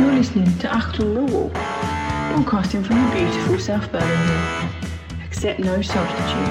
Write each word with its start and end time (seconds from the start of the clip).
You're 0.00 0.12
listening 0.12 0.46
to 0.60 0.66
Achtung 0.66 1.14
Millwall, 1.14 1.52
broadcasting 2.32 2.82
from 2.82 2.96
the 3.04 3.10
beautiful 3.14 3.58
South 3.58 3.92
Birmingham. 3.92 4.70
Accept 5.26 5.60
no 5.60 5.82
substitute. 5.82 6.48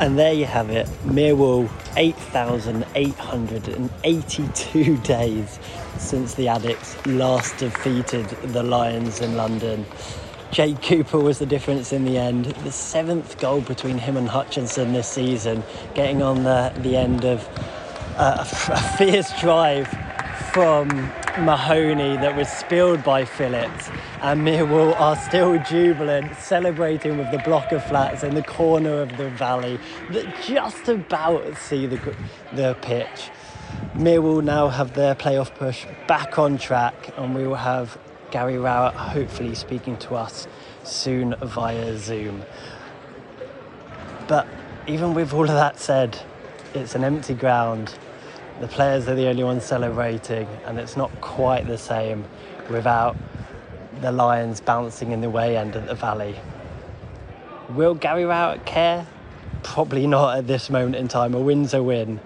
And 0.00 0.18
there 0.18 0.32
you 0.32 0.46
have 0.46 0.70
it, 0.70 0.86
Millwall, 1.04 1.68
8,882 1.98 4.96
days 5.02 5.58
since 5.98 6.32
the 6.32 6.46
Addicks 6.46 6.96
last 7.18 7.58
defeated 7.58 8.26
the 8.54 8.62
Lions 8.62 9.20
in 9.20 9.36
London. 9.36 9.84
Jake 10.50 10.80
Cooper 10.80 11.18
was 11.18 11.38
the 11.38 11.46
difference 11.46 11.92
in 11.92 12.04
the 12.04 12.16
end. 12.16 12.46
The 12.46 12.72
seventh 12.72 13.38
goal 13.38 13.60
between 13.60 13.98
him 13.98 14.16
and 14.16 14.26
Hutchinson 14.26 14.94
this 14.94 15.06
season, 15.06 15.62
getting 15.94 16.22
on 16.22 16.42
the, 16.42 16.72
the 16.78 16.96
end 16.96 17.26
of 17.26 17.46
uh, 18.16 18.38
a, 18.70 18.96
fierce 18.96 19.38
drive 19.40 19.86
from 20.52 20.88
Mahoney 21.44 22.16
that 22.16 22.34
was 22.34 22.48
spilled 22.48 23.04
by 23.04 23.26
Phillips. 23.26 23.90
And 24.22 24.40
Millwall 24.40 24.98
are 24.98 25.16
still 25.16 25.62
jubilant, 25.64 26.34
celebrating 26.36 27.18
with 27.18 27.30
the 27.30 27.38
block 27.40 27.70
of 27.72 27.84
flats 27.84 28.24
in 28.24 28.34
the 28.34 28.42
corner 28.42 29.02
of 29.02 29.14
the 29.18 29.28
valley 29.30 29.78
that 30.10 30.34
just 30.46 30.88
about 30.88 31.58
see 31.58 31.86
the, 31.86 32.16
the 32.54 32.74
pitch. 32.80 33.30
Millwall 33.94 34.42
now 34.42 34.68
have 34.68 34.94
their 34.94 35.14
playoff 35.14 35.54
push 35.54 35.84
back 36.06 36.38
on 36.38 36.56
track, 36.56 37.12
and 37.18 37.34
we 37.34 37.46
will 37.46 37.54
have 37.54 37.98
Gary 38.30 38.58
Rowett 38.58 38.94
hopefully 38.94 39.54
speaking 39.54 39.96
to 39.98 40.14
us 40.14 40.46
soon 40.84 41.34
via 41.42 41.96
Zoom. 41.96 42.42
But 44.26 44.46
even 44.86 45.14
with 45.14 45.32
all 45.32 45.42
of 45.42 45.48
that 45.48 45.78
said, 45.78 46.18
it's 46.74 46.94
an 46.94 47.04
empty 47.04 47.34
ground. 47.34 47.94
The 48.60 48.68
players 48.68 49.08
are 49.08 49.14
the 49.14 49.28
only 49.28 49.44
ones 49.44 49.64
celebrating, 49.64 50.46
and 50.66 50.78
it's 50.78 50.96
not 50.96 51.10
quite 51.20 51.66
the 51.66 51.78
same 51.78 52.24
without 52.68 53.16
the 54.00 54.12
Lions 54.12 54.60
bouncing 54.60 55.12
in 55.12 55.20
the 55.20 55.30
way 55.30 55.56
end 55.56 55.74
of 55.76 55.86
the 55.86 55.94
valley. 55.94 56.36
Will 57.70 57.94
Gary 57.94 58.24
Rowett 58.24 58.66
care? 58.66 59.06
Probably 59.62 60.06
not 60.06 60.38
at 60.38 60.46
this 60.46 60.70
moment 60.70 60.96
in 60.96 61.08
time. 61.08 61.34
A 61.34 61.40
win's 61.40 61.74
a 61.74 61.82
win. 61.82 62.20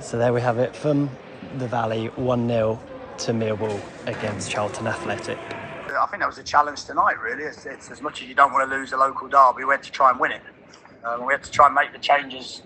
So 0.00 0.18
there 0.18 0.32
we 0.32 0.40
have 0.40 0.58
it 0.58 0.74
from 0.74 1.10
the 1.58 1.66
Valley 1.66 2.06
1 2.06 2.48
0 2.48 2.80
to 3.20 3.32
Millwall 3.32 3.78
against 4.06 4.50
Charlton 4.50 4.86
Athletic. 4.86 5.36
I 5.38 6.06
think 6.06 6.20
that 6.22 6.26
was 6.26 6.38
a 6.38 6.42
challenge 6.42 6.84
tonight, 6.84 7.20
really. 7.20 7.44
It's, 7.44 7.66
it's 7.66 7.90
as 7.90 8.00
much 8.00 8.22
as 8.22 8.28
you 8.28 8.34
don't 8.34 8.50
want 8.50 8.68
to 8.68 8.74
lose 8.74 8.92
a 8.92 8.96
local 8.96 9.28
derby, 9.28 9.64
we 9.64 9.74
had 9.74 9.82
to 9.82 9.90
try 9.90 10.10
and 10.10 10.18
win 10.18 10.32
it. 10.32 10.40
Um, 11.04 11.26
we 11.26 11.34
had 11.34 11.42
to 11.42 11.50
try 11.50 11.66
and 11.66 11.74
make 11.74 11.92
the 11.92 11.98
changes 11.98 12.62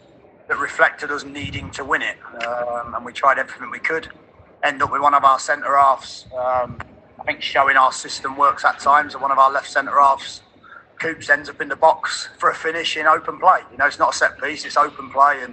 that 0.47 0.59
reflected 0.59 1.11
us 1.11 1.25
needing 1.25 1.71
to 1.73 1.85
win 1.85 2.03
it. 2.03 2.17
Um, 2.47 2.95
and 2.95 3.05
we 3.05 3.13
tried 3.13 3.39
everything 3.39 3.71
we 3.71 3.81
could. 3.81 4.09
End 4.63 4.81
up 4.81 4.93
with 4.93 5.03
one 5.03 5.15
of 5.15 5.25
our 5.25 5.41
centre 5.41 5.77
halves, 5.77 6.27
um, 6.33 6.79
I 7.21 7.25
think, 7.27 7.43
showing 7.43 7.77
our 7.77 7.91
system 7.91 8.37
works 8.37 8.65
at 8.65 8.79
times, 8.79 9.15
and 9.15 9.23
one 9.23 9.33
of 9.33 9.39
our 9.39 9.51
left 9.51 9.69
centre 9.69 9.99
halves, 10.01 10.43
Coops, 11.01 11.31
ends 11.31 11.49
up 11.49 11.61
in 11.61 11.69
the 11.69 11.77
box 11.77 12.29
for 12.39 12.51
a 12.51 12.55
finish 12.55 12.97
in 12.97 13.07
open 13.07 13.41
play. 13.41 13.61
You 13.73 13.79
know, 13.79 13.87
it's 13.87 13.99
not 13.99 14.15
a 14.15 14.17
set 14.17 14.41
piece, 14.41 14.65
it's 14.65 14.77
open 14.77 15.11
play. 15.11 15.43
And, 15.43 15.53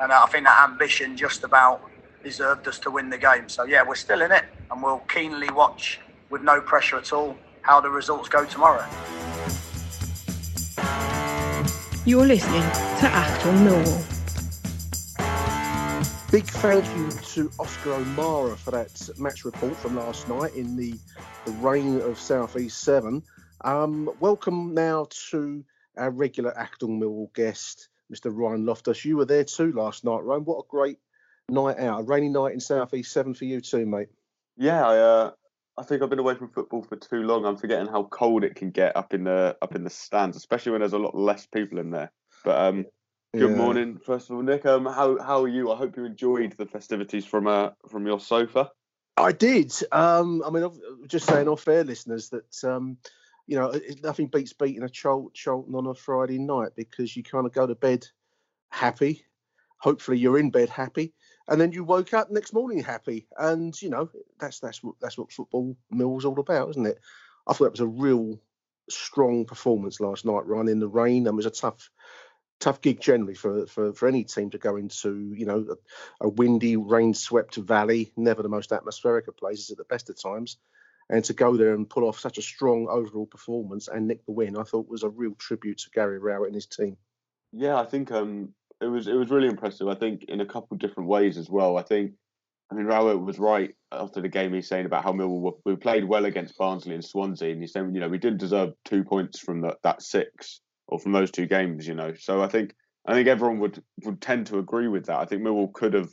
and 0.00 0.10
I 0.10 0.26
think 0.26 0.44
that 0.46 0.68
ambition 0.68 1.16
just 1.16 1.44
about 1.44 1.89
deserved 2.22 2.68
us 2.68 2.78
to 2.80 2.90
win 2.90 3.10
the 3.10 3.18
game. 3.18 3.48
So, 3.48 3.64
yeah, 3.64 3.82
we're 3.86 3.94
still 3.94 4.22
in 4.22 4.32
it, 4.32 4.44
and 4.70 4.82
we'll 4.82 5.02
keenly 5.08 5.50
watch 5.50 6.00
with 6.28 6.42
no 6.42 6.60
pressure 6.60 6.96
at 6.98 7.12
all 7.12 7.36
how 7.62 7.80
the 7.80 7.90
results 7.90 8.28
go 8.28 8.44
tomorrow. 8.44 8.86
You're 12.06 12.26
listening 12.26 12.62
to 12.62 13.06
Achtung 13.06 13.58
Millwall. 13.66 14.20
Big 16.30 16.44
thank 16.44 16.86
you 16.96 17.10
to 17.10 17.50
Oscar 17.58 17.94
O'Mara 17.94 18.56
for 18.56 18.70
that 18.70 19.10
match 19.18 19.44
report 19.44 19.76
from 19.76 19.96
last 19.96 20.28
night 20.28 20.54
in 20.54 20.76
the, 20.76 20.94
the 21.44 21.50
rain 21.52 22.00
of 22.00 22.18
South 22.18 22.56
East 22.56 22.80
7. 22.82 23.22
Um, 23.62 24.10
welcome 24.20 24.72
now 24.72 25.08
to 25.30 25.64
our 25.98 26.10
regular 26.10 26.52
Achtung 26.52 27.00
Millwall 27.00 27.34
guest, 27.34 27.88
Mr. 28.12 28.30
Ryan 28.32 28.64
Loftus. 28.64 29.04
You 29.04 29.16
were 29.16 29.24
there 29.24 29.44
too 29.44 29.72
last 29.72 30.04
night, 30.04 30.22
Ryan. 30.22 30.44
What 30.44 30.64
a 30.64 30.68
great 30.68 30.98
night 31.50 31.78
out. 31.78 32.00
A 32.00 32.02
rainy 32.04 32.28
night 32.28 32.54
in 32.54 32.60
South 32.60 32.94
East 32.94 33.12
7 33.12 33.34
for 33.34 33.44
you 33.44 33.60
too, 33.60 33.86
mate. 33.86 34.08
Yeah, 34.56 34.86
I, 34.86 34.98
uh, 34.98 35.30
I 35.76 35.82
think 35.82 36.02
I've 36.02 36.10
been 36.10 36.18
away 36.18 36.34
from 36.34 36.50
football 36.50 36.82
for 36.82 36.96
too 36.96 37.22
long. 37.22 37.46
I'm 37.46 37.56
forgetting 37.56 37.86
how 37.86 38.04
cold 38.04 38.44
it 38.44 38.54
can 38.54 38.70
get 38.70 38.96
up 38.96 39.14
in 39.14 39.24
the 39.24 39.56
up 39.62 39.74
in 39.74 39.84
the 39.84 39.90
stands, 39.90 40.36
especially 40.36 40.72
when 40.72 40.80
there's 40.80 40.92
a 40.92 40.98
lot 40.98 41.14
less 41.14 41.46
people 41.46 41.78
in 41.78 41.90
there. 41.90 42.12
But 42.44 42.58
um, 42.58 42.86
good 43.32 43.50
Yeah. 43.50 43.56
morning, 43.56 43.98
first 43.98 44.28
of 44.28 44.36
all, 44.36 44.42
Nick. 44.42 44.66
Um, 44.66 44.84
how 44.84 45.18
how 45.18 45.42
are 45.42 45.48
you? 45.48 45.70
I 45.72 45.76
hope 45.76 45.96
you 45.96 46.04
enjoyed 46.04 46.52
the 46.52 46.66
festivities 46.66 47.24
from 47.24 47.46
uh 47.46 47.70
from 47.88 48.06
your 48.06 48.20
sofa. 48.20 48.70
I 49.16 49.32
did. 49.32 49.72
Um, 49.92 50.42
I 50.44 50.50
mean, 50.50 50.64
I'm 50.64 50.80
just 51.06 51.26
saying 51.26 51.48
off 51.48 51.68
air, 51.68 51.84
listeners, 51.84 52.30
that 52.30 52.64
um, 52.64 52.98
you 53.46 53.56
know, 53.56 53.72
nothing 54.02 54.26
beats 54.26 54.52
beating 54.52 54.82
a 54.82 54.88
Chol- 54.88 55.32
Charlton 55.34 55.74
on 55.74 55.86
a 55.86 55.94
Friday 55.94 56.38
night 56.38 56.72
because 56.76 57.16
you 57.16 57.22
kind 57.22 57.46
of 57.46 57.52
go 57.52 57.66
to 57.66 57.74
bed 57.74 58.06
happy. 58.70 59.24
Hopefully, 59.78 60.18
you're 60.18 60.38
in 60.38 60.50
bed 60.50 60.68
happy, 60.68 61.14
and 61.48 61.60
then 61.60 61.72
you 61.72 61.84
woke 61.84 62.14
up 62.14 62.30
next 62.30 62.52
morning 62.52 62.82
happy. 62.82 63.26
And 63.36 63.80
you 63.80 63.90
know, 63.90 64.10
that's 64.38 64.60
that's 64.60 64.82
what 64.82 64.94
that's 65.00 65.18
what 65.18 65.32
football 65.32 65.76
mill's 65.90 66.24
all 66.24 66.38
about, 66.38 66.70
isn't 66.70 66.86
it? 66.86 67.00
I 67.46 67.52
thought 67.52 67.66
it 67.66 67.72
was 67.72 67.80
a 67.80 67.86
real 67.86 68.38
strong 68.88 69.44
performance 69.44 70.00
last 70.00 70.24
night, 70.24 70.46
Ryan, 70.46 70.68
in 70.68 70.80
the 70.80 70.88
rain. 70.88 71.26
and 71.26 71.34
it 71.34 71.36
was 71.36 71.46
a 71.46 71.50
tough. 71.50 71.90
Tough 72.58 72.82
gig 72.82 73.00
generally 73.00 73.32
for, 73.32 73.66
for, 73.66 73.94
for 73.94 74.06
any 74.06 74.22
team 74.22 74.50
to 74.50 74.58
go 74.58 74.76
into, 74.76 75.32
you 75.34 75.46
know, 75.46 75.64
a, 76.20 76.26
a 76.26 76.28
windy, 76.28 76.76
rain-swept 76.76 77.56
valley, 77.56 78.12
never 78.18 78.42
the 78.42 78.50
most 78.50 78.70
atmospheric 78.70 79.28
of 79.28 79.36
places 79.38 79.70
at 79.70 79.78
the 79.78 79.84
best 79.84 80.10
of 80.10 80.22
times 80.22 80.58
and 81.10 81.24
to 81.24 81.34
go 81.34 81.56
there 81.56 81.74
and 81.74 81.90
pull 81.90 82.04
off 82.04 82.20
such 82.20 82.38
a 82.38 82.42
strong 82.42 82.86
overall 82.88 83.26
performance 83.26 83.88
and 83.88 84.06
nick 84.06 84.24
the 84.24 84.32
win, 84.32 84.56
I 84.56 84.62
thought 84.62 84.88
was 84.88 85.02
a 85.02 85.08
real 85.08 85.34
tribute 85.34 85.78
to 85.78 85.90
Gary 85.90 86.18
Rowett 86.18 86.46
and 86.46 86.54
his 86.54 86.66
team. 86.66 86.96
Yeah, 87.52 87.76
I 87.78 87.84
think 87.84 88.12
um 88.12 88.54
it 88.80 88.86
was 88.86 89.06
it 89.06 89.14
was 89.14 89.30
really 89.30 89.48
impressive. 89.48 89.88
I 89.88 89.94
think 89.94 90.24
in 90.24 90.40
a 90.40 90.46
couple 90.46 90.68
of 90.72 90.78
different 90.78 91.08
ways 91.08 91.36
as 91.36 91.50
well. 91.50 91.76
I 91.76 91.82
think 91.82 92.12
I 92.70 92.74
mean 92.74 92.86
Rowett 92.86 93.20
was 93.20 93.38
right 93.38 93.74
after 93.92 94.20
the 94.20 94.28
game. 94.28 94.54
He's 94.54 94.68
saying 94.68 94.86
about 94.86 95.04
how 95.04 95.12
Millwall 95.12 95.40
were, 95.40 95.52
we 95.64 95.76
played 95.76 96.04
well 96.04 96.24
against 96.24 96.56
Barnsley 96.56 96.94
and 96.94 97.04
Swansea, 97.04 97.52
and 97.52 97.60
he's 97.60 97.72
saying 97.72 97.94
you 97.94 98.00
know 98.00 98.08
we 98.08 98.18
didn't 98.18 98.38
deserve 98.38 98.72
two 98.84 99.04
points 99.04 99.38
from 99.38 99.60
the, 99.60 99.76
that 99.82 100.02
six 100.02 100.60
or 100.88 100.98
from 100.98 101.12
those 101.12 101.30
two 101.30 101.46
games. 101.46 101.86
You 101.86 101.94
know, 101.94 102.14
so 102.14 102.42
I 102.42 102.48
think 102.48 102.74
I 103.06 103.12
think 103.14 103.28
everyone 103.28 103.58
would 103.60 103.82
would 104.04 104.20
tend 104.20 104.46
to 104.48 104.58
agree 104.58 104.88
with 104.88 105.06
that. 105.06 105.18
I 105.18 105.24
think 105.26 105.42
Millwall 105.42 105.72
could 105.72 105.94
have, 105.94 106.10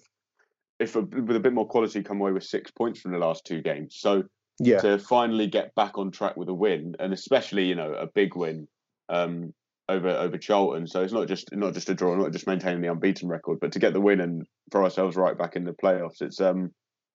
if 0.80 0.96
a, 0.96 1.02
with 1.02 1.36
a 1.36 1.40
bit 1.40 1.54
more 1.54 1.68
quality, 1.68 2.04
come 2.04 2.20
away 2.20 2.32
with 2.32 2.44
six 2.44 2.72
points 2.72 3.00
from 3.00 3.12
the 3.12 3.20
last 3.20 3.46
two 3.46 3.62
games. 3.62 3.98
So 4.00 4.24
Yeah, 4.60 4.80
to 4.80 5.00
finally 5.00 5.48
get 5.48 5.74
back 5.76 5.98
on 5.98 6.12
track 6.12 6.36
with 6.36 6.50
a 6.50 6.54
win, 6.54 6.96
and 7.00 7.14
especially 7.14 7.66
you 7.66 7.76
know 7.76 7.94
a 7.94 8.08
big 8.08 8.36
win 8.36 8.68
um, 9.10 9.54
over 9.90 10.10
over 10.10 10.38
Charlton. 10.38 10.88
So 10.88 11.02
it's 11.04 11.14
not 11.14 11.28
just 11.28 11.54
not 11.56 11.74
just 11.74 11.90
a 11.90 11.94
draw, 11.94 12.16
not 12.16 12.32
just 12.32 12.48
maintaining 12.48 12.82
the 12.82 12.92
unbeaten 12.92 13.30
record, 13.30 13.60
but 13.60 13.72
to 13.74 13.80
get 13.80 13.94
the 13.94 14.02
win 14.02 14.20
and 14.22 14.46
throw 14.72 14.84
ourselves 14.84 15.16
right 15.16 15.38
back 15.38 15.56
in 15.56 15.64
the 15.64 15.72
playoffs. 15.74 16.22
It's 16.22 16.42
um 16.42 16.72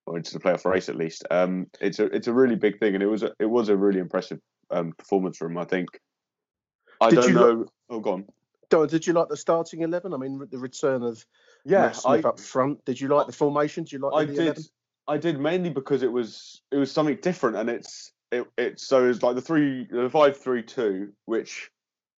or 0.07 0.17
into 0.17 0.33
the 0.33 0.41
playoff 0.41 0.65
race 0.65 0.89
at 0.89 0.97
least. 0.97 1.25
Um, 1.31 1.67
it's 1.81 1.99
a 1.99 2.07
it's 2.07 2.27
a 2.27 2.33
really 2.33 2.57
big 2.57 2.79
thing, 2.79 2.95
and 2.95 3.03
it 3.03 3.07
was 3.07 3.23
a, 3.23 3.33
it 3.39 3.47
was 3.47 3.69
a 3.69 3.77
really 3.77 4.01
impressive 4.01 4.41
um, 4.71 4.93
performance 4.93 5.37
from. 5.39 5.57
I 5.59 5.65
think. 5.65 5.89
I 7.01 7.11
Did 7.11 7.17
don't 7.17 7.29
you 7.29 7.35
know. 7.35 7.53
look- 7.53 7.73
oh, 7.91 8.01
go 8.01 8.13
on. 8.15 8.25
Don, 8.71 8.89
did 8.89 9.07
you 9.07 9.13
like 9.13 9.29
the 9.29 9.37
starting 9.37 9.83
eleven? 9.83 10.15
I 10.15 10.17
mean, 10.17 10.41
the 10.51 10.59
return 10.59 11.03
of 11.03 11.25
Yeah, 11.65 11.93
I- 12.07 12.21
up 12.21 12.41
front. 12.41 12.85
Did 12.85 13.01
you 13.01 13.09
like 13.09 13.27
the 13.27 13.33
formation? 13.33 13.85
Did 13.85 13.93
you 13.93 13.99
like 13.99 14.15
I 14.15 14.25
the 14.25 14.33
did. 14.33 14.43
11? 14.43 14.63
I 15.09 15.17
did 15.19 15.41
mainly 15.41 15.71
because 15.71 16.03
it 16.03 16.11
was 16.13 16.63
it 16.71 16.77
was 16.77 16.91
something 16.91 17.19
different, 17.21 17.57
and 17.57 17.69
it's 17.69 18.13
it 18.31 18.47
it's 18.57 18.87
so 18.87 19.09
it's 19.09 19.23
like 19.23 19.35
the 19.35 19.43
three 19.43 19.87
the 19.91 20.09
five 20.11 20.37
three 20.39 20.63
two, 20.63 21.13
which 21.27 21.71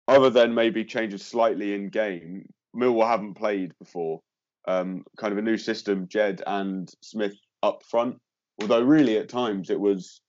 other 0.09 0.31
than 0.31 0.55
maybe 0.55 0.85
changes 0.85 1.25
slightly 1.25 1.75
in 1.75 1.89
game, 1.89 2.47
Millwall 2.77 3.09
haven't 3.09 3.35
played 3.35 3.73
before. 3.79 4.21
Um, 4.67 5.05
kind 5.19 5.33
of 5.33 5.39
a 5.39 5.43
new 5.43 5.59
system, 5.59 6.09
Jed 6.09 6.43
and 6.47 6.91
Smith 7.03 7.37
up 7.63 7.83
front. 7.85 8.17
Although 8.61 8.83
really 8.83 9.19
at 9.19 9.29
times 9.29 9.71
it 9.71 9.81
was 9.81 10.21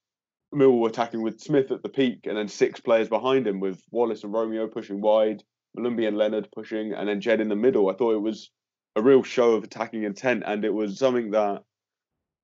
Millwall 0.54 0.88
attacking 0.88 1.22
with 1.22 1.40
Smith 1.40 1.72
at 1.72 1.84
the 1.84 1.90
peak, 1.90 2.22
and 2.26 2.38
then 2.38 2.48
six 2.48 2.80
players 2.80 3.10
behind 3.10 3.48
him 3.48 3.60
with 3.60 3.82
Wallace 3.92 4.24
and 4.24 4.34
Romeo 4.34 4.68
pushing 4.68 5.02
wide, 5.02 5.44
Molumby 5.78 6.08
and 6.08 6.18
Leonard 6.18 6.50
pushing, 6.54 6.94
and 6.94 7.08
then 7.08 7.22
Jed 7.22 7.42
in 7.42 7.50
the 7.50 7.56
middle. 7.56 7.90
I 7.90 7.94
thought 7.94 8.14
it 8.14 8.22
was 8.22 8.50
a 8.96 9.02
real 9.02 9.24
show 9.24 9.54
of 9.54 9.64
attacking 9.64 10.04
intent, 10.04 10.44
and 10.46 10.64
it 10.64 10.74
was 10.74 10.98
something 10.98 11.32
that 11.32 11.64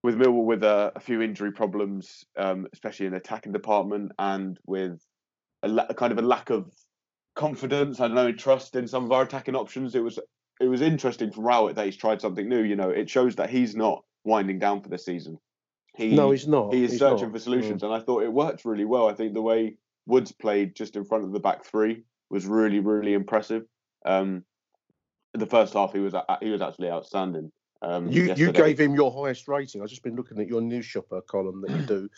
with 0.04 0.18
Millwall 0.18 0.46
with 0.46 0.64
a, 0.64 0.92
a 0.96 1.00
few 1.00 1.22
injury 1.22 1.52
problems, 1.52 2.26
um, 2.38 2.68
especially 2.74 3.06
in 3.06 3.12
the 3.12 3.20
attacking 3.20 3.54
department, 3.54 4.12
and 4.20 4.60
with 4.66 5.00
a 5.64 5.68
la- 5.68 5.88
kind 5.88 6.12
of 6.12 6.18
a 6.18 6.24
lack 6.24 6.50
of 6.50 6.72
confidence, 7.36 8.00
I 8.00 8.08
don't 8.08 8.16
know, 8.16 8.32
trust 8.32 8.76
in 8.76 8.88
some 8.88 9.06
of 9.06 9.12
our 9.12 9.24
attacking 9.24 9.56
options. 9.56 9.96
It 9.96 10.04
was 10.04 10.20
it 10.60 10.68
was 10.68 10.82
interesting 10.82 11.32
from 11.32 11.46
Rowett 11.46 11.76
that 11.76 11.86
he's 11.86 11.98
tried 11.98 12.22
something 12.22 12.48
new. 12.48 12.62
You 12.62 12.76
know, 12.76 12.90
it 12.90 13.10
shows 13.10 13.36
that 13.38 13.50
he's 13.50 13.76
not 13.76 14.04
winding 14.24 14.60
down 14.60 14.82
for 14.82 14.90
the 14.90 14.98
season. 14.98 15.40
He, 15.96 16.16
No, 16.16 16.32
he's 16.32 16.48
not. 16.48 16.74
He 16.74 16.84
is 16.84 16.92
He's 16.92 17.00
searching 17.00 17.28
not. 17.28 17.34
for 17.34 17.40
solutions, 17.40 17.84
and 17.84 17.92
I 17.94 18.00
thought 18.00 18.24
it 18.24 18.32
worked 18.32 18.64
really 18.64 18.86
well. 18.86 19.10
I 19.10 19.14
think 19.14 19.34
the 19.34 19.42
way 19.42 19.76
Woods 20.06 20.32
played 20.32 20.76
just 20.76 20.96
in 20.96 21.04
front 21.04 21.24
of 21.26 21.32
the 21.32 21.40
back 21.40 21.66
three 21.66 22.04
was 22.30 22.46
really, 22.46 22.80
really 22.80 23.14
impressive. 23.14 23.64
Um, 24.06 24.46
the 25.34 25.46
first 25.48 25.74
half, 25.74 25.94
he 25.94 26.00
was 26.00 26.14
a- 26.14 26.38
he 26.42 26.50
was 26.50 26.62
actually 26.62 26.90
outstanding. 26.90 27.52
Um, 27.82 28.10
You 28.10 28.34
you 28.36 28.52
gave 28.52 28.80
him 28.80 28.94
your 28.94 29.12
highest 29.12 29.48
rating. 29.48 29.82
I've 29.82 29.90
just 29.90 30.04
been 30.04 30.16
looking 30.16 30.40
at 30.40 30.48
your 30.48 30.62
news 30.62 30.86
shopper 30.86 31.22
column 31.22 31.62
that 31.62 31.72
you 31.72 31.86
do, 31.86 32.10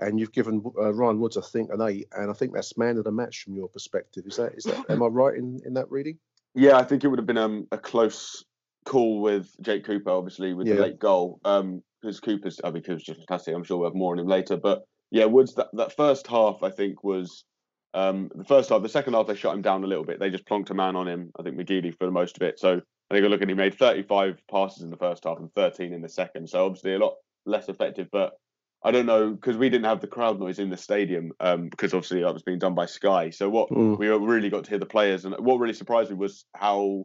and 0.00 0.18
you've 0.18 0.32
given 0.32 0.62
uh, 0.78 0.92
Ryan 0.92 1.20
Woods, 1.20 1.36
I 1.36 1.42
think, 1.42 1.70
an 1.72 1.80
eight, 1.82 2.08
and 2.12 2.30
I 2.30 2.34
think 2.34 2.52
that's 2.54 2.76
man 2.76 2.98
of 2.98 3.04
the 3.04 3.12
match 3.12 3.42
from 3.42 3.54
your 3.54 3.68
perspective. 3.68 4.24
Is 4.26 4.36
that 4.36 4.54
is 4.54 4.64
that? 4.64 4.84
am 4.88 5.02
I 5.02 5.06
right 5.06 5.36
in, 5.36 5.60
in 5.64 5.74
that 5.74 5.90
reading? 5.90 6.18
Yeah, 6.54 6.76
I 6.78 6.82
think 6.84 7.04
it 7.04 7.08
would 7.08 7.18
have 7.18 7.26
been 7.26 7.38
um, 7.38 7.66
a 7.70 7.78
close 7.78 8.44
call 8.84 9.20
with 9.20 9.54
Jake 9.60 9.84
Cooper, 9.84 10.10
obviously, 10.10 10.54
with 10.54 10.66
Yeah. 10.66 10.76
the 10.76 10.82
late 10.82 10.98
goal. 10.98 11.40
Um, 11.44 11.82
because 12.00 12.18
Cooper's, 12.18 12.60
I 12.64 12.70
mean, 12.70 12.82
Cooper's 12.82 13.02
just 13.02 13.20
fantastic. 13.20 13.54
I'm 13.54 13.62
sure 13.62 13.76
we'll 13.78 13.90
have 13.90 13.94
more 13.94 14.12
on 14.14 14.18
him 14.18 14.26
later. 14.26 14.56
But 14.56 14.84
yeah, 15.10 15.26
Woods, 15.26 15.54
that, 15.56 15.68
that 15.74 15.94
first 15.94 16.26
half, 16.26 16.62
I 16.62 16.70
think, 16.70 17.04
was 17.04 17.44
um, 17.92 18.30
the 18.34 18.44
first 18.44 18.70
half. 18.70 18.82
The 18.82 18.88
second 18.88 19.12
half, 19.12 19.26
they 19.26 19.34
shut 19.34 19.54
him 19.54 19.62
down 19.62 19.84
a 19.84 19.86
little 19.86 20.04
bit. 20.04 20.18
They 20.18 20.30
just 20.30 20.46
plonked 20.46 20.70
a 20.70 20.74
man 20.74 20.96
on 20.96 21.06
him, 21.06 21.30
I 21.38 21.42
think 21.42 21.56
McGeady 21.56 21.96
for 21.96 22.06
the 22.06 22.10
most 22.10 22.36
of 22.36 22.42
it. 22.42 22.58
So 22.58 22.80
I 23.10 23.14
think 23.14 23.24
I 23.24 23.28
look 23.28 23.42
at 23.42 23.48
he 23.48 23.54
made 23.54 23.78
35 23.78 24.40
passes 24.50 24.82
in 24.82 24.90
the 24.90 24.96
first 24.96 25.24
half 25.24 25.38
and 25.38 25.52
13 25.54 25.92
in 25.92 26.00
the 26.00 26.08
second. 26.08 26.48
So 26.48 26.64
obviously 26.64 26.94
a 26.94 26.98
lot 26.98 27.16
less 27.44 27.68
effective. 27.68 28.08
But 28.10 28.32
I 28.82 28.90
don't 28.90 29.06
know, 29.06 29.32
because 29.32 29.56
we 29.56 29.68
didn't 29.68 29.84
have 29.84 30.00
the 30.00 30.06
crowd 30.06 30.40
noise 30.40 30.58
in 30.58 30.70
the 30.70 30.76
stadium, 30.76 31.32
um, 31.40 31.68
because 31.68 31.92
obviously 31.92 32.22
that 32.22 32.32
was 32.32 32.42
being 32.42 32.58
done 32.58 32.74
by 32.74 32.86
Sky. 32.86 33.30
So 33.30 33.48
what 33.50 33.68
Mm. 33.70 33.98
we 33.98 34.08
really 34.08 34.48
got 34.48 34.64
to 34.64 34.70
hear 34.70 34.78
the 34.78 34.86
players, 34.86 35.24
and 35.24 35.34
what 35.38 35.58
really 35.58 35.74
surprised 35.74 36.10
me 36.10 36.16
was 36.16 36.44
how 36.54 37.04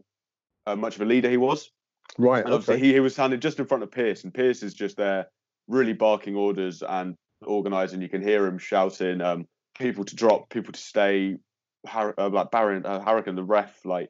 uh, 0.66 0.75
much 0.75 0.95
of 0.95 1.01
a 1.01 1.06
leader 1.06 1.30
he 1.30 1.38
was. 1.38 1.69
Right. 2.18 2.44
And 2.45 2.54
obviously, 2.54 2.75
Okay. 2.75 2.86
he, 2.86 2.94
he 2.94 3.00
was 3.01 3.13
standing 3.13 3.39
just 3.39 3.60
in 3.60 3.66
front 3.66 3.83
of 3.83 3.92
Pearce, 3.92 4.24
and 4.24 4.33
Pearce 4.33 4.63
is 4.63 4.74
just 4.74 4.95
there, 4.95 5.27
really 5.68 5.94
barking 5.94 6.36
orders 6.36 6.81
and 6.81 7.16
organising. 7.45 8.01
You 8.01 8.10
can 8.10 8.22
hear 8.22 8.45
him 8.48 8.57
shouting, 8.57 9.22
um, 9.22 9.48
people 9.77 10.06
to 10.06 10.16
drop, 10.16 10.50
people 10.50 10.72
to 10.74 10.80
stay. 10.80 11.38
Har- 11.86 12.16
uh, 12.18 12.30
like 12.30 12.50
Baron, 12.50 12.83
uh, 12.83 13.00
Harrigan, 13.00 13.36
the 13.36 13.44
ref, 13.44 13.86
like. 13.86 14.10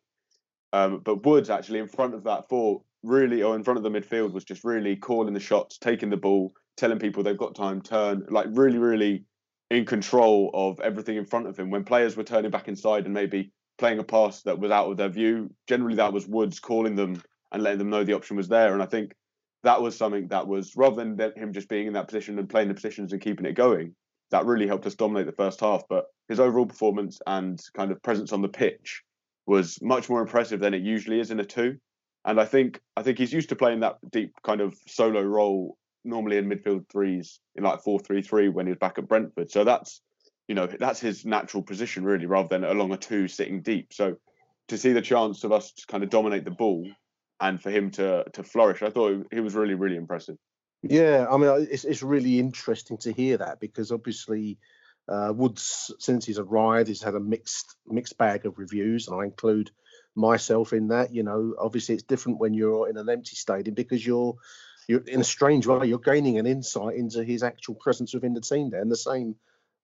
Um, 0.72 1.02
but 1.04 1.26
Woods 1.26 1.50
actually 1.50 1.80
in 1.80 1.90
front 1.90 2.14
of 2.14 2.24
that 2.24 2.48
four, 2.48 2.84
really, 3.04 3.44
or 3.44 3.54
in 3.56 3.64
front 3.66 3.78
of 3.78 3.84
the 3.84 3.90
midfield, 3.90 4.32
was 4.32 4.46
just 4.46 4.64
really 4.64 4.96
calling 4.96 5.34
the 5.34 5.42
shots, 5.42 5.78
taking 5.78 6.10
the 6.10 6.16
ball, 6.16 6.54
telling 6.78 7.00
people 7.00 7.24
they've 7.24 7.38
got 7.38 7.56
time, 7.56 7.82
turn, 7.82 8.26
like 8.30 8.48
really, 8.52 8.78
really 8.78 9.26
in 9.70 9.86
control 9.86 10.52
of 10.54 10.80
everything 10.80 11.18
in 11.18 11.26
front 11.26 11.48
of 11.48 11.58
him. 11.58 11.70
When 11.70 11.84
players 11.84 12.16
were 12.16 12.24
turning 12.24 12.52
back 12.52 12.68
inside 12.68 13.06
and 13.06 13.14
maybe 13.14 13.52
playing 13.78 14.00
a 14.00 14.04
pass 14.04 14.42
that 14.44 14.60
was 14.60 14.72
out 14.72 14.90
of 14.90 14.98
their 14.98 15.10
view, 15.10 15.52
generally 15.68 15.96
that 15.96 16.14
was 16.14 16.28
Woods 16.28 16.60
calling 16.60 16.96
them 16.96 17.22
and 17.52 17.64
letting 17.64 17.80
them 17.80 17.90
know 17.90 18.04
the 18.04 18.14
option 18.14 18.38
was 18.38 18.48
there. 18.48 18.74
And 18.74 18.84
I 18.84 18.86
think 18.86 19.14
that 19.64 19.82
was 19.82 19.98
something 19.98 20.28
that 20.28 20.48
was 20.48 20.76
rather 20.76 21.04
than 21.04 21.34
him 21.36 21.52
just 21.52 21.70
being 21.70 21.88
in 21.88 21.94
that 21.94 22.08
position 22.08 22.38
and 22.38 22.50
playing 22.50 22.68
the 22.68 22.74
positions 22.74 23.12
and 23.12 23.22
keeping 23.22 23.46
it 23.46 23.54
going, 23.54 23.96
that 24.32 24.46
really 24.46 24.68
helped 24.68 24.86
us 24.86 24.96
dominate 24.96 25.26
the 25.26 25.32
first 25.32 25.60
half. 25.60 25.84
But 25.90 26.06
his 26.30 26.40
overall 26.40 26.66
performance 26.66 27.20
and 27.26 27.60
kind 27.76 27.92
of 27.92 28.02
presence 28.04 28.32
on 28.32 28.42
the 28.42 28.48
pitch 28.48 29.02
was 29.48 29.80
much 29.82 30.10
more 30.10 30.22
impressive 30.22 30.60
than 30.60 30.74
it 30.74 30.82
usually 30.82 31.20
is 31.20 31.32
in 31.32 31.40
a 31.40 31.46
two. 31.46 31.78
And 32.26 32.40
I 32.40 32.46
think 32.46 32.80
I 32.96 33.04
think 33.04 33.18
he's 33.18 33.34
used 33.34 33.50
to 33.50 33.56
playing 33.56 33.82
that 33.82 33.98
deep 34.12 34.34
kind 34.44 34.62
of 34.62 34.76
solo 34.88 35.22
role 35.22 35.78
normally 36.06 36.38
in 36.38 36.50
midfield 36.50 36.88
threes 36.90 37.40
in 37.56 37.64
like 37.64 37.82
four 37.82 38.00
three 38.00 38.22
three 38.22 38.50
when 38.50 38.66
he 38.66 38.72
was 38.72 38.80
back 38.80 38.98
at 38.98 39.08
Brentford. 39.08 39.52
So 39.52 39.64
that's 39.64 40.02
you 40.48 40.56
know 40.56 40.68
that's 40.68 41.00
his 41.00 41.26
natural 41.26 41.64
position 41.64 42.04
really, 42.04 42.26
rather 42.26 42.48
than 42.48 42.64
along 42.64 42.94
a 42.94 42.98
two 42.98 43.28
sitting 43.28 43.62
deep. 43.62 43.94
So 43.94 44.18
to 44.70 44.78
see 44.78 44.94
the 44.94 45.02
chance 45.02 45.44
of 45.44 45.52
us 45.52 45.72
to 45.72 45.86
kind 45.88 46.04
of 46.04 46.10
dominate 46.10 46.46
the 46.46 46.52
ball 46.52 46.88
and 47.40 47.62
for 47.62 47.70
him 47.70 47.92
to 47.92 48.26
to 48.34 48.44
flourish, 48.44 48.82
I 48.82 48.90
thought 48.90 49.28
he 49.32 49.40
was 49.40 49.56
really 49.56 49.76
really 49.76 49.98
impressive. 49.98 50.38
Yeah, 50.84 51.26
I 51.30 51.38
mean, 51.38 51.68
it's 51.72 51.84
it's 51.84 52.04
really 52.04 52.40
interesting 52.40 52.98
to 53.00 53.12
hear 53.12 53.38
that 53.38 53.60
because 53.60 53.92
obviously 53.92 54.60
uh, 55.08 55.34
Woods, 55.36 55.94
since 56.00 56.26
he's 56.26 56.40
arrived, 56.40 56.88
he's 56.88 57.02
had 57.02 57.16
a 57.16 57.20
mixed 57.20 57.76
mixed 57.88 58.18
bag 58.18 58.46
of 58.46 58.58
reviews, 58.58 59.08
and 59.08 59.20
I 59.20 59.26
include 59.26 59.72
myself 60.16 60.74
in 60.74 60.90
that. 60.90 61.14
You 61.14 61.24
know, 61.24 61.56
obviously 61.60 61.96
it's 61.96 62.04
different 62.04 62.40
when 62.40 62.54
you're 62.54 62.90
in 62.90 62.98
an 62.98 63.10
empty 63.10 63.36
stadium 63.36 63.76
because 63.76 64.06
you're 64.06 64.36
you're 64.88 65.02
in 65.02 65.22
a 65.22 65.26
strange 65.26 65.68
way 65.68 65.88
you're 65.88 66.00
gaining 66.00 66.40
an 66.40 66.46
insight 66.46 66.96
into 66.96 67.24
his 67.24 67.44
actual 67.44 67.76
presence 67.76 68.14
within 68.14 68.34
the 68.34 68.42
team 68.42 68.70
there, 68.70 68.82
and 68.82 68.92
the 68.92 68.96
same 68.96 69.36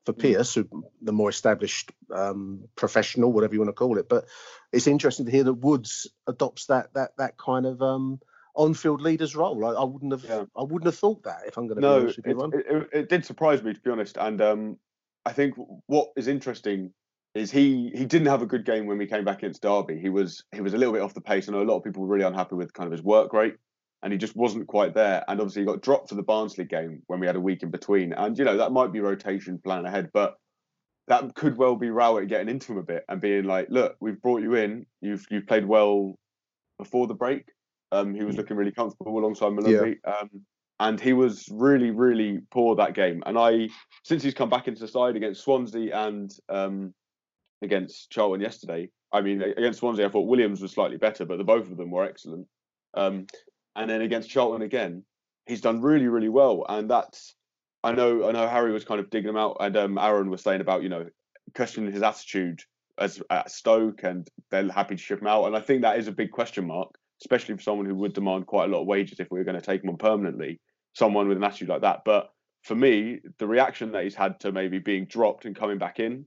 for 0.06 0.14
Pearce, 0.14 0.56
who, 0.56 0.68
the 1.02 1.12
more 1.12 1.30
established 1.30 1.92
um, 2.12 2.64
professional, 2.76 3.32
whatever 3.32 3.54
you 3.54 3.60
want 3.60 3.70
to 3.70 3.74
call 3.74 4.00
it. 4.00 4.10
But 4.10 4.26
it's 4.72 4.88
interesting 4.88 5.28
to 5.28 5.32
hear 5.32 5.44
that 5.44 5.54
Woods 5.54 6.08
adopts 6.28 6.66
that 6.68 6.94
that 6.96 7.12
that 7.18 7.38
kind 7.38 7.66
of 7.66 7.82
um, 7.82 8.20
on-field 8.56 9.02
leader's 9.02 9.36
role. 9.36 9.64
I, 9.66 9.74
I 9.74 9.84
wouldn't 9.84 10.12
have 10.12 10.24
Yeah. 10.24 10.46
I 10.58 10.64
wouldn't 10.64 10.86
have 10.86 10.98
thought 10.98 11.24
that 11.24 11.42
if 11.48 11.58
I'm 11.58 11.68
going 11.68 11.76
to 11.78 11.82
be 11.82 11.88
No, 11.88 12.00
honest 12.00 12.18
with 12.18 12.28
you, 12.28 12.44
it, 12.44 12.54
it, 12.54 12.66
it, 12.68 12.90
it 12.94 13.10
did 13.10 13.26
surprise 13.26 13.62
me 13.64 13.74
to 13.74 13.80
be 13.80 13.92
honest, 13.92 14.18
and 14.18 14.42
um, 14.42 14.78
I 15.26 15.34
think 15.34 15.56
what 15.86 16.10
is 16.16 16.28
interesting 16.28 16.94
is 17.34 17.52
he 17.52 17.92
he 17.94 18.06
didn't 18.06 18.28
have 18.28 18.42
a 18.42 18.48
good 18.48 18.66
game 18.66 18.88
when 18.88 18.98
we 18.98 19.08
came 19.08 19.24
back 19.24 19.38
against 19.38 19.62
Derby. 19.62 20.00
He 20.00 20.10
was 20.10 20.44
he 20.52 20.62
was 20.62 20.74
a 20.74 20.78
little 20.78 20.94
bit 20.94 21.02
off 21.02 21.14
the 21.14 21.22
pace. 21.22 21.48
I 21.48 21.52
know 21.52 21.62
a 21.62 21.64
lot 21.64 21.78
of 21.78 21.84
people 21.84 22.02
were 22.02 22.14
really 22.14 22.26
unhappy 22.26 22.56
with 22.56 22.74
kind 22.74 22.88
of 22.88 22.92
his 22.92 23.04
work 23.04 23.34
rate, 23.34 23.56
and 24.04 24.12
he 24.12 24.18
just 24.18 24.36
wasn't 24.36 24.68
quite 24.68 24.94
there. 24.94 25.24
And 25.28 25.40
obviously, 25.40 25.62
he 25.62 25.68
got 25.68 25.82
dropped 25.82 26.10
for 26.10 26.16
the 26.16 26.24
Barnsley 26.24 26.66
game 26.66 27.02
when 27.08 27.20
we 27.20 27.28
had 27.28 27.36
a 27.36 27.42
week 27.42 27.64
in 27.64 27.72
between. 27.72 28.14
And 28.14 28.38
you 28.38 28.46
know 28.46 28.58
that 28.58 28.72
might 28.72 28.92
be 28.92 29.00
rotation 29.00 29.60
plan 29.60 29.86
ahead, 29.86 30.10
but 30.14 30.36
that 31.08 31.34
could 31.36 31.58
well 31.58 31.76
be 31.76 31.90
Rowett 31.90 32.30
getting 32.30 32.50
into 32.50 32.72
him 32.72 32.78
a 32.78 32.84
bit 32.84 33.04
and 33.10 33.22
being 33.22 33.46
like, 33.46 33.68
"Look, 33.70 33.96
we've 34.00 34.22
brought 34.22 34.42
you 34.42 34.56
in. 34.56 34.86
You've 35.02 35.26
you've 35.30 35.48
played 35.48 35.66
well 35.66 36.16
before 36.78 37.08
the 37.08 37.14
break. 37.14 37.46
Um, 37.92 38.16
he 38.16 38.24
was 38.24 38.38
looking 38.38 38.58
really 38.58 38.72
comfortable 38.72 39.20
alongside 39.20 39.52
Molumby. 39.52 39.98
Um, 40.06 40.30
and 40.80 41.00
he 41.00 41.14
was 41.14 41.48
really, 41.52 41.92
really 41.92 42.40
poor 42.50 42.76
that 42.76 42.96
game. 42.96 43.22
And 43.28 43.38
I, 43.38 43.70
since 44.04 44.24
he's 44.24 44.34
come 44.34 44.50
back 44.50 44.68
into 44.68 44.82
the 44.82 44.88
side 44.88 45.16
against 45.16 45.44
Swansea 45.44 45.96
and 45.96 46.32
um, 46.50 46.94
against 47.62 48.10
Charlton 48.10 48.42
yesterday, 48.42 48.90
I 49.14 49.22
mean, 49.22 49.44
against 49.44 49.80
Swansea, 49.80 50.08
I 50.08 50.10
thought 50.10 50.28
Williams 50.28 50.60
was 50.60 50.72
slightly 50.72 50.98
better, 50.98 51.24
but 51.24 51.38
the 51.38 51.44
both 51.44 51.70
of 51.70 51.78
them 51.78 51.92
were 51.92 52.04
excellent. 52.04 52.48
Um, 52.96 53.28
and 53.76 53.90
then 53.90 54.02
against 54.02 54.30
Charlton 54.30 54.62
again, 54.62 55.04
he's 55.46 55.62
done 55.62 55.82
really, 55.82 56.08
really 56.08 56.30
well. 56.30 56.66
And 56.68 56.90
that's, 56.90 57.36
I 57.84 57.94
know, 57.94 58.28
I 58.28 58.32
know 58.32 58.48
Harry 58.48 58.72
was 58.72 58.86
kind 58.86 59.00
of 59.00 59.10
digging 59.10 59.30
him 59.30 59.38
out, 59.38 59.58
and 59.60 59.76
um, 59.78 59.98
Aaron 59.98 60.30
was 60.30 60.42
saying 60.42 60.62
about, 60.62 60.84
you 60.84 60.90
know, 60.90 61.08
questioning 61.56 61.92
his 61.92 62.04
attitude 62.04 62.62
as 62.98 63.22
at 63.30 63.52
Stoke, 63.52 64.04
and 64.04 64.28
they're 64.50 64.72
happy 64.72 64.96
to 64.96 65.02
ship 65.02 65.22
him 65.22 65.28
out. 65.28 65.46
And 65.46 65.56
I 65.56 65.62
think 65.62 65.82
that 65.82 65.98
is 65.98 66.08
a 66.08 66.12
big 66.12 66.32
question 66.32 66.68
mark, 66.68 66.90
especially 67.22 67.56
for 67.56 67.62
someone 67.64 67.86
who 67.86 67.96
would 67.96 68.14
demand 68.14 68.48
quite 68.48 68.70
a 68.70 68.72
lot 68.72 68.82
of 68.82 68.88
wages 68.88 69.20
if 69.20 69.32
we 69.32 69.40
were 69.40 69.46
going 69.46 69.60
to 69.60 69.66
take 69.66 69.84
him 69.84 69.90
on 69.90 69.98
permanently. 69.98 70.60
Someone 70.94 71.28
with 71.28 71.38
an 71.38 71.44
attitude 71.44 71.70
like 71.70 71.82
that, 71.82 72.02
but 72.04 72.32
for 72.64 72.76
me, 72.76 73.20
the 73.38 73.48
reaction 73.48 73.94
that 73.94 74.04
he's 74.04 74.14
had 74.14 74.40
to 74.42 74.52
maybe 74.52 74.78
being 74.78 75.06
dropped 75.06 75.46
and 75.46 75.56
coming 75.56 75.78
back 75.78 76.00
in, 76.00 76.26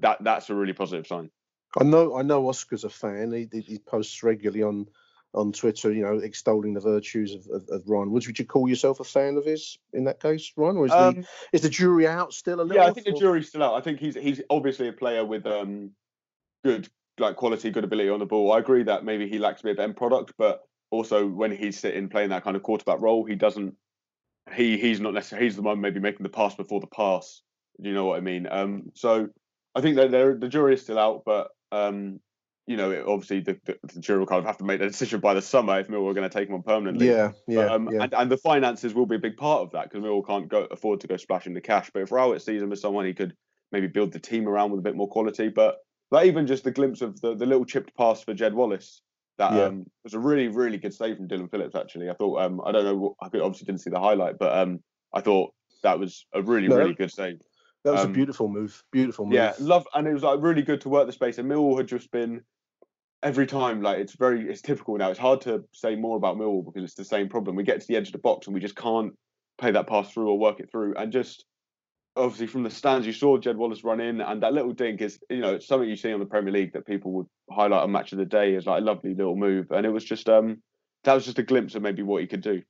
that 0.00 0.18
that's 0.22 0.50
a 0.50 0.54
really 0.54 0.72
positive 0.72 1.06
sign. 1.06 1.30
I 1.78 1.84
know 1.84 2.16
I 2.16 2.22
know 2.22 2.48
Oscar's 2.48 2.84
a 2.84 2.90
fan. 2.90 3.32
He, 3.32 3.48
he, 3.50 3.60
he 3.60 3.78
posts 3.78 4.22
regularly 4.22 4.62
on 4.62 4.86
on 5.34 5.52
Twitter, 5.52 5.92
you 5.92 6.02
know, 6.02 6.18
extolling 6.18 6.74
the 6.74 6.80
virtues 6.80 7.34
of, 7.34 7.46
of, 7.50 7.68
of 7.70 7.82
Ryan 7.88 8.10
Woods. 8.10 8.26
Would 8.26 8.38
you 8.38 8.44
call 8.44 8.68
yourself 8.68 9.00
a 9.00 9.04
fan 9.04 9.36
of 9.36 9.44
his 9.44 9.78
in 9.92 10.04
that 10.04 10.20
case, 10.20 10.52
Ryan? 10.56 10.76
Or 10.76 10.86
is, 10.86 10.92
the, 10.92 10.98
Um, 10.98 11.24
is 11.52 11.62
the 11.62 11.68
jury 11.70 12.06
out 12.06 12.32
still 12.32 12.60
a 12.60 12.62
little? 12.62 12.82
yeah, 12.82 12.88
I 12.88 12.92
think 12.92 13.06
the 13.06 13.12
or- 13.12 13.20
jury's 13.20 13.48
still 13.48 13.62
out. 13.62 13.74
I 13.74 13.80
think 13.80 13.98
he's 13.98 14.14
he's 14.14 14.42
obviously 14.50 14.88
a 14.88 14.92
player 14.92 15.24
with 15.24 15.46
um 15.46 15.90
good 16.64 16.88
like 17.18 17.36
quality, 17.36 17.70
good 17.70 17.84
ability 17.84 18.08
on 18.08 18.18
the 18.18 18.26
ball. 18.26 18.52
I 18.52 18.58
agree 18.58 18.82
that 18.84 19.04
maybe 19.04 19.28
he 19.28 19.38
lacks 19.38 19.60
a 19.60 19.64
bit 19.64 19.78
of 19.78 19.84
end 19.84 19.96
product, 19.96 20.32
but 20.38 20.62
also 20.90 21.26
when 21.26 21.50
he's 21.50 21.78
sitting 21.78 22.08
playing 22.08 22.30
that 22.30 22.44
kind 22.44 22.56
of 22.56 22.62
quarterback 22.62 23.00
role, 23.00 23.24
he 23.24 23.34
doesn't 23.34 23.74
he 24.54 24.76
he's 24.76 25.00
not 25.00 25.14
necessarily 25.14 25.46
he's 25.46 25.56
the 25.56 25.62
one 25.62 25.80
maybe 25.80 26.00
making 26.00 26.24
the 26.24 26.28
pass 26.28 26.54
before 26.54 26.80
the 26.80 26.86
pass. 26.88 27.42
Do 27.80 27.88
you 27.88 27.94
know 27.94 28.06
what 28.06 28.18
I 28.18 28.20
mean? 28.20 28.46
Um, 28.50 28.92
so 28.94 29.28
I 29.74 29.80
think 29.80 29.96
that 29.96 30.10
the 30.10 30.48
jury 30.48 30.74
is 30.74 30.82
still 30.82 30.98
out, 30.98 31.22
but 31.24 31.48
um, 31.70 32.20
you 32.66 32.76
know, 32.76 32.90
it, 32.90 33.04
obviously 33.06 33.40
the, 33.40 33.58
the, 33.64 33.76
the, 33.92 34.00
jury 34.00 34.20
will 34.20 34.26
kind 34.26 34.38
of 34.38 34.44
have 34.44 34.58
to 34.58 34.64
make 34.64 34.78
the 34.78 34.86
decision 34.86 35.20
by 35.20 35.34
the 35.34 35.42
summer 35.42 35.80
if 35.80 35.88
Millwall 35.88 36.10
are 36.10 36.14
going 36.14 36.28
to 36.28 36.38
take 36.38 36.48
him 36.48 36.54
on 36.54 36.62
permanently. 36.62 37.08
Yeah, 37.08 37.32
yeah, 37.48 37.64
but, 37.64 37.72
um, 37.72 37.88
yeah. 37.90 38.02
And, 38.02 38.14
and, 38.14 38.30
the 38.30 38.36
finances 38.36 38.94
will 38.94 39.06
be 39.06 39.16
a 39.16 39.20
big 39.20 39.36
part 39.36 39.62
of 39.62 39.72
that 39.72 39.90
because 39.90 40.04
Millwall 40.04 40.26
can't 40.26 40.48
go 40.48 40.66
afford 40.70 41.00
to 41.00 41.08
go 41.08 41.16
splashing 41.16 41.54
the 41.54 41.60
cash. 41.60 41.90
But 41.92 42.02
if 42.02 42.12
Rowett 42.12 42.42
sees 42.42 42.62
him 42.62 42.72
as 42.72 42.80
someone 42.80 43.06
he 43.06 43.14
could 43.14 43.34
maybe 43.72 43.88
build 43.88 44.12
the 44.12 44.20
team 44.20 44.48
around 44.48 44.70
with 44.70 44.80
a 44.80 44.82
bit 44.82 44.96
more 44.96 45.08
quality, 45.08 45.48
but 45.48 45.78
but 46.10 46.26
even 46.26 46.46
just 46.46 46.62
the 46.62 46.70
glimpse 46.70 47.00
of 47.00 47.20
the, 47.20 47.34
the 47.34 47.46
little 47.46 47.64
chipped 47.64 47.96
pass 47.96 48.22
for 48.22 48.34
Jed 48.34 48.54
Wallace 48.54 49.00
that 49.38 49.52
yeah. 49.54 49.64
um, 49.64 49.86
was 50.04 50.14
a 50.14 50.18
really 50.18 50.48
really 50.48 50.78
good 50.78 50.94
save 50.94 51.16
from 51.16 51.26
Dillon 51.26 51.48
Phillips. 51.48 51.74
Actually, 51.74 52.10
I 52.10 52.14
thought 52.14 52.40
um, 52.40 52.60
I 52.64 52.72
don't 52.72 52.84
know 52.84 53.16
I 53.20 53.26
obviously 53.26 53.66
didn't 53.66 53.80
see 53.80 53.90
the 53.90 53.98
highlight, 53.98 54.38
but 54.38 54.56
um, 54.56 54.80
I 55.12 55.20
thought 55.20 55.52
that 55.82 55.98
was 55.98 56.26
a 56.32 56.42
really 56.42 56.68
no, 56.68 56.76
really 56.76 56.94
good 56.94 57.10
save. 57.10 57.40
That 57.84 57.92
was 57.92 58.02
a 58.02 58.06
um, 58.06 58.12
beautiful 58.12 58.48
move. 58.48 58.82
Beautiful 58.92 59.26
move. 59.26 59.34
Yeah, 59.34 59.54
love, 59.58 59.86
and 59.94 60.06
it 60.06 60.12
was 60.12 60.22
like 60.22 60.40
really 60.40 60.62
good 60.62 60.80
to 60.82 60.88
work 60.88 61.06
the 61.06 61.12
space. 61.12 61.38
And 61.38 61.50
Millwall 61.50 61.76
had 61.76 61.88
just 61.88 62.10
been 62.12 62.42
every 63.22 63.46
time 63.46 63.82
like 63.82 63.98
it's 63.98 64.14
very 64.14 64.48
it's 64.48 64.62
typical 64.62 64.96
now. 64.96 65.10
It's 65.10 65.18
hard 65.18 65.40
to 65.42 65.64
say 65.72 65.96
more 65.96 66.16
about 66.16 66.36
Millwall 66.36 66.64
because 66.64 66.84
it's 66.84 66.94
the 66.94 67.04
same 67.04 67.28
problem. 67.28 67.56
We 67.56 67.64
get 67.64 67.80
to 67.80 67.86
the 67.86 67.96
edge 67.96 68.08
of 68.08 68.12
the 68.12 68.18
box 68.18 68.46
and 68.46 68.54
we 68.54 68.60
just 68.60 68.76
can't 68.76 69.14
play 69.58 69.70
that 69.72 69.86
pass 69.86 70.12
through 70.12 70.28
or 70.28 70.38
work 70.38 70.60
it 70.60 70.70
through. 70.70 70.94
And 70.96 71.12
just 71.12 71.44
obviously 72.16 72.46
from 72.46 72.62
the 72.62 72.70
stands, 72.70 73.06
you 73.06 73.12
saw 73.12 73.38
Jed 73.38 73.56
Wallace 73.56 73.84
run 73.84 74.00
in, 74.00 74.20
and 74.20 74.42
that 74.42 74.52
little 74.52 74.72
dink 74.72 75.00
is 75.00 75.18
you 75.28 75.40
know 75.40 75.54
it's 75.54 75.66
something 75.66 75.88
you 75.88 75.96
see 75.96 76.12
on 76.12 76.20
the 76.20 76.26
Premier 76.26 76.52
League 76.52 76.72
that 76.74 76.86
people 76.86 77.12
would 77.12 77.26
highlight 77.50 77.82
on 77.82 77.92
Match 77.92 78.12
of 78.12 78.18
the 78.18 78.24
Day 78.24 78.54
as 78.54 78.66
like 78.66 78.80
a 78.80 78.84
lovely 78.84 79.14
little 79.14 79.36
move. 79.36 79.70
And 79.70 79.86
it 79.86 79.90
was 79.90 80.04
just 80.04 80.28
um 80.28 80.62
that 81.04 81.14
was 81.14 81.24
just 81.24 81.38
a 81.38 81.42
glimpse 81.42 81.74
of 81.74 81.82
maybe 81.82 82.02
what 82.02 82.20
he 82.20 82.28
could 82.28 82.42
do. 82.42 82.62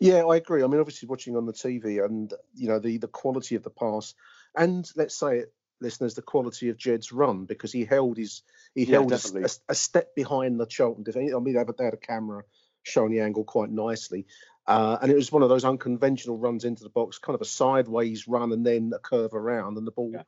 Yeah, 0.00 0.24
I 0.24 0.36
agree. 0.36 0.62
I 0.62 0.66
mean, 0.66 0.80
obviously 0.80 1.08
watching 1.08 1.36
on 1.36 1.44
the 1.44 1.52
TV 1.52 2.04
and 2.04 2.32
you 2.54 2.68
know 2.68 2.78
the 2.78 2.98
the 2.98 3.08
quality 3.08 3.54
of 3.54 3.62
the 3.62 3.70
pass, 3.70 4.14
and 4.56 4.90
let's 4.96 5.16
say 5.16 5.38
it, 5.38 5.52
listeners, 5.80 6.14
the 6.14 6.22
quality 6.22 6.68
of 6.68 6.76
Jed's 6.76 7.12
run 7.12 7.44
because 7.44 7.72
he 7.72 7.84
held 7.84 8.16
his 8.16 8.42
he 8.74 8.84
yeah, 8.84 8.98
held 8.98 9.12
a, 9.12 9.48
a, 9.68 9.74
step 9.74 10.14
behind 10.14 10.58
the 10.58 10.66
Charlton 10.66 11.04
defence. 11.04 11.32
I 11.34 11.38
mean, 11.38 11.54
they 11.54 11.58
had, 11.58 11.74
they 11.76 11.84
had 11.84 11.94
a 11.94 11.98
camera 11.98 12.42
showing 12.82 13.12
the 13.12 13.20
angle 13.20 13.44
quite 13.44 13.70
nicely. 13.70 14.26
Uh, 14.66 14.96
and 15.02 15.12
it 15.12 15.14
was 15.14 15.30
one 15.30 15.42
of 15.42 15.48
those 15.48 15.64
unconventional 15.64 16.38
runs 16.38 16.64
into 16.64 16.82
the 16.82 16.90
box, 16.90 17.18
kind 17.18 17.34
of 17.34 17.42
a 17.42 17.46
sideways 17.46 18.26
run 18.26 18.52
and 18.52 18.64
then 18.64 18.92
a 18.94 18.98
curve 18.98 19.34
around, 19.34 19.76
and 19.76 19.86
the 19.86 19.92
ball 19.92 20.10
yeah. 20.12 20.22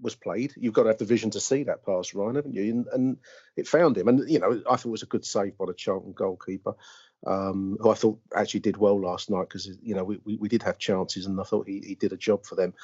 was 0.00 0.14
played. 0.14 0.52
You've 0.56 0.74
got 0.74 0.82
to 0.82 0.90
have 0.90 0.98
the 0.98 1.06
vision 1.06 1.30
to 1.30 1.40
see 1.40 1.64
that 1.64 1.84
pass, 1.86 2.12
Ryan, 2.12 2.36
haven't 2.36 2.54
you? 2.54 2.70
And, 2.70 2.86
and, 2.92 3.16
it 3.56 3.66
found 3.66 3.96
him. 3.96 4.08
And, 4.08 4.28
you 4.28 4.40
know, 4.40 4.62
I 4.70 4.76
thought 4.76 4.90
it 4.90 4.90
was 4.90 5.02
a 5.02 5.06
good 5.06 5.24
save 5.24 5.56
by 5.56 5.66
the 5.66 5.74
Charlton 5.74 6.12
goalkeeper, 6.12 6.74
um, 7.26 7.78
who 7.80 7.90
I 7.90 7.94
thought 7.94 8.20
actually 8.34 8.60
did 8.60 8.76
well 8.76 9.00
last 9.00 9.30
night 9.30 9.48
because, 9.48 9.70
you 9.82 9.94
know, 9.94 10.04
we, 10.04 10.20
we, 10.24 10.36
we, 10.36 10.48
did 10.48 10.62
have 10.62 10.78
chances 10.78 11.26
and 11.26 11.40
I 11.40 11.44
thought 11.44 11.66
he, 11.66 11.80
he 11.80 11.94
did 11.94 12.12
a 12.12 12.16
job 12.16 12.44
for 12.44 12.54
them. 12.56 12.74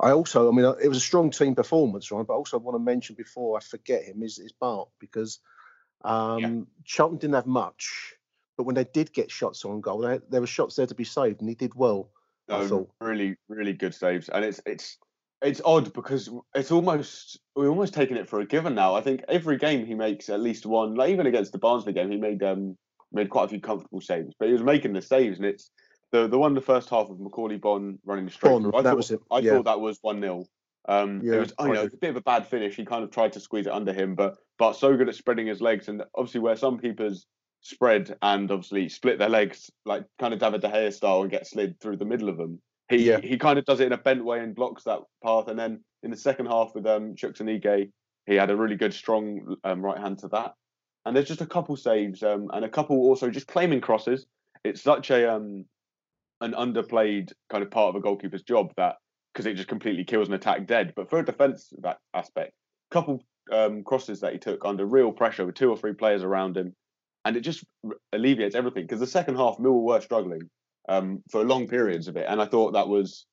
I 0.00 0.10
also, 0.10 0.50
I 0.50 0.54
mean, 0.54 0.64
it 0.82 0.88
was 0.88 0.98
a 0.98 1.00
strong 1.00 1.30
team 1.30 1.54
performance, 1.54 2.10
right? 2.10 2.26
But 2.26 2.34
also, 2.34 2.58
I 2.58 2.62
want 2.62 2.74
to 2.74 2.80
mention 2.80 3.14
before 3.14 3.56
I 3.56 3.60
forget 3.60 4.02
him 4.02 4.22
is, 4.22 4.38
is 4.38 4.52
Bart 4.52 4.88
because 4.98 5.38
um, 6.04 6.38
yeah. 6.38 6.60
Charlton 6.84 7.18
didn't 7.18 7.34
have 7.34 7.46
much, 7.46 8.14
but 8.56 8.64
when 8.64 8.74
they 8.74 8.84
did 8.84 9.12
get 9.12 9.30
shots 9.30 9.64
on 9.64 9.80
goal, 9.80 10.00
they, 10.00 10.20
there 10.28 10.40
were 10.40 10.46
shots 10.46 10.76
there 10.76 10.86
to 10.86 10.94
be 10.94 11.04
saved, 11.04 11.40
and 11.40 11.48
he 11.48 11.54
did 11.54 11.74
well. 11.74 12.10
No, 12.48 12.88
really, 13.00 13.36
really 13.48 13.72
good 13.72 13.94
saves, 13.94 14.28
and 14.28 14.44
it's 14.44 14.60
it's 14.66 14.98
it's 15.40 15.62
odd 15.64 15.92
because 15.94 16.28
it's 16.54 16.70
almost 16.70 17.40
we're 17.56 17.68
almost 17.68 17.94
taking 17.94 18.18
it 18.18 18.28
for 18.28 18.40
a 18.40 18.46
given 18.46 18.74
now. 18.74 18.94
I 18.94 19.00
think 19.00 19.22
every 19.28 19.56
game 19.56 19.86
he 19.86 19.94
makes 19.94 20.28
at 20.28 20.40
least 20.40 20.66
one. 20.66 20.94
Like 20.94 21.10
even 21.10 21.26
against 21.26 21.52
the 21.52 21.58
Barnsley 21.58 21.94
game, 21.94 22.10
he 22.10 22.18
made 22.18 22.42
um 22.42 22.76
made 23.12 23.30
quite 23.30 23.44
a 23.44 23.48
few 23.48 23.60
comfortable 23.60 24.00
saves, 24.00 24.34
but 24.38 24.48
he 24.48 24.52
was 24.52 24.62
making 24.62 24.92
the 24.92 25.00
saves, 25.00 25.38
and 25.38 25.46
it's 25.46 25.70
the 26.14 26.28
the 26.28 26.38
one 26.38 26.52
in 26.52 26.54
the 26.54 26.60
first 26.60 26.88
half 26.90 27.10
of 27.10 27.18
Macauley 27.18 27.60
Bonne 27.60 27.98
running 28.04 28.30
straight 28.30 28.60
through. 28.60 28.74
I 28.74 28.82
thought, 28.82 28.96
was 28.96 29.10
it. 29.10 29.20
I 29.32 29.40
yeah. 29.40 29.52
thought 29.52 29.64
that 29.64 29.80
was 29.80 29.98
one 30.00 30.20
0 30.20 30.46
um, 30.86 31.20
yeah, 31.24 31.34
it 31.34 31.38
was 31.40 31.52
you 31.60 31.72
know, 31.72 31.82
a 31.82 31.96
bit 31.96 32.10
of 32.10 32.16
a 32.16 32.20
bad 32.20 32.46
finish. 32.46 32.76
He 32.76 32.84
kind 32.84 33.02
of 33.02 33.10
tried 33.10 33.32
to 33.32 33.40
squeeze 33.40 33.66
it 33.66 33.72
under 33.72 33.92
him, 33.92 34.14
but 34.14 34.36
but 34.58 34.74
so 34.74 34.96
good 34.96 35.08
at 35.08 35.16
spreading 35.16 35.46
his 35.46 35.60
legs, 35.60 35.88
and 35.88 36.02
obviously 36.14 36.40
where 36.40 36.56
some 36.56 36.78
keepers 36.78 37.26
spread 37.62 38.16
and 38.22 38.50
obviously 38.50 38.88
split 38.88 39.18
their 39.18 39.28
legs 39.28 39.70
like 39.86 40.04
kind 40.18 40.34
of 40.34 40.38
David 40.38 40.60
De 40.60 40.68
Gea 40.68 40.92
style 40.92 41.22
and 41.22 41.30
get 41.30 41.46
slid 41.46 41.80
through 41.80 41.96
the 41.96 42.04
middle 42.04 42.28
of 42.28 42.36
them. 42.36 42.60
He 42.90 43.08
yeah. 43.08 43.18
he 43.18 43.36
kind 43.36 43.58
of 43.58 43.64
does 43.64 43.80
it 43.80 43.86
in 43.86 43.92
a 43.92 43.98
bent 43.98 44.24
way 44.24 44.38
and 44.40 44.54
blocks 44.54 44.84
that 44.84 45.00
path, 45.24 45.48
and 45.48 45.58
then 45.58 45.82
in 46.04 46.10
the 46.10 46.16
second 46.16 46.46
half 46.46 46.74
with 46.76 46.86
um 46.86 47.14
Chuks 47.16 47.40
Aneke, 47.40 47.90
he 48.26 48.34
had 48.36 48.50
a 48.50 48.56
really 48.56 48.76
good 48.76 48.94
strong 48.94 49.56
um, 49.64 49.82
right 49.82 49.98
hand 49.98 50.18
to 50.18 50.28
that. 50.28 50.54
And 51.06 51.16
there's 51.16 51.28
just 51.28 51.40
a 51.40 51.46
couple 51.46 51.76
saves 51.76 52.22
um, 52.22 52.50
and 52.52 52.64
a 52.64 52.68
couple 52.68 52.96
also 52.96 53.30
just 53.30 53.46
claiming 53.46 53.80
crosses. 53.80 54.26
It's 54.64 54.82
such 54.82 55.10
a 55.10 55.34
um 55.34 55.64
an 56.44 56.52
underplayed 56.52 57.32
kind 57.48 57.64
of 57.64 57.70
part 57.70 57.94
of 57.94 57.96
a 57.96 58.04
goalkeeper's 58.06 58.42
job 58.42 58.72
that 58.76 58.96
because 59.32 59.46
it 59.46 59.54
just 59.54 59.68
completely 59.68 60.04
kills 60.04 60.28
an 60.28 60.34
attack 60.34 60.66
dead. 60.66 60.92
But 60.94 61.10
for 61.10 61.18
a 61.18 61.24
defence 61.24 61.72
that 61.82 61.98
aspect, 62.12 62.52
couple 62.90 63.24
um, 63.50 63.82
crosses 63.82 64.20
that 64.20 64.32
he 64.32 64.38
took 64.38 64.64
under 64.64 64.84
real 64.84 65.10
pressure 65.10 65.44
with 65.44 65.56
two 65.56 65.70
or 65.70 65.76
three 65.76 65.94
players 65.94 66.22
around 66.22 66.56
him, 66.56 66.74
and 67.24 67.36
it 67.36 67.40
just 67.40 67.64
alleviates 68.12 68.54
everything. 68.54 68.84
Because 68.84 69.00
the 69.00 69.06
second 69.06 69.36
half, 69.36 69.56
Millwall 69.56 69.82
were 69.82 70.00
struggling 70.00 70.42
um, 70.88 71.22
for 71.30 71.44
long 71.44 71.66
periods 71.66 72.08
of 72.08 72.16
it, 72.16 72.26
and 72.28 72.40
I 72.40 72.46
thought 72.46 72.72
that 72.72 72.88
was 72.88 73.26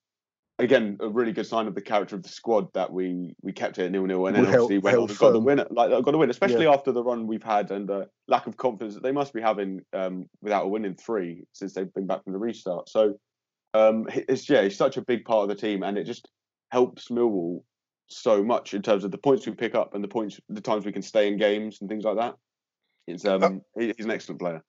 again 0.63 0.97
a 0.99 1.09
really 1.09 1.31
good 1.31 1.45
sign 1.45 1.67
of 1.67 1.75
the 1.75 1.81
character 1.81 2.15
of 2.15 2.23
the 2.23 2.29
squad 2.29 2.71
that 2.73 2.91
we 2.91 3.35
we 3.41 3.51
kept 3.51 3.77
it 3.79 3.91
nil 3.91 4.05
nil 4.05 4.27
and 4.27 4.35
then 4.35 4.43
we 4.43 4.49
obviously 4.49 4.77
went 4.77 4.97
on 4.97 5.09
and 5.09 5.17
got 5.17 5.31
the 5.31 5.39
win 5.39 5.63
like 5.71 5.89
got 6.03 6.15
a 6.15 6.17
win 6.17 6.29
especially 6.29 6.65
yeah. 6.65 6.73
after 6.73 6.91
the 6.91 7.03
run 7.03 7.27
we've 7.27 7.43
had 7.43 7.71
and 7.71 7.87
the 7.87 8.07
lack 8.31 8.47
of 8.47 8.57
confidence 8.57 8.95
that 8.95 9.03
they 9.03 9.11
must 9.11 9.33
be 9.33 9.41
having 9.41 9.81
um, 9.93 10.25
without 10.41 10.65
a 10.65 10.67
win 10.67 10.85
in 10.85 10.95
three 10.95 11.43
since 11.51 11.73
they've 11.73 11.93
been 11.93 12.07
back 12.07 12.23
from 12.23 12.33
the 12.33 12.39
restart. 12.39 12.89
So 12.89 13.19
um, 13.73 14.07
it's 14.09 14.49
yeah 14.49 14.61
it's 14.61 14.77
such 14.77 14.97
a 14.97 15.01
big 15.01 15.25
part 15.25 15.43
of 15.43 15.49
the 15.49 15.55
team 15.55 15.83
and 15.83 15.97
it 15.97 16.05
just 16.05 16.27
helps 16.71 17.09
Millwall 17.09 17.63
so 18.07 18.43
much 18.43 18.73
in 18.73 18.81
terms 18.81 19.03
of 19.03 19.11
the 19.11 19.17
points 19.17 19.45
we 19.45 19.53
pick 19.53 19.75
up 19.75 19.93
and 19.93 20.03
the 20.03 20.07
points 20.07 20.39
the 20.49 20.61
times 20.61 20.85
we 20.85 20.91
can 20.91 21.01
stay 21.01 21.27
in 21.27 21.37
games 21.37 21.79
and 21.81 21.89
things 21.89 22.03
like 22.03 22.17
that. 22.17 22.35
It's 23.07 23.25
um 23.25 23.43
uh, 23.43 23.81
he's 23.81 24.05
an 24.05 24.11
excellent 24.11 24.39
player. 24.39 24.63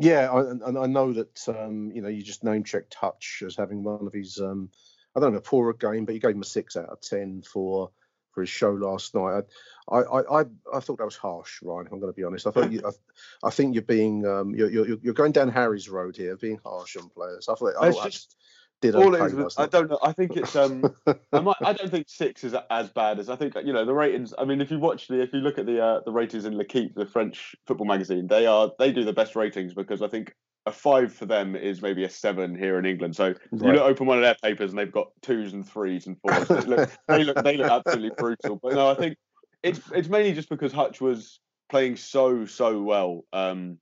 Yeah 0.00 0.32
and 0.32 0.62
I, 0.78 0.82
I, 0.82 0.86
know 0.86 1.12
that 1.12 1.48
um, 1.48 1.90
you 1.92 2.02
know 2.02 2.08
you 2.08 2.22
just 2.22 2.44
name 2.44 2.62
checked 2.62 2.92
touch 2.92 3.42
as 3.44 3.56
having 3.56 3.82
one 3.82 4.06
of 4.06 4.12
his 4.12 4.38
um, 4.40 4.70
I 5.18 5.20
don't 5.20 5.32
know, 5.32 5.38
a 5.38 5.42
poorer 5.42 5.74
game, 5.74 6.04
but 6.04 6.14
you 6.14 6.20
gave 6.20 6.34
him 6.34 6.42
a 6.42 6.46
six 6.46 6.76
out 6.76 6.88
of 6.88 7.00
ten 7.00 7.42
for 7.42 7.90
for 8.32 8.42
his 8.42 8.50
show 8.50 8.70
last 8.70 9.14
night. 9.14 9.44
I 9.90 9.96
I 9.98 10.40
I, 10.40 10.44
I 10.74 10.80
thought 10.80 10.98
that 10.98 11.04
was 11.04 11.16
harsh, 11.16 11.60
Ryan. 11.62 11.86
If 11.86 11.92
I'm 11.92 12.00
going 12.00 12.12
to 12.12 12.16
be 12.16 12.24
honest, 12.24 12.46
I 12.46 12.50
thought 12.50 12.72
you, 12.72 12.82
I, 12.86 13.46
I 13.46 13.50
think 13.50 13.74
you're 13.74 13.82
being 13.82 14.26
um, 14.26 14.54
you're, 14.54 14.70
you're 14.70 14.98
you're 15.02 15.14
going 15.14 15.32
down 15.32 15.48
Harry's 15.48 15.88
road 15.88 16.16
here, 16.16 16.36
being 16.36 16.60
harsh 16.64 16.96
on 16.96 17.08
players. 17.08 17.48
I 17.48 17.54
thought 17.54 17.74
oh, 17.76 17.98
I 17.98 18.08
just 18.08 18.36
did 18.80 18.94
all 18.94 19.14
okay 19.14 19.34
it 19.34 19.46
is, 19.46 19.58
I 19.58 19.66
don't 19.66 19.90
know. 19.90 19.98
I 20.02 20.12
think 20.12 20.36
it's 20.36 20.54
um. 20.54 20.94
I, 21.32 21.40
might, 21.40 21.56
I 21.60 21.72
don't 21.72 21.90
think 21.90 22.08
six 22.08 22.44
is 22.44 22.54
as 22.70 22.88
bad 22.90 23.18
as 23.18 23.28
I 23.28 23.34
think. 23.34 23.56
You 23.64 23.72
know 23.72 23.84
the 23.84 23.94
ratings. 23.94 24.32
I 24.38 24.44
mean, 24.44 24.60
if 24.60 24.70
you 24.70 24.78
watch 24.78 25.08
the 25.08 25.20
if 25.20 25.32
you 25.32 25.40
look 25.40 25.58
at 25.58 25.66
the 25.66 25.82
uh, 25.82 26.00
the 26.04 26.12
ratings 26.12 26.44
in 26.44 26.56
L'Equipe, 26.56 26.94
the 26.94 27.06
French 27.06 27.56
football 27.66 27.86
magazine, 27.86 28.28
they 28.28 28.46
are 28.46 28.70
they 28.78 28.92
do 28.92 29.04
the 29.04 29.12
best 29.12 29.34
ratings 29.34 29.74
because 29.74 30.00
I 30.00 30.08
think 30.08 30.32
a 30.68 30.72
five 30.72 31.12
for 31.12 31.26
them 31.26 31.56
is 31.56 31.82
maybe 31.82 32.04
a 32.04 32.10
seven 32.10 32.56
here 32.56 32.78
in 32.78 32.86
England. 32.86 33.16
So 33.16 33.28
right. 33.28 33.38
you 33.52 33.72
look, 33.72 33.82
open 33.82 34.06
one 34.06 34.18
of 34.18 34.22
their 34.22 34.36
papers 34.42 34.70
and 34.70 34.78
they've 34.78 34.92
got 34.92 35.08
twos 35.22 35.52
and 35.52 35.68
threes 35.68 36.06
and 36.06 36.16
fours. 36.20 36.46
they, 36.48 36.60
look, 36.60 36.90
they 37.08 37.24
look 37.24 37.42
they 37.42 37.56
look 37.56 37.70
absolutely 37.70 38.12
brutal. 38.16 38.60
But 38.62 38.74
no, 38.74 38.90
I 38.90 38.94
think 38.94 39.16
it's 39.62 39.80
it's 39.92 40.08
mainly 40.08 40.32
just 40.32 40.48
because 40.48 40.72
Hutch 40.72 41.00
was 41.00 41.40
playing 41.68 41.96
so 41.96 42.46
so 42.46 42.82
well 42.82 43.24
um, 43.32 43.78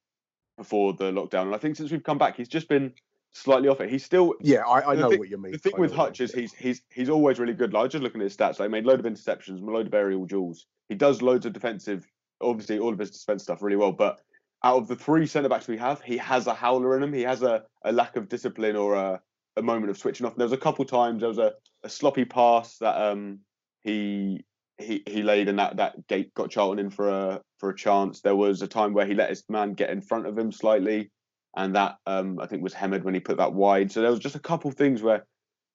before 0.57 0.95
the 0.95 1.13
lockdown, 1.13 1.43
and 1.43 1.55
I 1.55 1.59
think 1.59 1.77
since 1.77 1.91
we've 1.91 2.03
come 2.03 2.19
back, 2.19 2.37
he's 2.37 2.49
just 2.49 2.69
been 2.69 2.93
slightly 3.33 3.69
off 3.69 3.81
it. 3.81 3.91
He's 3.91 4.05
still 4.05 4.35
yeah, 4.41 4.61
I, 4.61 4.93
I 4.93 4.95
know 4.95 5.11
thing, 5.11 5.19
what 5.19 5.29
you 5.29 5.39
mean. 5.39 5.53
The 5.53 5.59
thing 5.59 5.75
I 5.77 5.81
with 5.81 5.93
Hutch 5.93 6.21
is 6.21 6.33
he's 6.33 6.53
he's 6.55 6.83
he's 6.91 7.11
always 7.11 7.39
really 7.39 7.55
good. 7.55 7.73
Like, 7.73 7.81
I 7.81 7.83
was 7.85 7.93
just 7.93 8.05
looking 8.05 8.21
at 8.21 8.25
his 8.25 8.37
stats. 8.37 8.59
Like, 8.59 8.69
he 8.69 8.69
made 8.69 8.85
a 8.85 8.89
load 8.89 9.01
of 9.01 9.07
interceptions, 9.07 9.61
a 9.61 9.65
load 9.65 9.87
of 9.87 9.95
aerial 9.95 10.25
duels. 10.25 10.67
He 10.89 10.95
does 10.95 11.21
loads 11.21 11.47
of 11.47 11.53
defensive. 11.53 12.07
Obviously, 12.41 12.79
all 12.79 12.93
of 12.93 12.99
his 12.99 13.11
defense 13.11 13.43
stuff 13.43 13.63
really 13.63 13.77
well, 13.77 13.93
but 13.93 14.21
out 14.65 14.79
of 14.79 14.89
the 14.89 14.97
three 14.97 15.27
centre 15.27 15.49
backs 15.49 15.69
we 15.69 15.77
have, 15.79 16.01
he 16.03 16.17
has 16.17 16.47
a 16.47 16.55
howler 16.55 16.97
in 16.97 17.03
him. 17.03 17.13
He 17.13 17.23
has 17.23 17.43
a, 17.43 17.65
a 17.85 17.93
lack 17.93 18.17
of 18.17 18.29
discipline 18.29 18.77
or 18.77 18.95
a, 18.95 19.21
a 19.57 19.63
moment 19.63 19.91
of 19.91 19.99
switching 19.99 20.27
off. 20.27 20.37
There 20.37 20.47
was 20.47 20.53
a 20.53 20.59
couple 20.59 20.85
times 20.85 21.21
there 21.21 21.29
was 21.29 21.39
a, 21.39 21.53
a 21.85 21.89
sloppy 21.89 22.25
pass 22.25 22.79
that 22.79 23.01
um 23.01 23.41
he 23.83 24.45
he 24.79 25.03
he 25.07 25.23
laid 25.23 25.49
and 25.49 25.59
that 25.59 25.77
that 25.77 26.07
gate 26.07 26.35
got 26.35 26.51
Charlton 26.51 26.79
in 26.79 26.91
for 26.91 27.09
a 27.09 27.41
for 27.59 27.71
a 27.71 27.77
chance. 27.77 28.21
There 28.21 28.37
was 28.37 28.63
a 28.63 28.69
time 28.69 28.93
where 28.93 29.07
he 29.07 29.15
let 29.15 29.31
his 29.31 29.45
man 29.49 29.75
get 29.75 29.91
in 29.91 30.01
front 30.01 30.27
of 30.27 30.37
him 30.37 30.53
slightly, 30.53 31.11
and 31.57 31.75
that 31.77 31.97
um 32.07 32.39
I 32.41 32.47
think 32.47 32.63
was 32.63 32.75
hammered 32.75 33.05
when 33.05 33.15
he 33.15 33.21
put 33.21 33.39
that 33.39 33.55
wide. 33.55 33.93
So 33.93 34.01
there 34.01 34.11
was 34.11 34.21
just 34.21 34.37
a 34.37 34.41
couple 34.41 34.71
things 34.71 35.03
where 35.03 35.27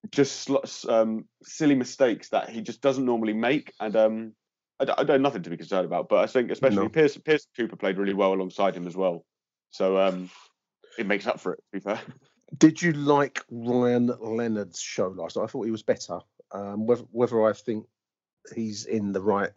just 0.09 0.49
um, 0.89 1.25
silly 1.43 1.75
mistakes 1.75 2.29
that 2.29 2.49
he 2.49 2.61
just 2.61 2.81
doesn't 2.81 3.05
normally 3.05 3.33
make, 3.33 3.71
and 3.79 3.95
um 3.95 4.33
I, 4.81 4.93
I 4.97 5.03
don't 5.03 5.21
nothing 5.21 5.43
to 5.43 5.49
be 5.49 5.57
concerned 5.57 5.85
about. 5.85 6.09
But 6.09 6.19
I 6.19 6.27
think 6.27 6.51
especially 6.51 6.83
no. 6.83 6.89
Pearce, 6.89 7.17
Pearce 7.17 7.47
Cooper 7.55 7.75
played 7.75 7.97
really 7.97 8.13
well 8.13 8.33
alongside 8.33 8.75
him 8.75 8.87
as 8.87 8.95
well. 8.95 9.25
So 9.69 9.97
um, 9.97 10.29
it 10.97 11.05
makes 11.05 11.27
up 11.27 11.39
for 11.39 11.53
it. 11.53 11.57
To 11.57 11.71
be 11.71 11.79
fair. 11.79 11.99
Did 12.57 12.81
you 12.81 12.91
like 12.91 13.45
Ryan 13.49 14.07
Leonard's 14.19 14.81
show 14.81 15.07
last 15.07 15.37
night? 15.37 15.43
I 15.43 15.47
thought 15.47 15.63
he 15.63 15.71
was 15.71 15.83
better. 15.83 16.19
Um, 16.51 16.85
whether, 16.85 17.03
whether 17.11 17.45
I 17.47 17.53
think 17.53 17.85
he's 18.53 18.85
in 18.85 19.13
the 19.13 19.21
right 19.21 19.51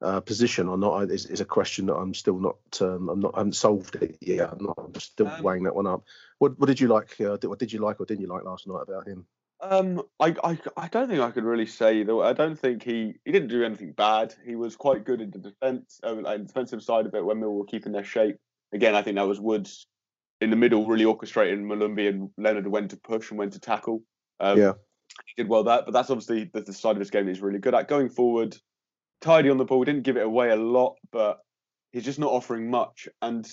uh, 0.00 0.20
position 0.20 0.68
or 0.68 0.78
not 0.78 1.10
is, 1.10 1.26
is 1.26 1.40
a 1.40 1.44
question 1.44 1.86
that 1.86 1.96
I'm 1.96 2.14
still 2.14 2.38
not. 2.38 2.58
Um, 2.80 3.08
I'm 3.08 3.20
not. 3.20 3.34
I 3.34 3.40
haven't 3.40 3.56
solved 3.56 3.96
it 3.96 4.18
yet. 4.20 4.50
I'm, 4.52 4.64
not, 4.64 4.78
I'm 4.78 4.94
still 5.00 5.26
um, 5.26 5.42
weighing 5.42 5.64
that 5.64 5.74
one 5.74 5.88
up. 5.88 6.04
What 6.38 6.58
What 6.60 6.66
did 6.66 6.78
you 6.78 6.86
like? 6.86 7.20
Uh, 7.20 7.36
what 7.42 7.58
did 7.58 7.72
you 7.72 7.80
like 7.80 8.00
or 8.00 8.06
didn't 8.06 8.20
you 8.20 8.28
like 8.28 8.44
last 8.44 8.68
night 8.68 8.82
about 8.86 9.08
him? 9.08 9.26
Um, 9.60 10.02
I, 10.20 10.36
I, 10.44 10.58
I 10.76 10.88
don't 10.88 11.08
think 11.08 11.20
I 11.20 11.30
could 11.32 11.44
really 11.44 11.66
say 11.66 12.04
though. 12.04 12.22
I 12.22 12.32
don't 12.32 12.58
think 12.58 12.82
he, 12.82 13.14
he 13.24 13.32
didn't 13.32 13.48
do 13.48 13.64
anything 13.64 13.92
bad. 13.92 14.34
He 14.46 14.54
was 14.54 14.76
quite 14.76 15.04
good 15.04 15.20
in 15.20 15.30
the 15.30 15.38
defense, 15.38 16.00
uh, 16.04 16.14
like 16.14 16.46
defensive 16.46 16.82
side 16.82 17.06
of 17.06 17.14
it 17.14 17.24
when 17.24 17.40
Mill 17.40 17.54
were 17.54 17.64
keeping 17.64 17.92
their 17.92 18.04
shape. 18.04 18.36
Again, 18.72 18.94
I 18.94 19.02
think 19.02 19.16
that 19.16 19.26
was 19.26 19.40
Woods 19.40 19.86
in 20.40 20.50
the 20.50 20.56
middle, 20.56 20.86
really 20.86 21.04
orchestrating 21.04 21.64
Molumby 21.64 22.08
and 22.08 22.30
Leonard 22.38 22.68
when 22.68 22.86
to 22.88 22.96
push 22.96 23.30
and 23.30 23.38
when 23.38 23.50
to 23.50 23.58
tackle. 23.58 24.02
Um, 24.38 24.58
yeah, 24.58 24.72
he 25.26 25.42
did 25.42 25.48
well 25.48 25.64
that, 25.64 25.84
but 25.84 25.92
that's 25.92 26.10
obviously 26.10 26.50
the, 26.52 26.60
the 26.60 26.72
side 26.72 26.92
of 26.92 27.00
his 27.00 27.10
game 27.10 27.26
he's 27.26 27.40
really 27.40 27.58
good 27.58 27.74
at. 27.74 27.88
Going 27.88 28.08
forward, 28.08 28.56
tidy 29.20 29.50
on 29.50 29.56
the 29.56 29.64
ball, 29.64 29.82
didn't 29.82 30.02
give 30.02 30.16
it 30.16 30.24
away 30.24 30.50
a 30.50 30.56
lot, 30.56 30.96
but 31.10 31.40
he's 31.92 32.04
just 32.04 32.20
not 32.20 32.30
offering 32.30 32.70
much. 32.70 33.08
And 33.22 33.44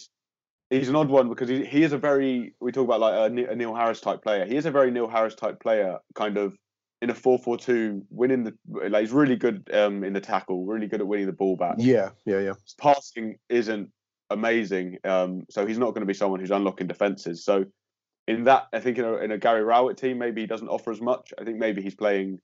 he's 0.70 0.90
an 0.90 0.96
odd 0.96 1.10
one 1.10 1.30
because 1.30 1.50
he, 1.50 1.66
he 1.66 1.84
is 1.84 1.94
a 1.94 1.98
very 1.98 2.54
we 2.60 2.72
talk 2.72 2.86
about 2.86 3.00
like 3.00 3.14
a, 3.14 3.52
a 3.52 3.56
Neil 3.56 3.76
Harris 3.76 4.02
type 4.02 4.22
player. 4.22 4.46
He 4.46 4.56
is 4.56 4.66
a 4.66 4.72
very 4.72 4.92
Neil 4.92 5.08
Harris 5.08 5.36
type 5.36 5.60
player, 5.60 5.98
kind 6.16 6.38
of 6.38 6.58
in 7.02 7.10
a 7.10 7.14
four 7.14 7.38
four 7.38 7.58
two, 7.58 8.04
winning 8.10 8.44
the 8.44 8.54
like 8.90 9.02
he's 9.02 9.12
really 9.12 9.36
good 9.36 9.70
um, 9.74 10.04
in 10.04 10.14
the 10.14 10.22
tackle, 10.22 10.66
really 10.66 10.88
good 10.88 11.02
at 11.02 11.08
winning 11.08 11.28
the 11.28 11.34
ball 11.34 11.56
back. 11.56 11.76
Yeah, 11.78 12.10
yeah, 12.26 12.40
yeah. 12.40 12.54
His 12.64 12.76
passing 12.80 13.38
isn't 13.50 13.90
amazing, 14.30 14.98
um, 15.04 15.44
so 15.50 15.66
he's 15.66 15.78
not 15.78 15.92
going 15.92 16.02
to 16.02 16.08
be 16.08 16.14
someone 16.14 16.40
who's 16.40 16.52
unlocking 16.52 16.88
defenses. 16.88 17.44
So 17.44 17.66
in 18.28 18.46
that, 18.46 18.68
I 18.74 18.80
think 18.80 18.98
in 18.98 19.06
a, 19.06 19.18
in 19.18 19.32
a 19.32 19.38
Gary 19.38 19.64
Rowett 19.64 19.98
team, 19.98 20.18
maybe 20.18 20.42
he 20.42 20.48
doesn't 20.48 20.68
offer 20.68 20.92
as 20.92 21.02
much. 21.02 21.34
I 21.40 21.44
think 21.44 21.58
maybe 21.58 21.82
he's 21.82 21.96
playing 21.96 22.40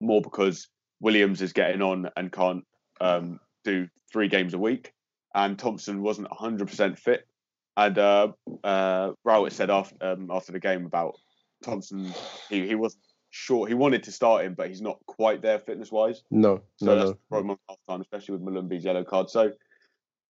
more 0.00 0.20
because 0.20 0.68
Williams 1.00 1.42
is 1.42 1.52
getting 1.52 1.82
on 1.82 2.08
and 2.16 2.30
can't 2.30 2.64
um, 3.00 3.40
do 3.64 3.88
three 4.12 4.28
games 4.28 4.54
a 4.54 4.58
week, 4.58 4.92
and 5.34 5.58
Thompson 5.58 6.02
wasn't 6.02 6.28
100% 6.28 6.98
fit. 6.98 7.26
And 7.76 7.98
uh, 7.98 8.32
uh, 8.62 9.12
Rowett 9.24 9.52
said 9.52 9.70
after 9.70 9.96
um, 10.00 10.30
after 10.30 10.52
the 10.52 10.60
game 10.60 10.84
about 10.84 11.14
Thompson, 11.62 12.12
he, 12.50 12.66
he 12.66 12.74
wasn't 12.74 13.02
sure 13.30 13.66
he 13.66 13.74
wanted 13.74 14.02
to 14.04 14.12
start 14.12 14.44
him, 14.44 14.54
but 14.54 14.68
he's 14.68 14.82
not 14.82 14.98
quite 15.06 15.40
there 15.40 15.58
fitness 15.58 15.90
wise. 15.90 16.22
No, 16.30 16.60
so 16.76 16.86
no, 16.86 16.94
that's 16.96 17.06
no. 17.06 17.12
the 17.12 17.18
problem 17.30 17.58
half 17.68 17.78
time, 17.88 18.00
especially 18.02 18.36
with 18.36 18.44
Molumby's 18.44 18.84
yellow 18.84 19.04
card. 19.04 19.30
So 19.30 19.52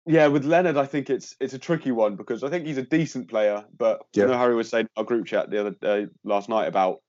yeah, 0.05 0.27
with 0.27 0.45
Leonard, 0.45 0.77
I 0.77 0.85
think 0.85 1.09
it's 1.09 1.35
it's 1.39 1.53
a 1.53 1.59
tricky 1.59 1.91
one 1.91 2.15
because 2.15 2.43
I 2.43 2.49
think 2.49 2.65
he's 2.65 2.77
a 2.77 2.83
decent 2.83 3.27
player, 3.27 3.65
but 3.77 4.01
Yeah. 4.13 4.23
you 4.23 4.31
know 4.31 4.37
Harry 4.37 4.55
was 4.55 4.69
saying 4.69 4.85
in 4.85 4.89
our 4.97 5.03
group 5.03 5.25
chat 5.25 5.49
the 5.49 5.59
other 5.59 5.71
day 5.71 6.07
last 6.23 6.49
night 6.49 6.67
about 6.67 7.01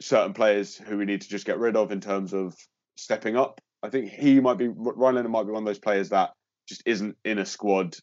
certain 0.00 0.32
players 0.32 0.76
who 0.76 0.96
we 0.98 1.04
need 1.04 1.22
to 1.22 1.28
just 1.28 1.46
get 1.46 1.58
rid 1.58 1.76
of 1.76 1.92
in 1.92 2.00
terms 2.00 2.32
of 2.32 2.56
stepping 2.96 3.36
up. 3.36 3.60
I 3.82 3.90
think 3.90 4.10
he 4.10 4.40
might 4.40 4.58
be 4.58 4.68
Ryan 4.68 5.16
Leonard 5.16 5.30
might 5.30 5.44
be 5.44 5.52
one 5.52 5.62
of 5.62 5.66
those 5.66 5.78
players 5.78 6.08
that 6.10 6.30
just 6.68 6.82
isn't 6.86 7.16
in 7.24 7.38
a 7.38 7.46
squad 7.46 7.96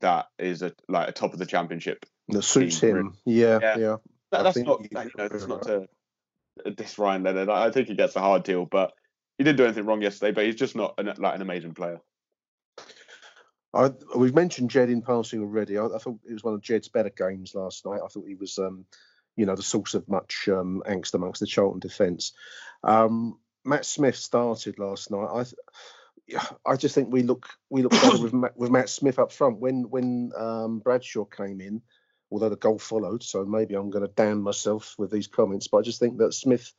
that 0.00 0.26
is 0.38 0.62
a 0.62 0.72
like 0.88 1.08
a 1.08 1.12
top 1.12 1.32
of 1.32 1.38
the 1.38 1.46
championship. 1.46 2.06
That 2.28 2.42
suits 2.42 2.80
him. 2.80 3.16
Yeah, 3.24 3.58
Yeah. 3.62 3.78
yeah. 3.78 3.96
That, 4.30 4.42
that's 4.44 4.56
not 4.58 4.82
that, 4.90 5.04
you 5.04 5.10
know, 5.16 5.28
that's 5.28 5.46
not 5.46 5.62
to 5.62 5.88
diss 6.74 6.98
Ryan 6.98 7.22
Leonard. 7.22 7.48
I 7.48 7.70
think 7.70 7.88
he 7.88 7.94
gets 7.94 8.16
a 8.16 8.20
hard 8.20 8.42
deal, 8.42 8.64
but 8.64 8.92
he 9.38 9.44
didn't 9.44 9.58
do 9.58 9.64
anything 9.64 9.86
wrong 9.86 10.02
yesterday. 10.02 10.32
But 10.32 10.46
he's 10.46 10.56
just 10.56 10.74
not 10.74 10.94
an, 10.98 11.12
like 11.18 11.34
an 11.36 11.42
amazing 11.42 11.74
player. 11.74 12.00
I, 13.72 13.90
we've 14.16 14.34
mentioned 14.34 14.70
Jed 14.70 14.88
in 14.88 15.02
passing 15.02 15.40
already. 15.40 15.78
I, 15.78 15.86
I 15.86 15.98
thought 15.98 16.20
it 16.28 16.32
was 16.32 16.44
one 16.44 16.54
of 16.54 16.62
Jed's 16.62 16.88
better 16.88 17.10
games 17.10 17.54
last 17.54 17.84
night. 17.84 18.00
I 18.04 18.08
thought 18.08 18.26
he 18.26 18.36
was, 18.36 18.58
um, 18.58 18.84
you 19.36 19.46
know, 19.46 19.56
the 19.56 19.62
source 19.62 19.94
of 19.94 20.08
much 20.08 20.48
um, 20.48 20.82
angst 20.86 21.14
amongst 21.14 21.40
the 21.40 21.46
Charlton 21.46 21.80
defence. 21.80 22.32
Um, 22.84 23.38
Matt 23.64 23.84
Smith 23.84 24.16
started 24.16 24.78
last 24.78 25.10
night. 25.10 25.28
I, 25.32 25.42
th- 25.42 25.54
I 26.66 26.76
just 26.76 26.94
think 26.94 27.12
we 27.12 27.22
look 27.22 27.46
we 27.70 27.82
look 27.82 27.92
better 27.92 28.22
with 28.22 28.32
Matt, 28.34 28.56
with 28.56 28.70
Matt 28.70 28.88
Smith 28.88 29.18
up 29.18 29.32
front. 29.32 29.60
When 29.60 29.90
when 29.90 30.32
um, 30.36 30.78
Bradshaw 30.80 31.24
came 31.24 31.60
in, 31.60 31.82
although 32.30 32.48
the 32.48 32.56
goal 32.56 32.78
followed, 32.78 33.22
so 33.22 33.44
maybe 33.44 33.74
I'm 33.74 33.90
going 33.90 34.06
to 34.06 34.12
damn 34.14 34.40
myself 34.40 34.94
with 34.98 35.10
these 35.10 35.26
comments. 35.26 35.68
But 35.68 35.78
I 35.78 35.82
just 35.82 36.00
think 36.00 36.18
that 36.18 36.34
Smith. 36.34 36.72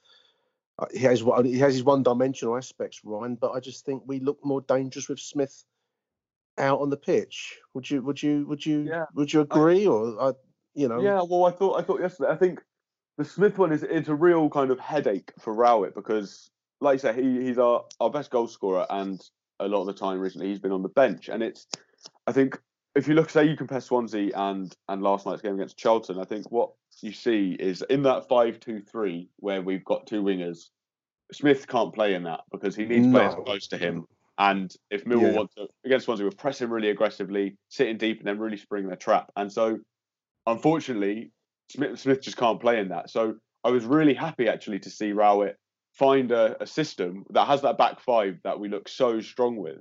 uh, 0.80 0.88
He 0.92 1.00
has 1.00 1.24
one- 1.24 1.46
he 1.46 1.60
has 1.60 1.74
his 1.74 1.84
one-dimensional 1.84 2.58
aspects, 2.58 3.02
Ryan, 3.04 3.36
but 3.36 3.52
I 3.52 3.60
just 3.60 3.86
think 3.86 4.04
we 4.06 4.20
look 4.20 4.40
more 4.44 4.62
dangerous 4.62 5.08
with 5.10 5.20
Smith 5.20 5.64
out 6.58 6.80
on 6.80 6.90
the 6.90 6.98
pitch. 6.98 7.58
Would 7.74 7.90
you 7.90 8.02
would 8.02 8.22
you 8.24 8.46
would 8.48 8.66
you 8.66 8.84
Yeah, 8.84 9.06
would 9.14 9.32
you 9.32 9.42
agree 9.42 9.86
or 9.88 10.20
I 10.22 10.32
you 10.74 10.88
know 10.88 11.02
Yeah, 11.02 11.22
well, 11.22 11.46
I 11.46 11.52
thought 11.52 11.80
I 11.80 11.84
thought 11.84 12.02
yesterday. 12.02 12.32
I 12.32 12.36
think 12.36 12.62
the 13.18 13.26
Smith 13.26 13.58
one 13.58 13.72
is 13.72 13.84
it's 13.84 14.10
a 14.10 14.16
real 14.16 14.50
kind 14.50 14.72
of 14.72 14.80
headache 14.80 15.32
for 15.40 15.54
Rowett 15.54 15.96
because, 15.96 16.50
like 16.82 16.96
you 16.96 17.00
say, 17.00 17.14
he, 17.14 17.44
he's 17.44 17.58
our, 17.58 17.86
our 18.00 18.10
best 18.10 18.30
goal 18.30 18.48
scorer, 18.48 18.86
and 18.90 19.22
a 19.60 19.68
lot 19.68 19.82
of 19.82 19.88
the 19.88 19.94
time 19.94 20.20
recently 20.20 20.48
he's 20.48 20.60
been 20.60 20.72
on 20.72 20.84
the 20.84 20.90
bench. 20.90 21.30
And 21.30 21.42
it's, 21.42 21.68
I 22.28 22.32
think, 22.32 22.60
if 22.96 23.08
you 23.08 23.14
look, 23.14 23.30
say 23.30 23.46
you 23.46 23.58
compare 23.58 23.82
Swansea 23.82 24.32
and 24.36 24.74
and 24.88 25.02
last 25.02 25.26
night's 25.26 25.42
game 25.42 25.56
against 25.56 25.78
Charlton, 25.78 26.20
I 26.20 26.26
think 26.26 26.52
what 26.52 26.72
you 27.02 27.12
see 27.12 27.56
is 27.60 27.84
in 27.90 28.04
that 28.04 28.28
five-two-three 28.28 29.30
where 29.38 29.62
we've 29.62 29.84
got 29.84 30.08
two 30.08 30.24
wingers, 30.24 30.70
Smith 31.32 31.68
can't 31.68 31.94
play 31.94 32.14
in 32.14 32.24
that 32.24 32.42
because 32.52 32.76
he 32.76 32.86
needs 32.86 33.08
players 33.08 33.34
No. 33.36 33.44
close 33.44 33.68
to 33.68 33.78
him. 33.78 34.06
And 34.38 34.74
if 34.92 35.06
Millwall 35.06 35.32
Yeah. 35.32 35.38
want 35.38 35.52
to 35.58 35.68
against 35.86 36.06
Swansea, 36.06 36.26
we're 36.26 36.32
pressing 36.32 36.70
really 36.70 36.90
aggressively, 36.90 37.58
sitting 37.70 37.98
deep, 37.98 38.20
and 38.20 38.28
then 38.28 38.40
really 38.40 38.58
springing 38.58 38.92
a 38.92 38.98
trap. 38.98 39.32
And 39.36 39.52
so, 39.52 39.80
unfortunately, 40.46 41.32
Smith, 41.70 42.00
Smith 42.00 42.22
just 42.22 42.38
can't 42.38 42.62
play 42.62 42.80
in 42.80 42.90
that. 42.90 43.10
So 43.10 43.36
I 43.64 43.70
was 43.70 43.86
really 43.86 44.14
happy 44.14 44.48
actually 44.48 44.80
to 44.80 44.90
see 44.90 45.12
Rowett 45.12 45.58
find 45.98 46.32
a, 46.32 46.62
a 46.62 46.68
system 46.68 47.26
that 47.32 47.48
has 47.48 47.62
that 47.62 47.78
back 47.78 48.00
five 48.00 48.40
that 48.44 48.60
we 48.60 48.70
look 48.70 48.88
so 48.88 49.22
strong 49.22 49.58
with 49.58 49.80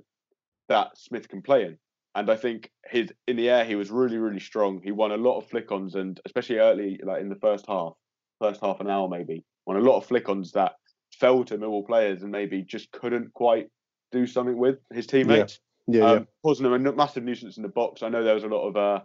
that 0.69 0.97
Smith 0.97 1.27
can 1.27 1.41
play 1.41 1.63
in. 1.63 1.77
And 2.15 2.31
I 2.31 2.37
think 2.37 2.71
his 2.85 3.11
in 3.27 3.35
the 3.35 3.49
air 3.49 3.65
he 3.65 3.75
was 3.75 3.91
really 3.91 4.17
really 4.17 4.39
strong. 4.39 4.81
He 4.83 4.91
won 4.91 5.11
a 5.11 5.17
lot 5.17 5.37
of 5.37 5.47
flick-ons 5.49 5.95
and 5.95 6.19
especially 6.25 6.59
early 6.59 6.99
like 7.03 7.21
in 7.21 7.29
the 7.29 7.35
first 7.35 7.65
half, 7.67 7.93
first 8.39 8.61
half 8.61 8.79
an 8.79 8.89
hour 8.89 9.09
maybe, 9.09 9.43
won 9.65 9.77
a 9.77 9.81
lot 9.81 9.97
of 9.97 10.05
flick-ons 10.05 10.53
that 10.53 10.73
fell 11.19 11.43
to 11.45 11.57
Millwall 11.57 11.85
players 11.85 12.23
and 12.23 12.31
maybe 12.31 12.61
just 12.61 12.91
couldn't 12.91 13.33
quite 13.33 13.67
do 14.11 14.25
something 14.25 14.57
with 14.57 14.77
his 14.93 15.07
teammates 15.07 15.59
yeah, 15.87 15.99
yeah. 15.99 16.11
um, 16.11 16.27
causing 16.43 16.63
them 16.63 16.85
a 16.85 16.93
massive 16.93 17.23
nuisance 17.23 17.57
in 17.57 17.63
the 17.63 17.69
box. 17.69 18.03
I 18.03 18.09
know 18.09 18.23
there 18.23 18.33
was 18.33 18.43
a 18.43 18.47
lot 18.47 18.67
of 18.67 18.77
uh, 18.77 19.03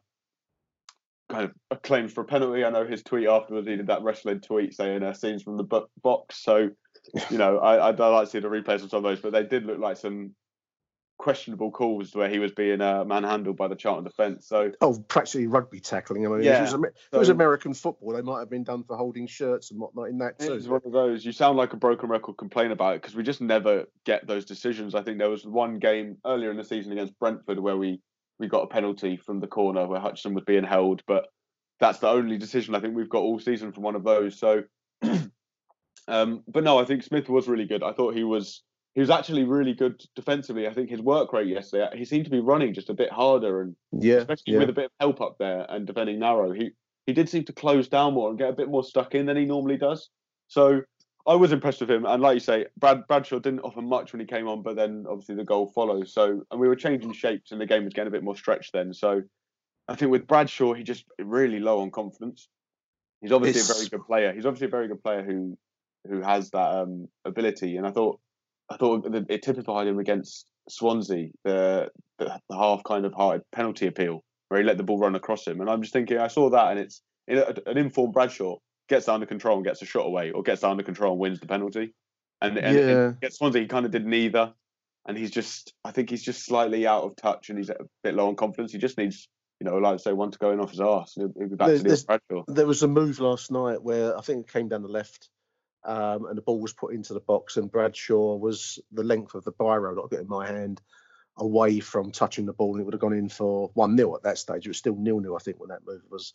kind 1.29 1.45
of 1.45 1.53
a 1.71 1.77
claims 1.77 2.13
for 2.13 2.23
a 2.23 2.27
penalty. 2.27 2.65
I 2.65 2.71
know 2.71 2.87
his 2.87 3.03
tweet 3.03 3.29
afterwards, 3.29 3.69
he 3.69 3.77
did 3.77 3.87
that 3.89 4.03
wrestling 4.03 4.41
tweet 4.41 4.75
saying 4.75 5.03
uh, 5.03 5.13
scenes 5.13 5.43
from 5.43 5.57
the 5.57 5.65
bo- 5.65 5.91
box. 6.03 6.43
So, 6.43 6.71
you 7.31 7.39
know, 7.39 7.59
I, 7.59 7.89
I'd 7.89 7.99
like 7.99 8.27
to 8.27 8.31
see 8.31 8.39
the 8.41 8.49
replays 8.49 8.83
of 8.83 8.91
some 8.91 8.99
of 8.99 9.03
those, 9.05 9.21
but 9.21 9.33
they 9.33 9.45
did 9.45 9.67
look 9.67 9.79
like 9.79 9.97
some 9.97 10.35
questionable 11.19 11.71
calls 11.71 12.15
where 12.15 12.31
he 12.31 12.39
was 12.39 12.51
being 12.53 12.81
uh, 12.81 13.05
manhandled 13.05 13.57
by 13.57 13.69
the 13.69 13.75
Charlton 13.77 14.05
defence. 14.05 14.49
So, 14.49 14.73
Oh, 14.81 14.99
practically 15.09 15.47
rugby 15.47 15.79
tackling. 15.79 16.27
I 16.27 16.31
mean, 16.31 16.41
if, 16.41 16.47
it 16.47 16.51
Yeah, 16.51 16.63
was, 16.63 16.85
it 17.13 17.19
was 17.19 17.29
American 17.29 17.75
football, 17.75 18.15
they 18.15 18.23
might 18.23 18.39
have 18.39 18.49
been 18.49 18.65
done 18.65 18.85
for 18.85 18.97
holding 18.97 19.27
shirts 19.27 19.71
and 19.71 19.79
whatnot 19.79 20.09
in 20.09 20.19
that 20.19 20.39
too. 20.39 20.55
It's 20.55 20.67
one 20.67 20.81
of 20.85 20.93
those. 20.93 21.25
You 21.25 21.33
sound 21.33 21.59
like 21.59 21.75
a 21.75 21.77
broken 21.77 22.09
record 22.09 22.39
complain 22.39 22.71
about 22.71 22.95
it 22.95 23.03
because 23.03 23.15
we 23.15 23.23
just 23.23 23.43
never 23.43 23.85
get 24.07 24.27
those 24.27 24.47
decisions. 24.47 24.95
I 24.95 25.03
think 25.03 25.19
there 25.19 25.29
was 25.29 25.45
one 25.45 25.79
game 25.79 26.17
earlier 26.25 26.51
in 26.51 26.57
the 26.57 26.65
season 26.65 26.93
against 26.93 27.19
Brentford 27.19 27.59
where 27.59 27.77
we 27.77 28.01
we 28.39 28.49
got 28.49 28.63
a 28.63 28.69
penalty 28.69 29.19
from 29.19 29.41
the 29.41 29.47
corner 29.47 29.87
where 29.87 30.01
Hutchinson 30.01 30.33
was 30.33 30.45
being 30.45 30.65
held, 30.65 31.03
but 31.07 31.27
that's 31.79 31.99
the 31.99 32.09
only 32.09 32.39
decision 32.39 32.75
I 32.75 32.81
think 32.81 32.97
we've 32.97 33.11
got 33.11 33.21
all 33.21 33.39
season 33.39 33.73
from 33.73 33.83
one 33.83 33.95
of 33.95 34.05
those. 34.05 34.39
So, 34.39 34.63
um, 36.11 36.43
but 36.49 36.65
no, 36.65 36.79
I 36.79 36.85
think 36.85 37.03
Smith 37.03 37.29
was 37.29 37.49
really 37.49 37.67
good. 37.67 37.83
I 37.83 37.93
thought 37.93 38.15
he 38.15 38.25
was 38.25 38.63
he 38.95 39.01
was 39.01 39.11
actually 39.11 39.45
really 39.45 39.75
good 39.75 40.03
defensively. 40.17 40.67
I 40.67 40.75
think 40.75 40.91
his 40.91 41.01
work 41.01 41.33
rate 41.33 41.47
yesterday, 41.47 41.89
he 41.97 42.05
seemed 42.05 42.25
to 42.25 42.31
be 42.31 42.41
running 42.41 42.75
just 42.75 42.91
a 42.91 42.95
bit 42.95 43.13
harder 43.13 43.63
and 43.63 43.77
Yeah, 43.93 44.17
especially 44.17 44.55
yeah. 44.55 44.59
with 44.59 44.71
a 44.71 44.75
bit 44.75 44.87
of 44.87 44.91
help 44.99 45.21
up 45.21 45.37
there 45.39 45.65
and 45.69 45.87
defending 45.87 46.19
narrow. 46.19 46.53
He 46.53 46.73
he 47.07 47.13
did 47.13 47.29
seem 47.29 47.45
to 47.45 47.53
close 47.53 47.89
down 47.89 48.15
more 48.15 48.29
and 48.29 48.39
get 48.39 48.51
a 48.51 48.55
bit 48.55 48.69
more 48.69 48.85
stuck 48.85 49.15
in 49.15 49.27
than 49.27 49.37
he 49.37 49.45
normally 49.45 49.77
does. 49.77 50.11
So 50.49 50.83
I 51.27 51.35
was 51.37 51.53
impressed 51.53 51.81
with 51.81 51.91
him. 51.91 52.05
And 52.05 52.21
like 52.21 52.35
you 52.35 52.41
say, 52.41 52.67
Brad 52.77 53.07
Bradshaw 53.07 53.39
didn't 53.39 53.61
offer 53.61 53.83
much 53.83 54.13
when 54.13 54.21
he 54.21 54.27
came 54.27 54.49
on, 54.49 54.63
but 54.63 54.75
then 54.75 55.07
obviously 55.09 55.37
the 55.37 55.45
goal 55.45 55.69
follows. 55.69 56.13
So 56.13 56.45
and 56.51 56.61
we 56.61 56.67
were 56.67 56.77
changing 56.77 57.13
shapes 57.13 57.53
and 57.53 57.61
the 57.61 57.67
game 57.67 57.85
was 57.85 57.95
getting 57.95 58.09
a 58.09 58.11
bit 58.11 58.25
more 58.25 58.37
stretched 58.37 58.73
then. 58.73 58.93
So 58.93 59.23
I 59.87 59.95
think 59.95 60.11
with 60.11 60.27
Bradshaw, 60.27 60.75
he 60.75 60.83
just 60.83 61.05
really 61.21 61.61
low 61.61 61.81
on 61.81 61.91
confidence. 61.91 62.49
He's 63.21 63.33
obviously 63.33 63.61
a 63.61 63.75
very 63.75 63.89
good 63.89 64.07
player. 64.07 64.33
He's 64.33 64.47
obviously 64.47 64.67
a 64.67 64.71
very 64.71 64.89
good 64.89 65.03
player 65.03 65.23
who 65.23 65.57
who 66.09 66.21
has 66.23 66.51
that 66.51 66.75
um, 66.83 67.09
ability. 67.25 67.77
And 67.77 67.87
I 67.87 67.91
thought 67.91 68.21
I 68.71 68.77
thought 68.77 69.07
it 69.29 69.43
typified 69.43 69.87
him 69.89 69.99
against 69.99 70.47
Swansea, 70.69 71.29
the, 71.45 71.89
the 72.19 72.41
the 72.49 72.57
half 72.57 72.83
kind 72.85 73.05
of 73.05 73.13
hearted 73.15 73.43
penalty 73.53 73.87
appeal 73.87 74.23
where 74.49 74.61
he 74.61 74.67
let 74.67 74.77
the 74.77 74.83
ball 74.83 74.99
run 74.99 75.15
across 75.15 75.47
him. 75.47 75.61
And 75.61 75.71
I'm 75.71 75.81
just 75.83 75.93
thinking, 75.93 76.19
I 76.19 76.27
saw 76.29 76.51
that, 76.51 76.71
and 76.73 76.81
it's 76.81 77.03
in 77.29 77.39
a, 77.39 77.55
an 77.67 77.79
informed 77.79 78.13
Bradshaw 78.13 78.57
gets 78.89 79.09
under 79.09 79.25
control 79.27 79.57
and 79.57 79.65
gets 79.65 79.81
a 79.83 79.87
shot 79.87 80.07
away, 80.07 80.33
or 80.33 80.43
gets 80.43 80.65
under 80.65 80.83
control 80.83 81.13
and 81.13 81.21
wins 81.21 81.39
the 81.39 81.47
penalty. 81.47 81.95
And, 82.43 82.59
and, 82.59 82.77
Yeah. 82.77 83.09
against 83.11 83.39
Swansea, 83.39 83.63
he 83.63 83.69
kind 83.69 83.87
of 83.87 83.93
did 83.93 84.05
neither. 84.07 84.53
And 85.07 85.17
he's 85.17 85.31
just, 85.31 85.73
I 85.85 85.93
think 85.93 86.11
he's 86.11 86.23
just 86.23 86.45
slightly 86.45 86.87
out 86.87 87.05
of 87.05 87.15
touch, 87.17 87.49
and 87.49 87.59
he's 87.59 87.71
a 87.71 87.77
bit 88.03 88.15
low 88.15 88.27
on 88.29 88.35
confidence. 88.37 88.73
He 88.73 88.79
just 88.79 88.99
needs, 88.99 89.29
you 89.61 89.71
know, 89.71 89.77
like 89.77 89.95
I 89.95 89.97
say, 89.99 90.13
one 90.13 90.31
to 90.33 90.39
go 90.39 90.51
in 90.51 90.59
off 90.61 90.71
his 90.71 90.81
arse. 90.81 91.15
He'll, 91.15 91.33
he'll 91.39 91.49
be 91.49 91.55
back 91.57 91.69
There's- 91.69 91.83
to 91.83 91.89
Neil 91.89 92.19
Bradshaw. 92.29 92.45
There 92.53 92.67
was 92.67 92.83
a 92.83 92.89
move 92.89 93.21
last 93.21 93.51
night 93.53 93.83
where 93.83 94.19
I 94.19 94.21
think 94.21 94.47
it 94.47 94.53
came 94.53 94.69
down 94.69 94.83
the 94.83 94.89
left, 94.89 95.29
um, 95.85 96.27
and 96.27 96.37
the 96.37 96.43
ball 96.43 96.61
was 96.61 96.73
put 96.73 96.95
into 96.95 97.15
the 97.15 97.21
box, 97.21 97.57
and 97.57 97.71
Bradshaw 97.71 98.37
was 98.37 98.79
the 98.93 99.05
length 99.05 99.35
of 99.35 99.45
the 99.45 99.53
biro 99.53 99.93
I 99.93 100.09
got 100.09 100.21
in 100.21 100.29
my 100.29 100.47
hand, 100.47 100.81
away 101.37 101.81
from 101.81 102.13
touching 102.13 102.47
the 102.47 102.53
ball 102.53 102.73
and 102.73 102.83
it 102.83 102.85
would 102.85 102.95
have 102.95 103.01
gone 103.01 103.15
in 103.15 103.29
for 103.29 103.71
1 103.75 103.97
0 103.97 104.15
at 104.15 104.23
that 104.23 104.39
stage. 104.39 104.67
It 104.67 104.71
was 104.71 104.79
still 104.79 104.97
nil 104.97 105.21
nil, 105.21 105.37
I 105.37 105.39
think, 105.39 105.59
when 105.59 105.71
that 105.71 105.87
move 105.87 106.03
was 106.11 106.33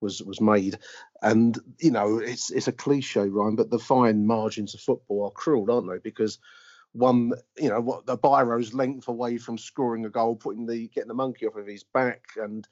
was 0.00 0.22
was 0.22 0.40
made. 0.40 0.78
And 1.22 1.58
you 1.78 1.90
know, 1.90 2.18
it's 2.18 2.50
it's 2.50 2.68
a 2.68 2.72
cliche, 2.72 3.28
Ryan, 3.28 3.56
but 3.56 3.70
the 3.70 3.78
fine 3.78 4.26
margins 4.26 4.74
of 4.74 4.80
football 4.80 5.26
are 5.26 5.30
cruel, 5.30 5.70
aren't 5.70 5.88
they? 5.88 5.98
Because 5.98 6.38
one, 6.92 7.32
you 7.58 7.68
know, 7.68 7.80
what 7.80 8.06
the 8.06 8.16
Byro's 8.16 8.72
length 8.72 9.08
away 9.08 9.36
from 9.36 9.58
scoring 9.58 10.06
a 10.06 10.10
goal, 10.10 10.36
putting 10.36 10.66
the 10.66 10.88
getting 10.88 11.08
the 11.08 11.14
monkey 11.14 11.46
off 11.46 11.56
of 11.56 11.66
his 11.66 11.84
back, 11.84 12.24
and 12.36 12.66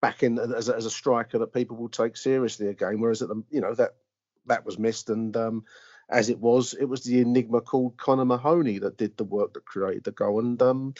back 0.00 0.22
in 0.22 0.38
as 0.38 0.68
a, 0.68 0.76
as 0.76 0.86
a 0.86 0.90
striker 0.90 1.38
that 1.38 1.52
people 1.52 1.76
will 1.76 1.88
take 1.88 2.16
seriously 2.16 2.68
again. 2.68 3.00
Whereas 3.00 3.22
at 3.22 3.28
the, 3.28 3.42
you 3.50 3.60
know, 3.60 3.74
that 3.74 3.94
that 4.50 4.66
was 4.66 4.78
missed, 4.78 5.10
and 5.10 5.36
um, 5.36 5.64
as 6.10 6.28
it 6.28 6.38
was, 6.38 6.74
it 6.74 6.84
was 6.84 7.02
the 7.02 7.20
enigma 7.20 7.60
called 7.60 7.96
Connor 7.96 8.24
Mahoney 8.24 8.78
that 8.80 8.96
did 8.96 9.16
the 9.16 9.24
work 9.24 9.54
that 9.54 9.64
created 9.64 10.04
the 10.04 10.10
goal. 10.10 10.40
And 10.40 10.60
um, 10.60 10.94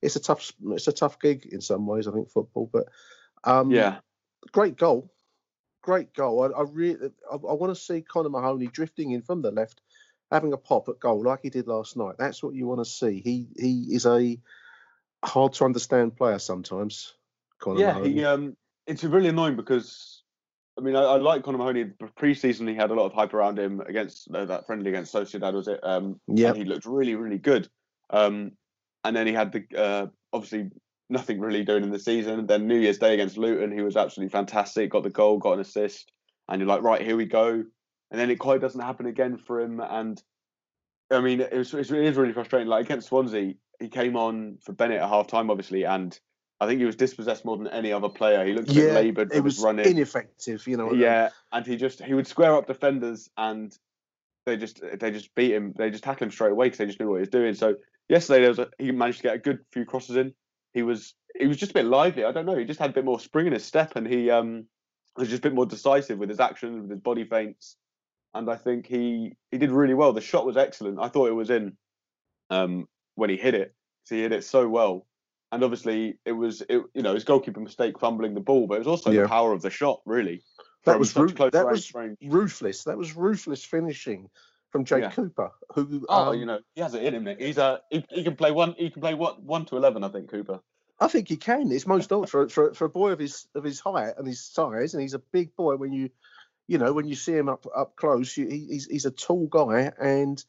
it's 0.00 0.16
a 0.16 0.20
tough, 0.20 0.52
it's 0.70 0.88
a 0.88 0.92
tough 0.92 1.18
gig 1.20 1.46
in 1.46 1.60
some 1.60 1.86
ways, 1.86 2.06
I 2.08 2.12
think 2.12 2.30
football. 2.30 2.70
But 2.72 2.86
um, 3.44 3.70
yeah, 3.70 3.98
great 4.52 4.76
goal, 4.76 5.12
great 5.82 6.14
goal. 6.14 6.42
I, 6.42 6.60
I 6.60 6.62
really, 6.62 7.10
I, 7.30 7.34
I 7.34 7.54
want 7.54 7.74
to 7.74 7.80
see 7.80 8.02
Connor 8.02 8.30
Mahoney 8.30 8.68
drifting 8.68 9.10
in 9.10 9.22
from 9.22 9.42
the 9.42 9.50
left, 9.50 9.80
having 10.30 10.52
a 10.52 10.58
pop 10.58 10.88
at 10.88 11.00
goal 11.00 11.22
like 11.22 11.40
he 11.42 11.50
did 11.50 11.66
last 11.66 11.96
night. 11.96 12.14
That's 12.18 12.42
what 12.42 12.54
you 12.54 12.66
want 12.66 12.80
to 12.80 12.90
see. 12.90 13.20
He 13.20 13.48
he 13.58 13.94
is 13.94 14.06
a 14.06 14.38
hard 15.24 15.54
to 15.54 15.64
understand 15.64 16.16
player 16.16 16.38
sometimes. 16.38 17.14
Connor 17.58 17.80
yeah, 17.80 17.92
Mahoney. 17.94 18.12
he 18.12 18.24
um, 18.24 18.56
it's 18.86 19.04
really 19.04 19.28
annoying 19.28 19.56
because 19.56 20.21
I 20.78 20.80
mean 20.80 20.96
I, 20.96 21.02
I 21.02 21.16
like 21.18 21.42
Connor 21.42 21.58
Mahoney. 21.58 21.84
Pre-season 22.16 22.66
he 22.66 22.74
had 22.74 22.90
a 22.90 22.94
lot 22.94 23.06
of 23.06 23.12
hype 23.12 23.34
around 23.34 23.58
him 23.58 23.80
against 23.80 24.28
uh, 24.34 24.44
that 24.46 24.66
friendly 24.66 24.90
against 24.90 25.14
Sociedad, 25.14 25.54
was 25.54 25.68
it? 25.68 25.80
Um, 25.82 26.20
Yeah. 26.28 26.54
he 26.54 26.64
looked 26.64 26.86
really 26.86 27.14
really 27.14 27.38
good. 27.38 27.68
Um, 28.10 28.52
and 29.04 29.16
then 29.16 29.26
he 29.26 29.32
had 29.32 29.52
the 29.52 29.64
uh, 29.76 30.06
obviously 30.32 30.70
nothing 31.10 31.40
really 31.40 31.64
doing 31.64 31.82
in 31.82 31.90
the 31.90 31.98
season. 31.98 32.46
Then 32.46 32.66
New 32.66 32.78
Year's 32.78 32.98
Day 32.98 33.14
against 33.14 33.36
Luton, 33.36 33.70
he 33.70 33.82
was 33.82 33.96
absolutely 33.96 34.30
fantastic. 34.30 34.90
Got 34.90 35.02
the 35.02 35.10
goal, 35.10 35.38
got 35.38 35.54
an 35.54 35.60
assist, 35.60 36.10
and 36.48 36.60
you're 36.60 36.68
like, 36.68 36.82
right, 36.82 37.02
here 37.02 37.16
we 37.16 37.26
go. 37.26 37.50
And 38.10 38.20
then 38.20 38.30
it 38.30 38.36
quite 38.36 38.60
doesn't 38.60 38.80
happen 38.80 39.06
again 39.06 39.38
for 39.38 39.60
him. 39.60 39.80
And 39.80 40.22
I 41.10 41.20
mean, 41.20 41.40
it 41.40 41.52
was 41.52 41.72
it 41.74 41.90
is 41.90 42.16
really 42.16 42.32
frustrating. 42.32 42.68
Like 42.68 42.86
against 42.86 43.08
Swansea, 43.08 43.54
he 43.80 43.88
came 43.88 44.16
on 44.16 44.58
for 44.64 44.72
Bennett 44.72 45.00
at 45.00 45.08
half 45.08 45.26
time, 45.26 45.50
obviously, 45.50 45.84
and 45.84 46.18
I 46.62 46.66
think 46.66 46.78
he 46.78 46.86
was 46.86 46.94
dispossessed 46.94 47.44
more 47.44 47.56
than 47.56 47.66
any 47.66 47.92
other 47.92 48.08
player. 48.08 48.46
He 48.46 48.52
looked 48.52 48.70
a 48.70 48.74
bit 48.74 48.86
yeah, 48.86 48.94
laboured 48.94 49.32
it 49.34 49.40
was 49.40 49.58
running. 49.58 49.84
ineffective. 49.84 50.64
You 50.68 50.76
know. 50.76 50.92
Yeah, 50.92 51.30
and 51.50 51.66
he 51.66 51.76
just 51.76 52.00
he 52.00 52.14
would 52.14 52.28
square 52.28 52.54
up 52.54 52.68
defenders 52.68 53.28
and 53.36 53.76
they 54.46 54.56
just 54.56 54.80
they 55.00 55.10
just 55.10 55.34
beat 55.34 55.52
him. 55.52 55.74
They 55.76 55.90
just 55.90 56.04
tackle 56.04 56.26
him 56.26 56.30
straight 56.30 56.52
away 56.52 56.66
because 56.66 56.78
they 56.78 56.86
just 56.86 57.00
knew 57.00 57.08
what 57.08 57.16
he 57.16 57.20
was 57.20 57.30
doing. 57.30 57.54
So 57.54 57.74
yesterday 58.08 58.40
there 58.42 58.50
was 58.50 58.60
a, 58.60 58.68
he 58.78 58.92
managed 58.92 59.18
to 59.18 59.22
get 59.24 59.34
a 59.34 59.38
good 59.38 59.58
few 59.72 59.84
crosses 59.84 60.16
in. 60.16 60.34
He 60.72 60.82
was 60.82 61.14
he 61.36 61.48
was 61.48 61.56
just 61.56 61.72
a 61.72 61.74
bit 61.74 61.86
lively. 61.86 62.24
I 62.24 62.30
don't 62.30 62.46
know. 62.46 62.56
He 62.56 62.64
just 62.64 62.78
had 62.78 62.90
a 62.90 62.94
bit 62.94 63.04
more 63.04 63.18
spring 63.18 63.48
in 63.48 63.52
his 63.52 63.64
step 63.64 63.96
and 63.96 64.06
he 64.06 64.30
um 64.30 64.66
was 65.16 65.28
just 65.28 65.40
a 65.40 65.48
bit 65.48 65.54
more 65.54 65.66
decisive 65.66 66.18
with 66.18 66.28
his 66.28 66.40
actions, 66.40 66.80
with 66.80 66.90
his 66.90 67.00
body 67.00 67.24
feints. 67.24 67.76
And 68.34 68.48
I 68.48 68.54
think 68.54 68.86
he 68.86 69.32
he 69.50 69.58
did 69.58 69.72
really 69.72 69.94
well. 69.94 70.12
The 70.12 70.20
shot 70.20 70.46
was 70.46 70.56
excellent. 70.56 71.00
I 71.00 71.08
thought 71.08 71.28
it 71.28 71.32
was 71.32 71.50
in 71.50 71.76
um 72.50 72.86
when 73.16 73.30
he 73.30 73.36
hit 73.36 73.54
it. 73.54 73.74
So 74.04 74.14
he 74.14 74.22
hit 74.22 74.32
it 74.32 74.44
so 74.44 74.68
well. 74.68 75.06
And 75.52 75.62
obviously 75.62 76.18
it 76.24 76.32
was 76.32 76.62
it 76.62 76.82
you 76.94 77.02
know 77.02 77.14
his 77.14 77.24
goalkeeper 77.24 77.60
mistake 77.60 77.98
fumbling 77.98 78.34
the 78.34 78.40
ball, 78.40 78.66
but 78.66 78.76
it 78.76 78.78
was 78.78 78.88
also 78.88 79.10
Yeah. 79.10 79.22
the 79.22 79.28
power 79.28 79.52
of 79.52 79.62
the 79.62 79.70
shot 79.70 80.00
really. 80.06 80.42
That 80.84 80.98
was 80.98 81.14
ru- 81.14 81.28
that 81.28 81.66
was 81.66 81.94
range. 81.94 82.16
ruthless. 82.22 82.84
That 82.84 82.98
was 82.98 83.14
ruthless 83.14 83.62
finishing 83.64 84.30
from 84.70 84.84
Jake 84.86 85.02
Yeah. 85.02 85.10
Cooper, 85.10 85.52
who 85.74 86.04
Oh, 86.08 86.30
um, 86.32 86.38
you 86.38 86.46
know, 86.46 86.60
he 86.74 86.80
has 86.80 86.94
it 86.94 87.04
in 87.04 87.14
him. 87.14 87.24
Nick. 87.24 87.40
He's 87.40 87.58
a 87.58 87.82
he, 87.90 88.04
he 88.08 88.24
can 88.24 88.34
play 88.34 88.50
one. 88.50 88.74
He 88.78 88.90
can 88.90 89.02
play 89.02 89.14
one 89.14 89.34
one 89.44 89.66
to 89.66 89.76
eleven. 89.76 90.02
I 90.02 90.08
think 90.08 90.30
Cooper. 90.30 90.60
I 90.98 91.08
think 91.08 91.28
he 91.28 91.36
can. 91.36 91.70
It's 91.70 91.86
most 91.86 92.10
odd 92.12 92.30
for, 92.30 92.48
for 92.48 92.72
for 92.72 92.86
a 92.86 92.88
boy 92.90 93.10
of 93.12 93.18
his 93.18 93.46
of 93.54 93.62
his 93.62 93.78
height 93.78 94.14
and 94.16 94.26
his 94.26 94.42
size, 94.44 94.94
and 94.94 95.02
he's 95.02 95.14
a 95.14 95.18
big 95.18 95.54
boy. 95.54 95.76
When 95.76 95.92
you, 95.92 96.08
you 96.66 96.78
know, 96.78 96.92
when 96.94 97.06
you 97.06 97.14
see 97.14 97.32
him 97.36 97.48
up 97.50 97.66
up 97.76 97.94
close, 97.96 98.36
you, 98.36 98.46
he, 98.48 98.66
he's 98.70 98.86
he's 98.86 99.04
a 99.04 99.10
tall 99.10 99.46
guy, 99.48 99.92
and 100.00 100.42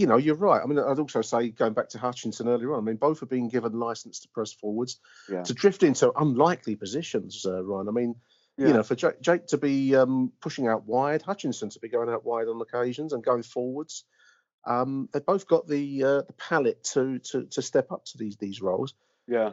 you 0.00 0.06
know, 0.06 0.16
you're 0.16 0.34
right. 0.34 0.62
I 0.62 0.66
mean, 0.66 0.78
I'd 0.78 0.98
also 0.98 1.20
say 1.20 1.50
going 1.50 1.74
back 1.74 1.90
to 1.90 1.98
Hutchinson 1.98 2.48
earlier 2.48 2.72
on. 2.72 2.78
I 2.80 2.82
mean, 2.82 2.96
both 2.96 3.22
are 3.22 3.26
being 3.26 3.48
given 3.48 3.72
license 3.78 4.20
to 4.20 4.28
press 4.28 4.50
forwards, 4.52 4.98
Yeah. 5.28 5.42
to 5.42 5.52
drift 5.52 5.82
into 5.82 6.10
unlikely 6.12 6.76
positions. 6.76 7.44
Uh, 7.44 7.62
Ryan, 7.62 7.88
I 7.88 7.92
mean, 7.92 8.14
Yeah. 8.56 8.66
you 8.68 8.72
know, 8.72 8.82
for 8.82 8.94
Jake, 8.94 9.20
Jake 9.20 9.46
to 9.48 9.58
be 9.58 9.94
um, 9.94 10.32
pushing 10.40 10.68
out 10.68 10.86
wide, 10.86 11.20
Hutchinson 11.20 11.68
to 11.70 11.80
be 11.80 11.88
going 11.88 12.08
out 12.08 12.24
wide 12.24 12.48
on 12.48 12.60
occasions 12.62 13.12
and 13.12 13.22
going 13.22 13.42
forwards. 13.42 14.04
Um, 14.66 15.08
they've 15.12 15.24
both 15.24 15.46
got 15.46 15.66
the 15.68 16.04
uh, 16.04 16.22
the 16.22 16.34
palate 16.38 16.82
to 16.92 17.18
to 17.30 17.44
to 17.46 17.62
step 17.62 17.92
up 17.92 18.04
to 18.06 18.18
these 18.18 18.36
these 18.38 18.60
roles. 18.62 18.94
Yeah. 19.26 19.52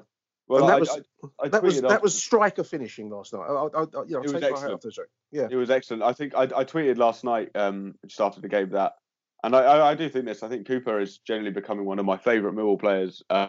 Well, 0.50 0.62
and 0.62 0.70
that 0.70 0.76
I, 0.76 0.80
was 0.80 0.90
I, 0.90 1.46
I 1.46 1.48
that 1.50 1.64
was 1.64 1.82
that 1.82 2.02
was 2.02 2.22
striker 2.24 2.64
finishing 2.64 3.10
last 3.10 3.34
night. 3.34 3.42
I, 3.42 3.52
I, 3.54 3.82
I, 3.84 4.04
you 4.06 4.16
know, 4.16 4.20
It 4.20 4.24
was 4.24 4.32
take 4.32 4.42
my 4.42 4.48
hat 4.48 4.52
excellent. 4.54 4.74
off 4.76 4.82
to 4.82 4.92
Jake. 4.92 5.06
Yeah, 5.32 5.48
It 5.52 5.56
was 5.58 5.70
excellent. 5.70 6.04
I 6.04 6.14
think 6.14 6.36
I, 6.36 6.44
I 6.44 6.64
tweeted 6.64 6.98
last 6.98 7.26
night, 7.26 7.52
um, 7.56 7.96
just 8.06 8.22
after 8.22 8.40
the 8.40 8.48
game, 8.48 8.70
that, 8.70 8.94
and 9.44 9.56
I, 9.56 9.90
I, 9.90 9.96
do 9.96 10.10
think 10.10 10.26
this. 10.26 10.44
I 10.44 10.50
think 10.50 10.68
Cooper 10.68 11.00
is 11.00 11.20
generally 11.20 11.52
becoming 11.52 11.86
one 11.86 12.00
of 12.00 12.06
my 12.06 12.18
favourite 12.18 12.56
Millwall 12.56 12.80
players. 12.80 13.22
Uh, 13.30 13.48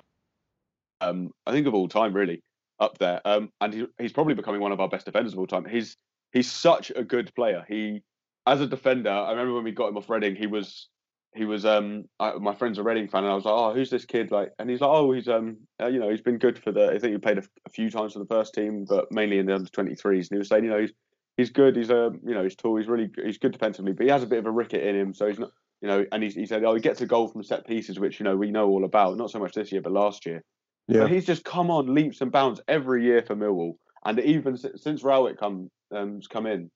um, 1.01 1.31
I 1.47 1.53
think 1.53 1.67
of 1.67 1.75
all 1.75 1.89
time, 1.89 2.13
really, 2.13 2.43
up 2.81 2.99
there. 2.99 3.21
Um, 3.25 3.51
and 3.61 3.73
he, 3.73 3.87
he's 3.99 4.13
probably 4.13 4.35
becoming 4.35 4.61
one 4.61 4.73
of 4.73 4.81
our 4.81 4.89
best 4.89 5.07
defenders 5.07 5.33
of 5.33 5.39
all 5.39 5.47
time. 5.47 5.65
He's 5.65 5.97
he's 6.33 6.51
such 6.51 6.93
a 6.95 7.03
good 7.03 7.35
player. 7.35 7.65
He, 7.69 8.03
as 8.47 8.61
a 8.61 8.67
defender, 8.67 9.11
I 9.11 9.31
remember 9.31 9.55
when 9.55 9.65
we 9.65 9.73
got 9.73 9.89
him 9.89 9.97
off 9.97 10.11
Reading, 10.11 10.37
he 10.37 10.47
was 10.47 10.89
he 11.35 11.45
was 11.45 11.65
um 11.65 12.05
I, 12.21 12.33
my 12.33 12.55
friend's 12.55 12.79
a 12.79 12.83
Reading 12.83 13.09
fan, 13.09 13.25
and 13.25 13.33
I 13.33 13.35
was 13.35 13.45
like, 13.45 13.55
oh, 13.55 13.75
who's 13.75 13.91
this 13.91 14.05
kid? 14.05 14.31
Like, 14.31 14.53
and 14.59 14.69
he's 14.69 14.81
like, 14.81 14.91
oh, 14.91 15.13
he's 15.13 15.29
um 15.29 15.59
uh, 15.81 15.87
you 15.87 16.01
know 16.01 16.11
he's 16.11 16.21
been 16.21 16.39
good 16.39 16.59
for 16.59 16.73
the. 16.73 16.91
I 16.91 16.99
think 16.99 17.13
he 17.13 17.19
played 17.19 17.39
a, 17.39 17.45
a 17.67 17.71
few 17.71 17.91
times 17.91 18.13
for 18.13 18.19
the 18.19 18.27
first 18.27 18.55
team, 18.55 18.85
but 18.89 19.11
mainly 19.11 19.39
in 19.39 19.47
the 19.47 19.55
under 19.55 19.71
twenty 19.71 19.95
threes. 19.95 20.29
And 20.29 20.37
he 20.37 20.39
was 20.39 20.49
saying, 20.49 20.65
you 20.65 20.71
know, 20.71 20.81
he's 20.81 20.93
he's 21.37 21.51
good. 21.51 21.77
He's 21.77 21.91
a 21.91 22.13
you 22.25 22.35
know 22.35 22.43
he's 22.43 22.57
tall. 22.57 22.77
He's 22.77 22.89
really 22.89 23.11
he's 23.25 23.39
good 23.39 23.53
defensively, 23.53 23.93
but 23.93 24.05
he 24.05 24.13
has 24.13 24.23
a 24.23 24.27
bit 24.27 24.39
of 24.39 24.47
a 24.47 24.51
ricket 24.51 24.83
in 24.83 24.97
him. 24.97 25.15
So 25.15 25.27
he's 25.27 25.39
not 25.39 25.51
you 25.81 25.89
know. 25.89 26.05
And 26.13 26.23
he, 26.23 26.31
he 26.31 26.47
said, 26.47 26.65
oh, 26.65 26.75
he 26.75 26.81
gets 26.81 27.01
a 27.01 27.07
goal 27.07 27.29
from 27.29 27.43
set 27.43 27.67
pieces, 27.67 27.99
which 27.99 28.21
you 28.21 28.25
know 28.25 28.37
we 28.37 28.51
know 28.51 28.69
all 28.69 28.85
about. 28.85 29.17
Not 29.17 29.31
so 29.31 29.39
much 29.39 29.53
this 29.53 29.73
year, 29.73 29.81
but 29.81 29.93
last 29.93 30.27
year. 30.27 30.43
yeah, 30.87 31.01
But 31.01 31.11
he's 31.11 31.27
just 31.27 31.45
come 31.45 31.71
on 31.71 31.95
leaps 31.95 32.21
and 32.21 32.33
bounds 32.33 32.61
every 32.69 33.05
year 33.05 33.23
for 33.23 33.37
Millwall, 33.37 33.75
and 34.05 34.19
even 34.21 34.57
since 34.57 35.03
Rowett 35.03 35.39
come 35.39 35.71
um, 35.95 36.21
come 36.29 36.47
in, 36.47 36.71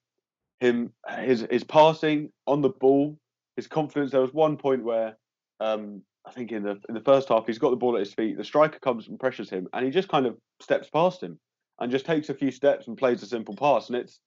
him 0.59 0.93
his 1.19 1.45
his 1.49 1.63
passing 1.63 2.31
on 2.47 2.61
the 2.61 2.69
ball, 2.69 3.17
his 3.55 3.67
confidence. 3.67 4.11
There 4.11 4.21
was 4.21 4.33
one 4.33 4.57
point 4.57 4.83
where 4.83 5.17
um, 5.59 6.01
I 6.25 6.31
think 6.31 6.51
in 6.51 6.63
the 6.63 6.79
in 6.87 6.95
the 6.95 7.01
first 7.01 7.29
half 7.29 7.45
he's 7.45 7.59
got 7.59 7.71
the 7.71 7.75
ball 7.75 7.95
at 7.95 7.99
his 7.99 8.13
feet. 8.13 8.37
The 8.37 8.43
striker 8.43 8.79
comes 8.79 9.07
and 9.07 9.19
pressures 9.19 9.49
him, 9.49 9.67
and 9.73 9.85
he 9.85 9.91
just 9.91 10.09
kind 10.09 10.25
of 10.25 10.37
steps 10.61 10.89
past 10.89 11.21
him 11.21 11.39
and 11.79 11.91
just 11.91 12.05
takes 12.05 12.29
a 12.29 12.33
few 12.33 12.51
steps 12.51 12.87
and 12.87 12.97
plays 12.97 13.23
a 13.23 13.27
simple 13.27 13.55
pass. 13.55 13.87
And 13.87 13.97
it's 13.97 14.19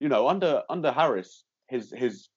you 0.00 0.08
know 0.08 0.28
under 0.28 0.62
under 0.68 0.90
Harris 0.90 1.44
his 1.68 1.92
his 1.96 2.28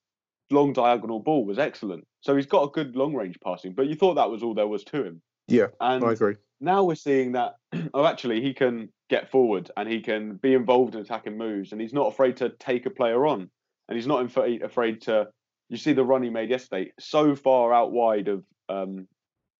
long 0.50 0.72
diagonal 0.72 1.20
ball 1.20 1.44
was 1.44 1.58
excellent. 1.58 2.04
So 2.20 2.36
he's 2.36 2.46
got 2.46 2.64
a 2.64 2.70
good 2.70 2.96
long 2.96 3.14
range 3.14 3.38
passing, 3.44 3.74
but 3.74 3.86
you 3.86 3.94
thought 3.94 4.14
that 4.14 4.30
was 4.30 4.42
all 4.42 4.54
there 4.54 4.66
was 4.66 4.84
to 4.84 5.04
him. 5.04 5.22
yeah. 5.46 5.66
And 5.80 6.04
I 6.04 6.12
agree. 6.12 6.36
now 6.60 6.84
we're 6.84 6.94
seeing 6.94 7.32
that 7.32 7.56
oh 7.94 8.04
actually 8.04 8.40
he 8.40 8.54
can 8.54 8.88
get 9.08 9.30
forward 9.30 9.70
and 9.76 9.88
he 9.88 10.00
can 10.00 10.34
be 10.36 10.54
involved 10.54 10.94
in 10.94 11.00
attacking 11.00 11.36
moves 11.38 11.72
and 11.72 11.80
he's 11.80 11.94
not 11.94 12.08
afraid 12.08 12.36
to 12.36 12.50
take 12.58 12.84
a 12.86 12.90
player 12.90 13.26
on 13.26 13.48
and 13.88 13.96
he's 13.96 14.06
not 14.06 14.20
inf- 14.20 14.62
afraid 14.62 15.00
to 15.02 15.26
you 15.70 15.76
see 15.76 15.92
the 15.92 16.04
run 16.04 16.22
he 16.22 16.30
made 16.30 16.50
yesterday 16.50 16.90
so 16.98 17.34
far 17.34 17.72
out 17.72 17.92
wide 17.92 18.28
of 18.28 18.44
um, 18.68 19.06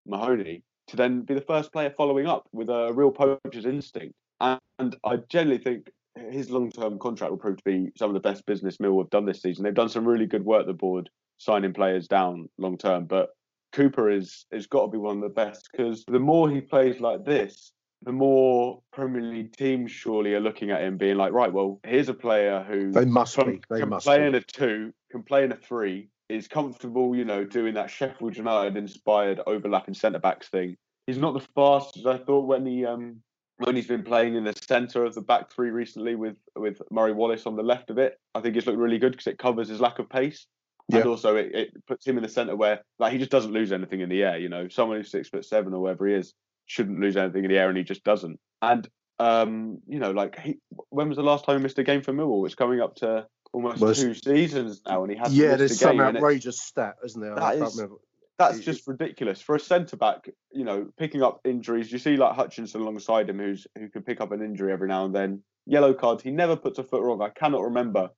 Mahoney 0.07 0.63
to 0.89 0.97
then 0.97 1.23
be 1.23 1.35
the 1.35 1.41
first 1.41 1.73
player 1.73 1.91
following 1.91 2.27
up 2.27 2.47
with 2.53 2.69
a 2.69 2.93
real 2.93 3.11
poacher's 3.11 3.67
instinct 3.67 4.15
and, 4.41 4.61
and 4.79 4.97
I 5.05 5.17
generally 5.29 5.59
think 5.59 5.91
his 6.31 6.51
long-term 6.51 6.99
contract 6.99 7.31
will 7.31 7.39
prove 7.39 7.57
to 7.57 7.65
be 7.65 7.91
some 7.97 8.11
of 8.11 8.15
the 8.15 8.21
best 8.21 8.45
business 8.47 8.81
Mill 8.81 8.99
have 8.99 9.11
done 9.11 9.25
this 9.25 9.43
season 9.43 9.65
they've 9.65 9.75
done 9.75 9.89
some 9.89 10.07
really 10.07 10.27
good 10.27 10.45
work 10.45 10.67
the 10.67 10.73
board 10.73 11.09
signing 11.39 11.73
players 11.73 12.09
down 12.09 12.49
long 12.59 12.77
term 12.77 13.05
but 13.07 13.31
Cooper 13.73 14.11
is 14.11 14.47
has 14.53 14.67
got 14.67 14.87
to 14.87 14.91
be 14.91 14.99
one 14.99 15.17
of 15.17 15.23
the 15.23 15.29
best 15.29 15.69
because 15.71 16.05
the 16.07 16.19
more 16.19 16.51
he 16.51 16.61
plays 16.61 17.01
like 17.01 17.25
this, 17.25 17.73
the 18.03 18.13
more 18.13 18.81
Premier 18.93 19.23
League 19.23 19.57
teams 19.57 19.91
surely 19.91 20.35
are 20.35 20.41
looking 20.41 20.71
at 20.71 20.83
him, 20.83 20.97
being 20.97 21.17
like, 21.17 21.33
right, 21.33 21.53
well, 21.53 21.81
here's 21.85 22.09
a 22.09 22.15
player 22.15 22.65
who 22.69 22.93
They 22.93 23.05
must 23.05 23.37
can, 23.37 23.53
be. 23.53 23.61
They 23.69 23.81
can 23.81 23.89
must 23.91 24.07
play 24.07 24.19
be. 24.19 24.27
in 24.27 24.35
a 24.37 24.41
two, 24.41 24.93
can 25.11 25.23
play 25.23 25.45
in 25.45 25.53
a 25.53 25.57
three, 25.57 26.09
is 26.29 26.49
comfortable, 26.49 27.15
you 27.15 27.25
know, 27.25 27.45
doing 27.45 27.75
that 27.75 27.91
Sheffield 27.91 28.37
United 28.37 28.77
inspired 28.77 29.41
overlapping 29.47 29.95
centre 29.95 30.19
backs 30.19 30.49
thing. 30.49 30.77
He's 31.07 31.19
not 31.19 31.35
the 31.35 31.47
fastest 31.55 32.07
I 32.07 32.19
thought 32.19 32.47
when 32.47 32.67
he 32.67 32.85
um 32.85 33.23
when 33.59 33.77
he's 33.77 33.87
been 33.87 34.03
playing 34.05 34.37
in 34.37 34.45
the 34.45 34.55
centre 34.67 35.05
of 35.05 35.15
the 35.15 35.21
back 35.21 35.51
three 35.53 35.71
recently 35.71 36.15
with 36.15 36.37
with 36.57 36.81
Murray 36.91 37.13
Wallace 37.13 37.47
on 37.47 37.57
the 37.57 37.63
left 37.63 37.91
of 37.91 37.99
it. 37.99 38.19
I 38.35 38.41
think 38.41 38.55
he's 38.55 38.67
looked 38.67 38.79
really 38.79 38.99
good 38.99 39.13
because 39.13 39.27
it 39.27 39.39
covers 39.39 39.69
his 39.69 39.81
lack 39.81 39.99
of 39.99 40.09
pace. 40.09 40.47
Yeah. 40.89 41.01
And 41.01 41.09
also 41.09 41.37
it, 41.37 41.55
it 41.55 41.87
puts 41.87 42.07
him 42.07 42.17
in 42.17 42.23
the 42.23 42.29
centre 42.29 42.57
where 42.57 42.81
like 42.99 43.13
he 43.13 43.19
just 43.19 43.31
doesn't 43.31 43.53
lose 43.53 43.73
anything 43.73 44.01
in 44.01 44.09
the 44.09 44.23
air. 44.23 44.39
You 44.39 44.49
know, 44.49 44.69
someone 44.69 44.97
who's 44.97 45.11
six 45.11 45.29
foot 45.29 45.45
seven 45.45 45.75
or 45.75 45.81
whatever 45.83 46.07
he 46.07 46.15
is 46.15 46.35
shouldn't 46.67 47.01
lose 47.01 47.17
anything 47.17 47.45
in 47.45 47.51
the 47.51 47.59
air, 47.59 47.69
and 47.69 47.77
he 47.77 47.85
just 47.85 48.05
doesn't. 48.05 48.39
And 48.63 48.89
um, 49.19 49.81
you 49.89 49.99
know, 49.99 50.13
like 50.13 50.39
he, 50.39 50.59
when 50.91 51.09
was 51.09 51.17
the 51.17 51.23
last 51.25 51.45
time 51.45 51.59
he 51.59 51.63
missed 51.63 51.79
a 51.79 51.85
game 51.85 52.03
for 52.03 52.13
Millwall? 52.13 52.47
It's 52.47 52.55
coming 52.55 52.81
up 52.81 52.95
to 52.97 53.27
almost 53.53 53.81
Well, 53.81 53.95
two 53.95 54.15
seasons 54.15 54.81
now, 54.87 55.03
and 55.03 55.13
he 55.13 55.19
has 55.19 55.37
Yeah, 55.37 55.57
there's 55.57 55.79
some 55.79 56.01
outrageous 56.01 56.61
stat, 56.61 56.95
isn't 57.05 57.21
there? 57.21 57.33
I 57.33 57.35
That 57.57 57.59
can't 57.59 57.69
is- 57.69 57.77
remember. 57.77 57.97
That's 58.39 58.61
just 58.61 58.87
ridiculous 58.87 59.41
for 59.41 59.57
a 59.57 59.61
centre 59.61 59.97
back. 59.97 60.29
You 60.53 60.65
know, 60.65 60.89
picking 60.97 61.23
up 61.23 61.41
injuries. 61.45 61.91
You 61.91 61.99
see, 61.99 62.17
like 62.17 62.35
Hutchinson 62.35 62.81
alongside 62.81 63.29
him, 63.29 63.39
who's 63.39 63.67
who 63.77 63.89
can 63.89 64.03
pick 64.03 64.21
up 64.21 64.33
an 64.33 64.43
injury 64.43 64.73
every 64.73 64.89
now 64.89 65.05
and 65.05 65.15
then. 65.15 65.43
Yellow 65.67 65.93
cards. 65.93 66.23
He 66.23 66.31
never 66.31 66.57
puts 66.57 66.79
a 66.79 66.85
foot 66.85 67.03
wrong. 67.03 67.21
I 67.21 67.31
cannot 67.31 67.65
remember 67.65 68.11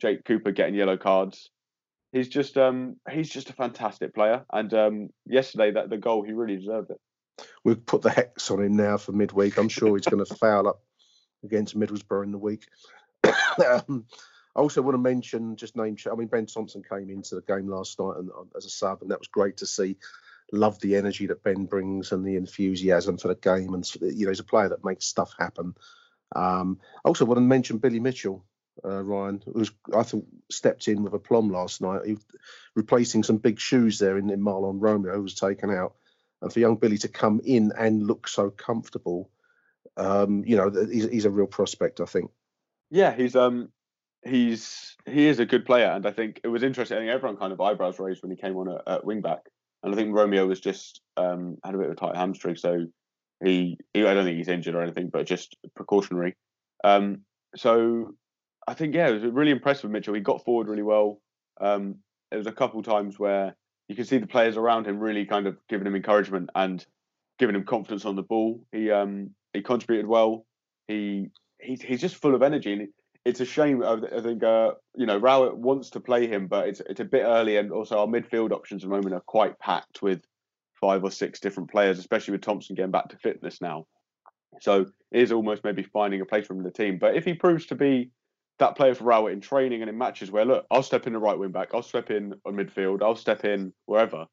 Jake 0.00 0.24
Cooper 0.24 0.52
getting 0.52 0.74
yellow 0.74 0.96
cards. 0.96 1.50
He's 2.12 2.28
just 2.28 2.56
um 2.56 2.96
he's 3.10 3.28
just 3.28 3.50
a 3.50 3.54
fantastic 3.54 4.14
player. 4.14 4.44
And 4.52 4.72
um 4.72 5.08
yesterday 5.26 5.72
that 5.72 5.90
the 5.90 5.98
goal 5.98 6.22
he 6.22 6.32
really 6.32 6.56
deserved 6.56 6.90
it. 6.90 7.00
We've 7.64 7.84
put 7.84 8.02
the 8.02 8.10
hex 8.10 8.50
on 8.50 8.62
him 8.62 8.76
now 8.76 8.96
for 8.96 9.10
midweek. 9.10 9.56
I'm 9.56 9.68
sure 9.68 9.96
he's 9.96 10.06
going 10.06 10.24
to 10.24 10.34
foul 10.36 10.68
up 10.68 10.82
against 11.42 11.76
Middlesbrough 11.76 12.24
in 12.24 12.30
the 12.30 12.38
week. 12.38 12.66
um, 13.66 14.06
I 14.56 14.60
also 14.60 14.82
want 14.82 14.94
to 14.94 14.98
mention, 14.98 15.56
just 15.56 15.76
name. 15.76 15.96
I 16.10 16.14
mean, 16.14 16.28
Ben 16.28 16.46
Thompson 16.46 16.82
came 16.82 17.10
into 17.10 17.34
the 17.34 17.42
game 17.42 17.68
last 17.68 17.98
night 17.98 18.16
and, 18.18 18.30
uh, 18.30 18.44
as 18.56 18.66
a 18.66 18.70
sub, 18.70 19.02
and 19.02 19.10
that 19.10 19.18
was 19.18 19.28
great 19.28 19.56
to 19.58 19.66
see. 19.66 19.96
Love 20.52 20.78
the 20.80 20.96
energy 20.96 21.26
that 21.26 21.42
Ben 21.42 21.64
brings 21.64 22.12
and 22.12 22.24
the 22.24 22.36
enthusiasm 22.36 23.16
for 23.16 23.28
the 23.28 23.34
game, 23.34 23.74
and 23.74 23.90
you 24.00 24.26
know, 24.26 24.30
he's 24.30 24.40
a 24.40 24.44
player 24.44 24.68
that 24.68 24.84
makes 24.84 25.06
stuff 25.06 25.34
happen. 25.38 25.74
Um, 26.36 26.78
I 27.04 27.08
also 27.08 27.24
want 27.24 27.38
to 27.38 27.42
mention 27.42 27.78
Billy 27.78 27.98
Mitchell, 27.98 28.44
uh, 28.84 29.02
Ryan, 29.02 29.42
who 29.44 29.64
I 29.94 30.02
thought 30.02 30.26
stepped 30.50 30.86
in 30.86 31.02
with 31.02 31.14
a 31.14 31.18
plum 31.18 31.50
last 31.50 31.80
night, 31.80 32.02
he, 32.06 32.18
replacing 32.76 33.24
some 33.24 33.38
big 33.38 33.58
shoes 33.58 33.98
there 33.98 34.18
in, 34.18 34.30
in 34.30 34.40
Mahlon 34.40 34.80
Romeo, 34.80 35.14
who 35.14 35.22
was 35.22 35.34
taken 35.34 35.70
out, 35.70 35.94
and 36.42 36.52
for 36.52 36.60
young 36.60 36.76
Billy 36.76 36.98
to 36.98 37.08
come 37.08 37.40
in 37.44 37.72
and 37.76 38.06
look 38.06 38.28
so 38.28 38.50
comfortable, 38.50 39.30
um, 39.96 40.44
you 40.46 40.56
know, 40.56 40.70
he's, 40.70 41.08
he's 41.08 41.24
a 41.24 41.30
real 41.30 41.46
prospect, 41.46 42.00
I 42.00 42.04
think. 42.04 42.30
Yeah, 42.90 43.14
he's 43.14 43.34
um 43.34 43.70
he's 44.24 44.96
he 45.06 45.26
is 45.26 45.38
a 45.38 45.46
good 45.46 45.66
player, 45.66 45.90
and 45.90 46.06
I 46.06 46.10
think 46.10 46.40
it 46.42 46.48
was 46.48 46.62
interesting. 46.62 46.96
I 46.96 47.00
think 47.00 47.12
everyone 47.12 47.36
kind 47.36 47.52
of 47.52 47.60
eyebrows 47.60 47.98
raised 47.98 48.22
when 48.22 48.30
he 48.30 48.36
came 48.36 48.56
on 48.56 48.68
at, 48.68 48.82
at 48.86 49.04
wing 49.04 49.20
back, 49.20 49.40
and 49.82 49.92
I 49.92 49.96
think 49.96 50.14
Romeo 50.14 50.46
was 50.46 50.60
just 50.60 51.00
um, 51.16 51.56
had 51.64 51.74
a 51.74 51.78
bit 51.78 51.86
of 51.86 51.92
a 51.92 51.96
tight 51.96 52.16
hamstring, 52.16 52.56
so 52.56 52.86
he, 53.44 53.76
he 53.92 54.06
I 54.06 54.14
don't 54.14 54.24
think 54.24 54.38
he's 54.38 54.48
injured 54.48 54.74
or 54.74 54.82
anything, 54.82 55.10
but 55.10 55.26
just 55.26 55.56
precautionary. 55.74 56.34
Um, 56.82 57.20
so 57.56 58.14
I 58.66 58.74
think 58.74 58.94
yeah, 58.94 59.08
it 59.08 59.22
was 59.22 59.32
really 59.32 59.50
impressive 59.50 59.84
with 59.84 59.92
Mitchell. 59.92 60.14
He 60.14 60.20
got 60.20 60.44
forward 60.44 60.68
really 60.68 60.82
well. 60.82 61.20
Um, 61.60 61.96
there 62.30 62.38
was 62.38 62.46
a 62.46 62.52
couple 62.52 62.82
times 62.82 63.18
where 63.18 63.54
you 63.88 63.94
can 63.94 64.04
see 64.04 64.18
the 64.18 64.26
players 64.26 64.56
around 64.56 64.86
him 64.86 64.98
really 64.98 65.26
kind 65.26 65.46
of 65.46 65.58
giving 65.68 65.86
him 65.86 65.94
encouragement 65.94 66.50
and 66.54 66.84
giving 67.38 67.54
him 67.54 67.64
confidence 67.64 68.04
on 68.04 68.16
the 68.16 68.22
ball. 68.22 68.60
He 68.72 68.90
um, 68.90 69.30
he 69.52 69.62
contributed 69.62 70.08
well. 70.08 70.46
He 70.88 71.28
he's 71.60 71.82
he's 71.82 72.00
just 72.00 72.16
full 72.16 72.34
of 72.34 72.42
energy. 72.42 72.72
And 72.72 72.88
it's 73.24 73.40
a 73.40 73.44
shame. 73.44 73.82
I 73.82 74.20
think 74.20 74.42
uh, 74.42 74.72
you 74.96 75.06
know 75.06 75.18
Rowett 75.18 75.56
wants 75.56 75.90
to 75.90 76.00
play 76.00 76.26
him, 76.26 76.46
but 76.46 76.68
it's 76.68 76.80
it's 76.80 77.00
a 77.00 77.04
bit 77.04 77.22
early, 77.22 77.56
and 77.56 77.72
also 77.72 77.98
our 77.98 78.06
midfield 78.06 78.52
options 78.52 78.84
at 78.84 78.90
the 78.90 78.94
moment 78.94 79.14
are 79.14 79.20
quite 79.20 79.58
packed 79.58 80.02
with 80.02 80.22
five 80.80 81.02
or 81.02 81.10
six 81.10 81.40
different 81.40 81.70
players, 81.70 81.98
especially 81.98 82.32
with 82.32 82.42
Thompson 82.42 82.74
getting 82.76 82.90
back 82.90 83.08
to 83.08 83.16
fitness 83.18 83.60
now. 83.60 83.86
So 84.60 84.86
it 85.10 85.22
is 85.22 85.32
almost 85.32 85.64
maybe 85.64 85.82
finding 85.82 86.20
a 86.20 86.26
place 86.26 86.46
for 86.46 86.52
him 86.52 86.60
in 86.60 86.64
the 86.64 86.70
team. 86.70 86.98
But 86.98 87.16
if 87.16 87.24
he 87.24 87.34
proves 87.34 87.66
to 87.66 87.74
be 87.74 88.10
that 88.58 88.76
player 88.76 88.94
for 88.94 89.04
Rowett 89.04 89.32
in 89.32 89.40
training 89.40 89.80
and 89.82 89.88
in 89.88 89.98
matches, 89.98 90.30
where 90.30 90.44
look, 90.44 90.66
I'll 90.70 90.82
step 90.82 91.06
in 91.06 91.12
the 91.12 91.18
right 91.18 91.38
wing 91.38 91.50
back, 91.50 91.70
I'll 91.74 91.82
step 91.82 92.10
in 92.10 92.34
on 92.44 92.54
midfield, 92.54 93.02
I'll 93.02 93.16
step 93.16 93.44
in 93.44 93.72
wherever. 93.86 94.26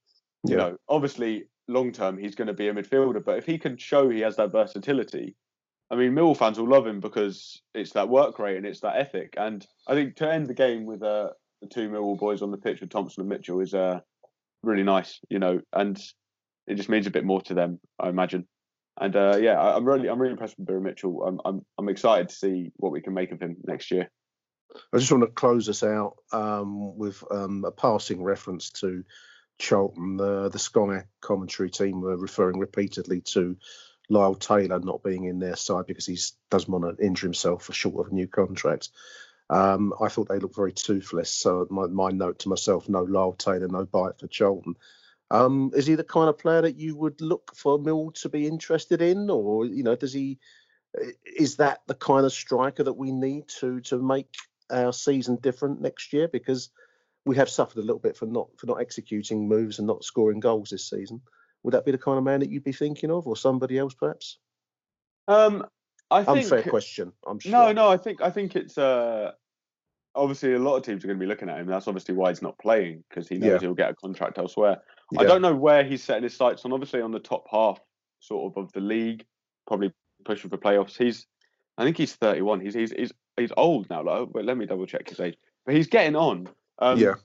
Yeah. 0.43 0.51
You 0.51 0.57
know, 0.57 0.77
obviously 0.89 1.45
long 1.67 1.91
term 1.91 2.17
he's 2.17 2.35
going 2.35 2.47
to 2.47 2.53
be 2.53 2.67
a 2.67 2.73
midfielder, 2.73 3.23
but 3.23 3.37
if 3.37 3.45
he 3.45 3.57
can 3.57 3.77
show 3.77 4.09
he 4.09 4.19
has 4.19 4.35
that 4.35 4.51
versatility, 4.51 5.35
I 5.91 5.95
mean, 5.95 6.13
Millwall 6.13 6.37
fans 6.37 6.57
will 6.57 6.69
love 6.69 6.87
him 6.87 7.01
because 7.01 7.61
it's 7.75 7.91
that 7.91 8.07
work 8.07 8.39
rate 8.39 8.55
and 8.55 8.65
it's 8.65 8.79
that 8.79 8.95
ethic. 8.95 9.33
And 9.37 9.65
I 9.85 9.93
think 9.93 10.15
to 10.15 10.31
end 10.31 10.47
the 10.47 10.53
game 10.53 10.85
with 10.85 11.03
uh, 11.03 11.31
the 11.61 11.67
two 11.67 11.89
Millwall 11.89 12.17
boys 12.17 12.41
on 12.41 12.49
the 12.49 12.57
pitch 12.57 12.79
with 12.79 12.89
Thompson 12.89 13.21
and 13.21 13.29
Mitchell 13.29 13.59
is 13.59 13.73
uh, 13.73 13.99
really 14.63 14.83
nice, 14.83 15.19
you 15.29 15.37
know, 15.37 15.59
and 15.73 16.01
it 16.65 16.75
just 16.75 16.87
means 16.87 17.07
a 17.07 17.11
bit 17.11 17.25
more 17.25 17.41
to 17.41 17.53
them, 17.53 17.79
I 17.99 18.07
imagine. 18.07 18.47
And 18.99 19.13
uh, 19.17 19.37
yeah, 19.41 19.59
I, 19.59 19.75
am 19.75 19.83
really, 19.83 20.07
I'm 20.07 20.19
really 20.19 20.31
impressed 20.31 20.57
with 20.57 20.67
Billy 20.67 20.79
Mitchell. 20.79 21.23
I'm, 21.23 21.41
I'm, 21.43 21.65
I'm 21.77 21.89
excited 21.89 22.29
to 22.29 22.35
see 22.35 22.71
what 22.77 22.93
we 22.93 23.01
can 23.01 23.13
make 23.13 23.33
of 23.33 23.41
him 23.41 23.57
next 23.65 23.91
year. 23.91 24.09
I 24.93 24.97
just 24.97 25.11
want 25.11 25.25
to 25.25 25.31
close 25.31 25.67
us 25.67 25.83
out 25.83 26.15
um, 26.31 26.97
with 26.97 27.21
um, 27.29 27.65
a 27.65 27.71
passing 27.71 28.23
reference 28.23 28.69
to 28.79 29.03
Charlton. 29.59 30.15
The, 30.15 30.49
the 30.49 30.59
Sky 30.59 31.03
commentary 31.19 31.69
team 31.69 31.99
were 31.99 32.15
referring 32.15 32.59
repeatedly 32.59 33.21
to 33.33 33.57
Lyle 34.11 34.35
Taylor 34.35 34.79
not 34.79 35.03
being 35.03 35.23
in 35.23 35.39
their 35.39 35.55
side 35.55 35.87
because 35.87 36.05
he 36.05 36.17
doesn't 36.49 36.71
want 36.71 36.97
to 36.97 37.03
injure 37.03 37.25
himself 37.25 37.63
for 37.63 37.73
short 37.73 38.05
of 38.05 38.11
a 38.11 38.15
new 38.15 38.27
contract. 38.27 38.89
Um, 39.49 39.93
I 40.01 40.09
thought 40.09 40.27
they 40.29 40.39
looked 40.39 40.55
very 40.55 40.73
toothless. 40.73 41.29
So 41.29 41.65
my, 41.69 41.87
my 41.87 42.11
note 42.11 42.39
to 42.39 42.49
myself: 42.49 42.89
no 42.89 43.03
Lyle 43.03 43.33
Taylor, 43.33 43.67
no 43.67 43.85
bite 43.85 44.19
for 44.19 44.27
Charlton. 44.27 44.75
Um, 45.29 45.71
is 45.73 45.87
he 45.87 45.95
the 45.95 46.03
kind 46.03 46.27
of 46.27 46.37
player 46.37 46.61
that 46.61 46.75
you 46.75 46.95
would 46.97 47.21
look 47.21 47.53
for 47.55 47.79
Mill 47.79 48.11
to 48.15 48.29
be 48.29 48.47
interested 48.47 49.01
in, 49.01 49.29
or 49.29 49.65
you 49.65 49.83
know, 49.83 49.95
does 49.95 50.13
he? 50.13 50.39
Is 51.25 51.55
that 51.57 51.79
the 51.87 51.95
kind 51.95 52.25
of 52.25 52.33
striker 52.33 52.83
that 52.83 52.93
we 52.93 53.13
need 53.13 53.47
to 53.59 53.79
to 53.81 53.97
make 53.97 54.35
our 54.69 54.91
season 54.91 55.37
different 55.37 55.81
next 55.81 56.11
year? 56.11 56.27
Because 56.27 56.69
we 57.25 57.37
have 57.37 57.49
suffered 57.49 57.77
a 57.77 57.85
little 57.85 57.99
bit 57.99 58.17
for 58.17 58.25
not 58.25 58.49
for 58.57 58.67
not 58.67 58.81
executing 58.81 59.47
moves 59.47 59.79
and 59.79 59.87
not 59.87 60.03
scoring 60.03 60.41
goals 60.41 60.69
this 60.69 60.89
season. 60.89 61.21
Would 61.63 61.73
that 61.73 61.85
be 61.85 61.91
the 61.91 61.97
kind 61.97 62.17
of 62.17 62.23
man 62.23 62.39
that 62.39 62.49
you'd 62.49 62.63
be 62.63 62.71
thinking 62.71 63.11
of, 63.11 63.27
or 63.27 63.35
somebody 63.35 63.77
else 63.77 63.93
perhaps? 63.93 64.37
Um, 65.27 65.65
I 66.09 66.23
think 66.23 66.39
unfair 66.39 66.63
question. 66.63 67.13
I'm 67.25 67.39
sure. 67.39 67.51
No, 67.51 67.71
no, 67.71 67.89
I 67.89 67.97
think 67.97 68.21
I 68.21 68.29
think 68.29 68.55
it's 68.55 68.77
uh, 68.77 69.31
obviously 70.15 70.53
a 70.53 70.59
lot 70.59 70.75
of 70.75 70.83
teams 70.83 71.03
are 71.03 71.07
going 71.07 71.19
to 71.19 71.23
be 71.23 71.27
looking 71.27 71.49
at 71.49 71.59
him. 71.59 71.67
That's 71.67 71.87
obviously 71.87 72.15
why 72.15 72.29
he's 72.29 72.41
not 72.41 72.57
playing 72.59 73.03
because 73.09 73.27
he 73.27 73.37
knows 73.37 73.49
yeah. 73.49 73.59
he'll 73.59 73.73
get 73.73 73.91
a 73.91 73.95
contract 73.95 74.37
elsewhere. 74.37 74.77
Yeah. 75.11 75.21
I 75.21 75.23
don't 75.25 75.41
know 75.41 75.55
where 75.55 75.83
he's 75.83 76.03
setting 76.03 76.23
his 76.23 76.35
sights 76.35 76.65
on. 76.65 76.73
Obviously, 76.73 77.01
on 77.01 77.11
the 77.11 77.19
top 77.19 77.47
half, 77.49 77.79
sort 78.19 78.51
of 78.51 78.63
of 78.63 78.71
the 78.73 78.81
league, 78.81 79.25
probably 79.67 79.91
pushing 80.25 80.49
for 80.49 80.57
playoffs. 80.57 80.97
He's, 80.97 81.27
I 81.77 81.83
think 81.83 81.97
he's 81.97 82.13
31. 82.15 82.61
He's 82.61 82.73
he's 82.73 82.91
he's, 82.91 83.11
he's 83.37 83.51
old 83.55 83.89
now. 83.89 84.03
Like, 84.03 84.29
but 84.33 84.45
let 84.45 84.57
me 84.57 84.65
double 84.65 84.85
check 84.85 85.09
his 85.09 85.19
age. 85.19 85.37
But 85.65 85.75
he's 85.75 85.87
getting 85.87 86.15
on. 86.15 86.49
Um, 86.79 86.97
yeah. 86.97 87.15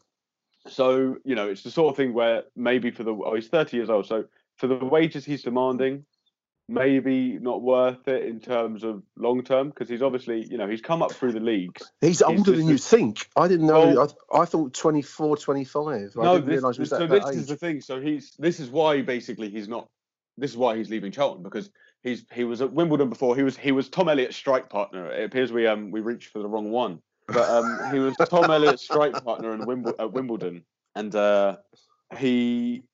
So 0.68 1.16
you 1.24 1.34
know, 1.34 1.48
it's 1.48 1.62
the 1.62 1.70
sort 1.70 1.92
of 1.92 1.96
thing 1.96 2.12
where 2.12 2.44
maybe 2.54 2.90
for 2.90 3.04
the 3.04 3.12
oh, 3.12 3.34
he's 3.34 3.48
thirty 3.48 3.76
years 3.76 3.90
old. 3.90 4.06
So 4.06 4.24
for 4.56 4.66
the 4.66 4.76
wages 4.76 5.24
he's 5.24 5.42
demanding, 5.42 6.04
maybe 6.68 7.38
not 7.38 7.62
worth 7.62 8.08
it 8.08 8.24
in 8.24 8.40
terms 8.40 8.82
of 8.82 9.02
long 9.16 9.42
term 9.42 9.68
because 9.68 9.88
he's 9.88 10.02
obviously 10.02 10.46
you 10.50 10.58
know 10.58 10.68
he's 10.68 10.80
come 10.80 11.02
up 11.02 11.12
through 11.12 11.32
the 11.32 11.40
leagues. 11.40 11.90
He's, 12.00 12.18
he's 12.18 12.22
older 12.22 12.52
than 12.52 12.66
you 12.66 12.78
think. 12.78 13.28
I 13.36 13.48
didn't 13.48 13.66
know. 13.66 13.94
Well, 13.94 14.16
I, 14.32 14.40
I, 14.40 14.44
thought 14.44 14.74
24, 14.74 15.36
25. 15.36 16.16
No, 16.16 16.22
I 16.22 16.34
didn't 16.34 16.46
this, 16.46 16.52
realize 16.52 16.78
was 16.78 16.90
so 16.90 17.06
this 17.06 17.36
is 17.36 17.46
the 17.46 17.56
thing. 17.56 17.80
So 17.80 18.00
he's 18.00 18.32
this 18.38 18.60
is 18.60 18.70
why 18.70 19.02
basically 19.02 19.50
he's 19.50 19.68
not. 19.68 19.88
This 20.38 20.50
is 20.50 20.56
why 20.56 20.76
he's 20.76 20.90
leaving 20.90 21.12
Charlton 21.12 21.42
because 21.42 21.70
he's 22.02 22.24
he 22.32 22.44
was 22.44 22.60
at 22.60 22.72
Wimbledon 22.72 23.08
before. 23.08 23.36
He 23.36 23.42
was 23.42 23.56
he 23.56 23.72
was 23.72 23.88
Tom 23.88 24.08
Elliott's 24.08 24.36
strike 24.36 24.68
partner. 24.68 25.10
It 25.10 25.24
appears 25.24 25.52
we 25.52 25.66
um 25.66 25.90
we 25.90 26.00
reached 26.00 26.30
for 26.30 26.40
the 26.40 26.48
wrong 26.48 26.70
one. 26.70 27.00
But 27.28 27.48
um, 27.48 27.92
he 27.92 27.98
was 27.98 28.14
Tom 28.16 28.50
Elliott's 28.50 28.82
strike 28.82 29.24
partner 29.24 29.52
in 29.52 29.62
Wimble- 29.62 29.94
at 29.98 30.12
Wimbledon, 30.12 30.64
and 30.94 31.14
uh, 31.14 31.56
he 32.18 32.84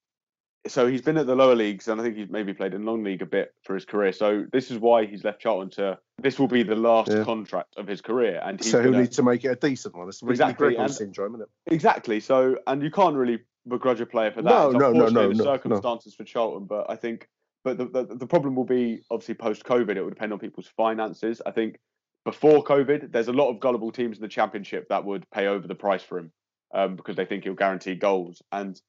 so 0.66 0.86
he's 0.86 1.02
been 1.02 1.16
at 1.16 1.26
the 1.26 1.34
lower 1.34 1.54
leagues, 1.54 1.88
and 1.88 2.00
I 2.00 2.04
think 2.04 2.16
he's 2.16 2.30
maybe 2.30 2.54
played 2.54 2.74
in 2.74 2.84
long 2.84 3.02
league 3.02 3.22
a 3.22 3.26
bit 3.26 3.52
for 3.64 3.74
his 3.74 3.84
career. 3.84 4.12
So 4.12 4.46
this 4.52 4.70
is 4.70 4.78
why 4.78 5.06
he's 5.06 5.24
left 5.24 5.40
Charlton 5.40 5.70
to. 5.70 5.98
This 6.18 6.38
will 6.38 6.48
be 6.48 6.62
the 6.62 6.76
last 6.76 7.10
yeah. 7.10 7.24
contract 7.24 7.74
of 7.76 7.86
his 7.86 8.00
career, 8.00 8.40
and 8.44 8.62
so 8.62 8.82
he'll 8.82 8.92
need 8.92 9.12
to 9.12 9.22
make 9.22 9.44
it 9.44 9.48
a 9.48 9.56
decent 9.56 9.96
one. 9.96 10.08
It's 10.08 10.22
exactly 10.22 10.76
and, 10.76 10.92
syndrome, 10.92 11.34
isn't 11.34 11.42
it? 11.42 11.74
Exactly. 11.74 12.20
So, 12.20 12.58
and 12.66 12.82
you 12.82 12.90
can't 12.90 13.16
really 13.16 13.40
begrudge 13.68 14.00
a 14.00 14.06
player 14.06 14.30
for 14.30 14.42
that. 14.42 14.50
No, 14.50 14.70
no, 14.70 14.92
no, 14.92 15.08
no, 15.08 15.28
the 15.28 15.34
no, 15.34 15.44
circumstances 15.44 16.14
no. 16.18 16.24
for 16.24 16.28
Charlton, 16.28 16.66
but 16.66 16.88
I 16.88 16.96
think, 16.96 17.28
but 17.64 17.76
the, 17.76 17.86
the 17.86 18.14
the 18.14 18.26
problem 18.26 18.54
will 18.54 18.64
be 18.64 19.00
obviously 19.10 19.34
post 19.34 19.64
COVID. 19.64 19.96
It 19.96 20.02
will 20.02 20.10
depend 20.10 20.32
on 20.32 20.38
people's 20.38 20.68
finances. 20.68 21.42
I 21.44 21.50
think 21.50 21.78
before 22.24 22.62
COVID, 22.62 23.12
there's 23.12 23.28
a 23.28 23.32
lot 23.32 23.50
of 23.50 23.61
gullible 23.61 23.92
teams 23.92 24.18
in 24.18 24.22
the 24.22 24.28
championship 24.28 24.88
that 24.88 25.04
would 25.04 25.28
pay 25.30 25.46
over 25.46 25.66
the 25.66 25.74
price 25.74 26.02
for 26.02 26.18
him 26.18 26.32
um, 26.74 26.96
because 26.96 27.16
they 27.16 27.24
think 27.24 27.44
he'll 27.44 27.54
guarantee 27.54 27.94
goals. 27.94 28.42
And 28.52 28.80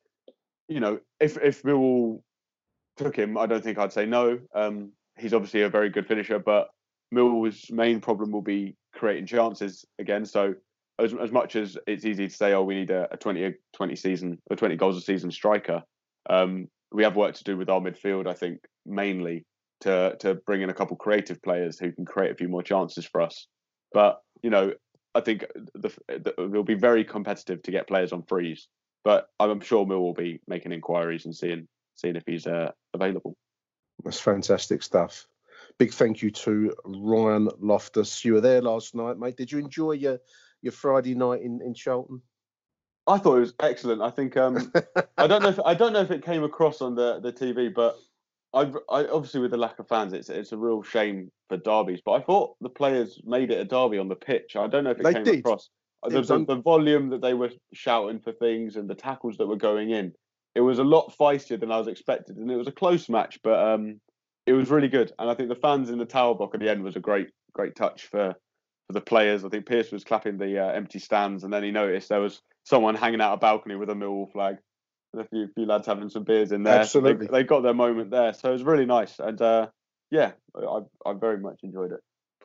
you 0.67 0.79
know, 0.79 0.99
if 1.19 1.37
if 1.37 1.63
Millwall 1.63 2.21
took 2.97 3.15
him, 3.15 3.37
I 3.37 3.45
don't 3.45 3.63
think 3.63 3.77
I'd 3.77 3.93
say 3.93 4.05
no. 4.05 4.39
Um, 4.53 4.91
he's 5.17 5.33
obviously 5.33 5.61
a 5.61 5.69
very 5.69 5.89
good 5.89 6.07
finisher, 6.07 6.39
but 6.39 6.69
Millwall's 7.13 7.71
main 7.71 8.01
problem 8.01 8.31
will 8.31 8.41
be 8.41 8.75
creating 8.93 9.25
chances 9.25 9.85
again. 9.99 10.25
So 10.25 10.55
as, 10.99 11.13
as 11.13 11.31
much 11.31 11.55
as 11.55 11.77
it's 11.87 12.05
easy 12.05 12.27
to 12.27 12.33
say, 12.33 12.53
oh, 12.53 12.63
we 12.63 12.75
need 12.75 12.91
a, 12.91 13.07
a 13.11 13.17
20, 13.17 13.43
a 13.45 13.53
20 13.73 13.95
season 13.95 14.39
or 14.49 14.55
20 14.55 14.75
goals 14.75 14.97
a 14.97 15.01
season 15.01 15.31
striker, 15.31 15.81
um, 16.29 16.67
we 16.91 17.03
have 17.03 17.15
work 17.15 17.35
to 17.35 17.43
do 17.43 17.57
with 17.57 17.69
our 17.69 17.81
midfield, 17.81 18.27
I 18.27 18.33
think, 18.33 18.59
mainly 18.85 19.45
to 19.83 20.15
to 20.19 20.35
bring 20.35 20.61
in 20.61 20.69
a 20.69 20.73
couple 20.73 20.95
creative 20.97 21.41
players 21.41 21.77
who 21.77 21.91
can 21.91 22.05
create 22.05 22.31
a 22.31 22.35
few 22.35 22.47
more 22.47 22.63
chances 22.63 23.05
for 23.05 23.21
us. 23.21 23.47
But 23.91 24.21
you 24.41 24.49
know, 24.49 24.73
I 25.13 25.21
think 25.21 25.45
the, 25.75 25.93
the, 26.07 26.33
it'll 26.37 26.63
be 26.63 26.73
very 26.73 27.03
competitive 27.03 27.61
to 27.63 27.71
get 27.71 27.87
players 27.87 28.11
on 28.11 28.23
freeze. 28.23 28.67
But 29.03 29.27
I'm 29.39 29.59
sure 29.59 29.85
Mill 29.85 29.99
will 29.99 30.13
be 30.13 30.39
making 30.47 30.71
inquiries 30.71 31.25
and 31.25 31.35
seeing 31.35 31.67
seeing 31.95 32.15
if 32.15 32.23
he's 32.25 32.47
uh, 32.47 32.71
available. 32.93 33.35
That's 34.03 34.19
fantastic 34.19 34.81
stuff. 34.81 35.27
Big 35.77 35.93
thank 35.93 36.21
you 36.21 36.31
to 36.31 36.73
Ryan 36.85 37.49
Loftus. 37.59 38.23
You 38.25 38.33
were 38.33 38.41
there 38.41 38.61
last 38.61 38.95
night, 38.95 39.17
mate. 39.17 39.37
Did 39.37 39.51
you 39.51 39.59
enjoy 39.59 39.93
your 39.93 40.19
your 40.61 40.71
Friday 40.71 41.13
night 41.15 41.41
in, 41.41 41.61
in 41.61 41.73
Charlton? 41.73 42.21
I 43.05 43.17
thought 43.17 43.37
it 43.37 43.41
was 43.41 43.53
excellent. 43.61 44.01
I 44.01 44.09
think 44.09 44.37
um, 44.37 44.71
I 45.17 45.27
don't 45.27 45.43
know 45.43 45.49
if 45.49 45.59
I 45.59 45.73
don't 45.73 45.93
know 45.93 46.01
if 46.01 46.11
it 46.11 46.23
came 46.23 46.43
across 46.43 46.81
on 46.81 46.95
the, 46.95 47.19
the 47.19 47.33
TV, 47.33 47.73
but 47.73 47.97
I, 48.53 48.71
I 48.89 49.07
obviously 49.07 49.41
with 49.41 49.51
the 49.51 49.57
lack 49.57 49.79
of 49.79 49.87
fans, 49.87 50.13
it's 50.13 50.29
it's 50.29 50.51
a 50.51 50.57
real 50.57 50.83
shame 50.83 51.31
for 51.49 51.57
derbies. 51.57 52.01
But 52.05 52.13
I 52.13 52.21
thought 52.21 52.55
the 52.61 52.69
players 52.69 53.19
made 53.23 53.51
it 53.51 53.59
a 53.59 53.65
derby 53.65 53.97
on 53.97 54.09
the 54.09 54.15
pitch. 54.15 54.55
I 54.55 54.67
don't 54.67 54.83
know 54.83 54.91
if 54.91 54.99
it 54.99 55.03
They 55.03 55.13
came 55.13 55.23
did. 55.23 55.39
across 55.39 55.69
the, 56.03 56.21
the, 56.21 56.45
the 56.45 56.61
volume 56.61 57.09
that 57.09 57.21
they 57.21 57.33
were 57.33 57.51
shouting 57.73 58.19
for 58.19 58.31
things 58.33 58.75
and 58.75 58.89
the 58.89 58.95
tackles 58.95 59.37
that 59.37 59.47
were 59.47 59.55
going 59.55 59.91
in. 59.91 60.13
It 60.55 60.61
was 60.61 60.79
a 60.79 60.83
lot 60.83 61.13
feistier 61.19 61.59
than 61.59 61.71
I 61.71 61.79
was 61.79 61.87
expected, 61.87 62.37
and 62.37 62.51
it 62.51 62.55
was 62.55 62.67
a 62.67 62.71
close 62.71 63.09
match, 63.09 63.39
but 63.43 63.57
um, 63.57 63.99
it 64.45 64.53
was 64.53 64.69
really 64.69 64.87
good. 64.87 65.11
And 65.17 65.29
I 65.29 65.33
think 65.33 65.49
the 65.49 65.55
fans 65.55 65.89
in 65.89 65.97
the 65.97 66.05
tower 66.05 66.35
block 66.35 66.53
at 66.53 66.59
the 66.59 66.69
end 66.69 66.83
was 66.83 66.95
a 66.95 66.99
great 66.99 67.29
great 67.53 67.75
touch 67.75 68.07
for 68.07 68.35
for 68.87 68.93
the 68.93 69.01
players. 69.01 69.43
I 69.43 69.49
think 69.49 69.65
Pearce 69.65 69.91
was 69.91 70.03
clapping 70.03 70.37
the 70.37 70.59
uh, 70.59 70.71
empty 70.71 70.99
stands, 70.99 71.43
and 71.43 71.51
then 71.51 71.63
he 71.63 71.71
noticed 71.71 72.09
there 72.09 72.19
was 72.19 72.41
someone 72.65 72.95
hanging 72.95 73.21
out 73.21 73.33
a 73.33 73.37
balcony 73.37 73.75
with 73.75 73.89
a 73.89 73.93
Millwall 73.93 74.31
flag, 74.31 74.57
a 75.19 75.25
few, 75.25 75.47
few 75.55 75.65
lads 75.65 75.87
having 75.87 76.09
some 76.09 76.23
beers 76.23 76.51
in 76.51 76.63
there. 76.63 76.85
So 76.85 77.01
they- 77.01 77.11
Absolutely. 77.11 77.27
they, 77.37 77.43
got 77.43 77.61
their 77.61 77.73
moment 77.73 78.11
there, 78.11 78.33
so 78.33 78.49
it 78.49 78.53
was 78.53 78.63
really 78.63 78.85
nice. 78.85 79.19
And 79.19 79.41
uh, 79.41 79.67
yeah, 80.11 80.31
I, 80.55 80.79
I 81.05 81.13
very 81.13 81.37
much 81.37 81.59
enjoyed 81.63 81.91
it. 81.91 81.99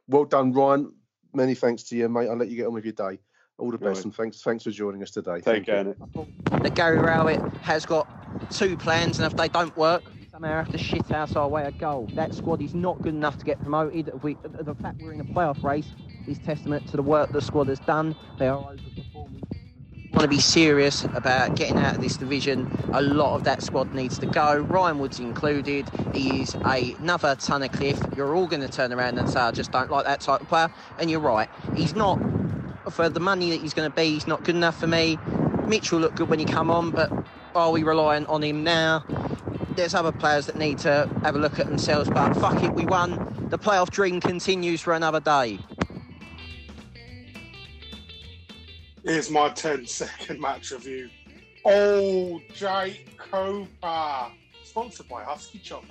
Well 0.06 0.24
done, 0.24 0.52
Ryan. 0.52 0.92
Many 1.34 1.54
thanks 1.54 1.82
to 1.84 1.96
you, 1.96 2.08
mate. 2.08 2.28
I'll 2.28 2.36
let 2.36 2.48
you 2.48 2.56
get 2.56 2.66
on 2.66 2.72
with 2.72 2.84
your 2.84 2.94
day. 2.94 3.18
All 3.58 3.70
the 3.70 3.78
best, 3.78 3.84
worries. 3.84 4.04
and 4.04 4.14
thanks 4.14 4.40
thanks 4.40 4.64
for 4.64 4.70
joining 4.70 5.02
us 5.02 5.10
today. 5.10 5.34
Take 5.36 5.44
Thank 5.44 5.66
care. 5.66 5.82
you. 5.82 5.96
Nick. 6.14 6.62
that 6.62 6.74
Gary 6.76 6.98
Rowett 6.98 7.40
has 7.58 7.84
got 7.84 8.06
two 8.52 8.76
plans, 8.76 9.18
and 9.18 9.30
if 9.30 9.36
they 9.36 9.48
don't 9.48 9.76
work, 9.76 10.04
somehow 10.30 10.58
have 10.58 10.70
to 10.70 10.78
shit 10.78 11.04
house 11.08 11.34
our 11.34 11.48
way 11.48 11.64
a 11.64 11.72
goal. 11.72 12.08
That 12.14 12.34
squad 12.34 12.62
is 12.62 12.72
not 12.72 13.02
good 13.02 13.14
enough 13.14 13.36
to 13.38 13.44
get 13.44 13.60
promoted. 13.60 14.12
We, 14.22 14.36
the 14.44 14.76
fact 14.76 15.00
we're 15.02 15.12
in 15.12 15.20
a 15.20 15.24
playoff 15.24 15.62
race 15.64 15.88
is 16.28 16.38
testament 16.38 16.86
to 16.90 16.96
the 16.96 17.02
work 17.02 17.32
the 17.32 17.40
squad 17.42 17.66
has 17.66 17.80
done. 17.80 18.14
They 18.38 18.46
are 18.46 18.62
overperforming. 18.62 19.42
Want 20.12 20.22
to 20.22 20.28
be 20.28 20.40
serious 20.40 21.04
about 21.04 21.54
getting 21.54 21.76
out 21.76 21.96
of 21.96 22.00
this 22.00 22.16
division. 22.16 22.68
A 22.92 23.02
lot 23.02 23.36
of 23.36 23.44
that 23.44 23.62
squad 23.62 23.94
needs 23.94 24.18
to 24.18 24.26
go. 24.26 24.56
Ryan 24.56 24.98
Woods 24.98 25.20
included. 25.20 25.88
He 26.14 26.42
is 26.42 26.54
another 26.54 27.36
ton 27.36 27.62
of 27.62 27.72
cliff. 27.72 28.00
You're 28.16 28.34
all 28.34 28.46
going 28.46 28.62
to 28.62 28.68
turn 28.68 28.92
around 28.92 29.18
and 29.18 29.28
say, 29.28 29.38
I 29.38 29.50
just 29.52 29.70
don't 29.70 29.90
like 29.90 30.06
that 30.06 30.20
type 30.20 30.40
of 30.40 30.48
player. 30.48 30.70
And 30.98 31.10
you're 31.10 31.20
right. 31.20 31.48
He's 31.76 31.94
not, 31.94 32.18
for 32.90 33.08
the 33.08 33.20
money 33.20 33.50
that 33.50 33.60
he's 33.60 33.74
going 33.74 33.88
to 33.88 33.94
be, 33.94 34.10
he's 34.14 34.26
not 34.26 34.44
good 34.44 34.56
enough 34.56 34.80
for 34.80 34.86
me. 34.86 35.18
Mitchell 35.66 35.98
will 35.98 36.06
look 36.06 36.16
good 36.16 36.30
when 36.30 36.38
he 36.38 36.46
come 36.46 36.70
on, 36.70 36.90
but 36.90 37.12
are 37.54 37.70
we 37.70 37.82
relying 37.82 38.24
on 38.26 38.42
him 38.42 38.64
now? 38.64 39.04
There's 39.76 39.94
other 39.94 40.10
players 40.10 40.46
that 40.46 40.56
need 40.56 40.78
to 40.78 41.08
have 41.22 41.36
a 41.36 41.38
look 41.38 41.58
at 41.60 41.66
themselves, 41.66 42.08
but 42.08 42.32
fuck 42.34 42.62
it, 42.64 42.72
we 42.72 42.86
won. 42.86 43.46
The 43.50 43.58
playoff 43.58 43.90
dream 43.90 44.20
continues 44.20 44.80
for 44.80 44.94
another 44.94 45.20
day. 45.20 45.58
Here's 49.08 49.30
my 49.30 49.48
10 49.48 49.86
second 49.86 50.38
match 50.38 50.70
review. 50.70 51.08
Old 51.64 52.42
Jake. 52.52 53.08
Sponsored 54.64 55.08
by 55.08 55.24
Husky 55.24 55.58
Chop. 55.60 55.82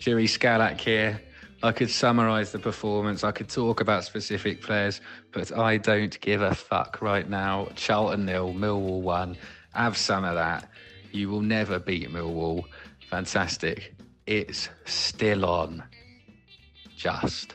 Jerry 0.00 0.26
Skalak 0.26 0.80
here. 0.80 1.22
I 1.62 1.70
could 1.70 1.88
summarise 1.88 2.50
the 2.50 2.58
performance. 2.58 3.22
I 3.22 3.30
could 3.30 3.48
talk 3.48 3.80
about 3.80 4.02
specific 4.02 4.60
players, 4.60 5.00
but 5.30 5.56
I 5.56 5.76
don't 5.76 6.20
give 6.20 6.42
a 6.42 6.52
fuck 6.56 7.00
right 7.00 7.30
now. 7.30 7.68
Charlton 7.76 8.24
nil, 8.26 8.52
Millwall 8.52 9.00
one. 9.00 9.36
Have 9.74 9.96
some 9.96 10.24
of 10.24 10.34
that. 10.34 10.68
You 11.12 11.30
will 11.30 11.40
never 11.40 11.78
beat 11.78 12.10
Millwall. 12.10 12.64
Fantastic. 13.08 13.94
It's 14.26 14.68
still 14.86 15.44
on. 15.44 15.84
Just. 16.96 17.54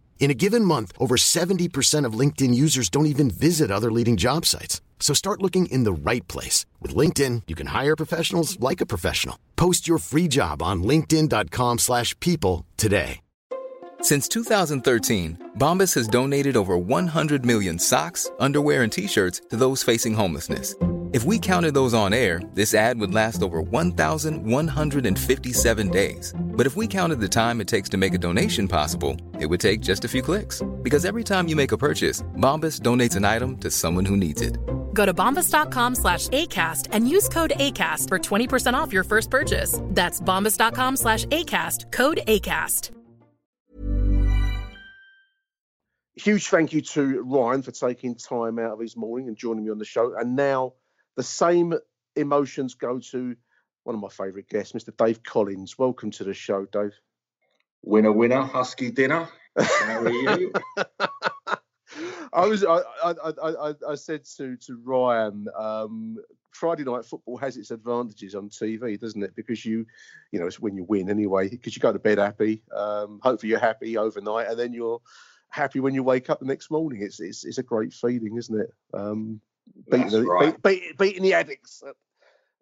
In 0.21 0.29
a 0.29 0.35
given 0.35 0.63
month, 0.63 0.93
over 0.99 1.17
70% 1.17 2.05
of 2.05 2.13
LinkedIn 2.13 2.53
users 2.53 2.89
don't 2.89 3.07
even 3.07 3.31
visit 3.31 3.71
other 3.71 3.91
leading 3.91 4.17
job 4.17 4.45
sites. 4.45 4.79
So 4.99 5.15
start 5.15 5.41
looking 5.41 5.65
in 5.65 5.83
the 5.83 5.91
right 5.91 6.25
place. 6.27 6.67
With 6.79 6.95
LinkedIn, 6.95 7.41
you 7.47 7.55
can 7.55 7.67
hire 7.67 7.95
professionals 7.95 8.59
like 8.59 8.81
a 8.81 8.85
professional. 8.85 9.39
Post 9.55 9.87
your 9.87 9.97
free 9.97 10.27
job 10.27 10.61
on 10.61 10.83
linkedin.com/people 10.83 11.79
slash 11.79 12.13
people 12.19 12.67
today. 12.77 13.19
Since 14.01 14.27
2013, 14.29 15.51
Bombas 15.57 15.95
has 15.95 16.07
donated 16.07 16.55
over 16.55 16.77
100 16.77 17.43
million 17.45 17.79
socks, 17.79 18.29
underwear, 18.39 18.83
and 18.83 18.91
t-shirts 18.91 19.41
to 19.49 19.57
those 19.57 19.83
facing 19.83 20.13
homelessness. 20.13 20.75
If 21.13 21.25
we 21.25 21.39
counted 21.39 21.73
those 21.73 21.93
on 21.93 22.13
air, 22.13 22.39
this 22.53 22.73
ad 22.73 22.97
would 22.99 23.13
last 23.13 23.41
over 23.41 23.61
1,157 23.61 25.89
days. 25.89 26.33
But 26.53 26.67
if 26.67 26.75
we 26.75 26.87
counted 26.87 27.19
the 27.19 27.29
time 27.29 27.61
it 27.61 27.67
takes 27.67 27.89
to 27.89 27.97
make 27.97 28.13
a 28.13 28.17
donation 28.17 28.67
possible, 28.67 29.17
it 29.39 29.47
would 29.47 29.59
take 29.59 29.81
just 29.81 30.05
a 30.05 30.07
few 30.07 30.21
clicks. 30.21 30.61
Because 30.81 31.03
every 31.03 31.23
time 31.23 31.47
you 31.47 31.55
make 31.55 31.71
a 31.71 31.77
purchase, 31.77 32.23
Bombas 32.37 32.79
donates 32.79 33.15
an 33.15 33.25
item 33.25 33.57
to 33.57 33.69
someone 33.69 34.05
who 34.05 34.15
needs 34.15 34.41
it. 34.41 34.57
Go 34.93 35.05
to 35.05 35.13
bombas.com 35.13 35.95
slash 35.95 36.27
ACAST 36.29 36.87
and 36.91 37.09
use 37.09 37.27
code 37.29 37.53
ACAST 37.57 38.07
for 38.07 38.19
20% 38.19 38.73
off 38.73 38.93
your 38.93 39.03
first 39.03 39.29
purchase. 39.29 39.79
That's 39.87 40.21
bombas.com 40.21 40.97
slash 40.97 41.25
ACAST, 41.25 41.91
code 41.91 42.21
ACAST. 42.27 42.91
Huge 46.15 46.47
thank 46.49 46.73
you 46.73 46.81
to 46.81 47.21
Ryan 47.21 47.61
for 47.61 47.71
taking 47.71 48.15
time 48.15 48.59
out 48.59 48.73
of 48.73 48.79
his 48.79 48.95
morning 48.97 49.27
and 49.27 49.37
joining 49.37 49.63
me 49.63 49.71
on 49.71 49.79
the 49.79 49.85
show. 49.85 50.13
And 50.15 50.35
now 50.35 50.73
the 51.15 51.23
same 51.23 51.73
emotions 52.15 52.75
go 52.75 52.99
to 53.11 53.35
one 53.83 53.95
of 53.95 54.01
my 54.01 54.09
favourite 54.09 54.47
guests, 54.47 54.73
Mr. 54.73 54.95
Dave 54.95 55.23
Collins. 55.23 55.77
Welcome 55.77 56.11
to 56.11 56.23
the 56.23 56.33
show, 56.33 56.65
Dave. 56.65 56.93
Winner, 57.83 58.11
winner, 58.11 58.41
husky 58.43 58.91
dinner. 58.91 59.27
How 59.57 60.01
are 60.01 60.09
you? 60.09 60.53
I 62.33 62.45
was 62.45 62.63
I 62.63 62.81
I, 63.03 63.13
I, 63.43 63.73
I- 63.89 63.95
said 63.95 64.23
to 64.37 64.55
to 64.57 64.79
Ryan, 64.83 65.47
um, 65.57 66.17
Friday 66.51 66.83
night 66.83 67.05
football 67.05 67.37
has 67.37 67.57
its 67.57 67.71
advantages 67.71 68.35
on 68.35 68.49
TV, 68.49 68.99
doesn't 68.99 69.23
it? 69.23 69.35
Because 69.35 69.65
you, 69.65 69.85
you 70.31 70.39
know, 70.39 70.45
it's 70.45 70.59
when 70.59 70.75
you 70.75 70.83
win 70.83 71.09
anyway. 71.09 71.49
Because 71.49 71.75
you 71.75 71.81
go 71.81 71.91
to 71.91 71.99
bed 71.99 72.19
happy. 72.19 72.63
Um, 72.73 73.19
hopefully 73.21 73.49
you're 73.49 73.59
happy 73.59 73.97
overnight, 73.97 74.47
and 74.47 74.59
then 74.59 74.73
you're 74.73 75.01
happy 75.49 75.79
when 75.79 75.93
you 75.93 76.03
wake 76.03 76.29
up 76.29 76.39
the 76.39 76.45
next 76.45 76.69
morning. 76.71 77.01
It's 77.01 77.19
it's, 77.19 77.43
it's 77.43 77.57
a 77.57 77.63
great 77.63 77.93
feeling, 77.93 78.37
isn't 78.37 78.61
it? 78.61 78.69
Um, 78.93 79.41
beating, 79.89 80.09
the, 80.09 80.23
right. 80.23 80.61
beat, 80.61 80.81
beat, 80.81 80.97
beating 80.97 81.23
the 81.23 81.31
Addicks 81.31 81.83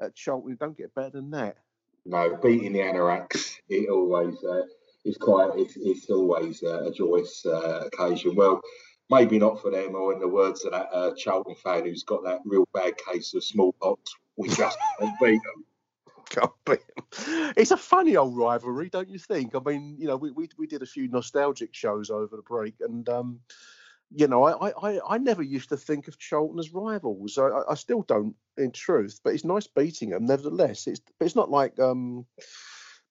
at, 0.01 0.15
Charlton. 0.15 0.57
Don't 0.59 0.77
get 0.77 0.93
better 0.95 1.11
than 1.11 1.31
that. 1.31 1.57
No, 2.05 2.37
beating 2.41 2.73
the 2.73 2.79
Anoraks, 2.79 3.55
it 3.67 3.89
always 3.89 4.35
uh, 4.43 4.63
is 5.05 5.17
quite. 5.17 5.51
It's, 5.55 5.75
it's 5.77 6.09
always 6.09 6.63
uh, 6.63 6.85
a 6.85 6.91
joyous 6.91 7.45
uh, 7.45 7.87
occasion. 7.87 8.35
Well, 8.35 8.61
maybe 9.09 9.39
not 9.39 9.61
for 9.61 9.71
them, 9.71 9.95
or 9.95 10.13
in 10.13 10.19
the 10.19 10.27
words 10.27 10.65
of 10.65 10.71
that 10.71 10.89
uh, 10.93 11.13
Charlton 11.15 11.55
fan 11.55 11.85
who's 11.85 12.03
got 12.03 12.23
that 12.23 12.39
real 12.45 12.67
bad 12.73 12.93
case 12.97 13.33
of 13.33 13.43
smallpox, 13.43 14.13
we 14.37 14.47
just 14.49 14.77
can't 14.99 15.19
beat 15.21 15.41
them. 15.43 15.65
can't 16.29 16.51
beat 16.65 16.79
him. 16.95 17.53
It's 17.57 17.71
a 17.71 17.77
funny 17.77 18.15
old 18.15 18.37
rivalry, 18.37 18.89
don't 18.89 19.09
you 19.09 19.19
think? 19.19 19.55
I 19.55 19.59
mean, 19.59 19.97
you 19.99 20.07
know, 20.07 20.15
we 20.15 20.31
we, 20.31 20.49
we 20.57 20.67
did 20.67 20.81
a 20.81 20.87
few 20.87 21.07
nostalgic 21.09 21.73
shows 21.73 22.09
over 22.09 22.35
the 22.35 22.43
break, 22.43 22.75
and 22.81 23.07
um, 23.09 23.39
you 24.11 24.27
know, 24.27 24.43
I, 24.43 24.69
I 24.69 24.99
I 25.15 25.17
never 25.17 25.43
used 25.43 25.69
to 25.69 25.77
think 25.77 26.07
of 26.07 26.17
Charlton 26.17 26.59
as 26.59 26.73
rivals. 26.73 27.37
I, 27.37 27.49
I 27.69 27.75
still 27.75 28.01
don't, 28.01 28.35
in 28.57 28.71
truth. 28.71 29.19
But 29.23 29.33
it's 29.33 29.45
nice 29.45 29.67
beating 29.67 30.09
them, 30.09 30.25
nevertheless. 30.25 30.87
It's 30.87 30.99
but 31.19 31.25
it's 31.25 31.35
not 31.35 31.51
like 31.51 31.79
um 31.79 32.25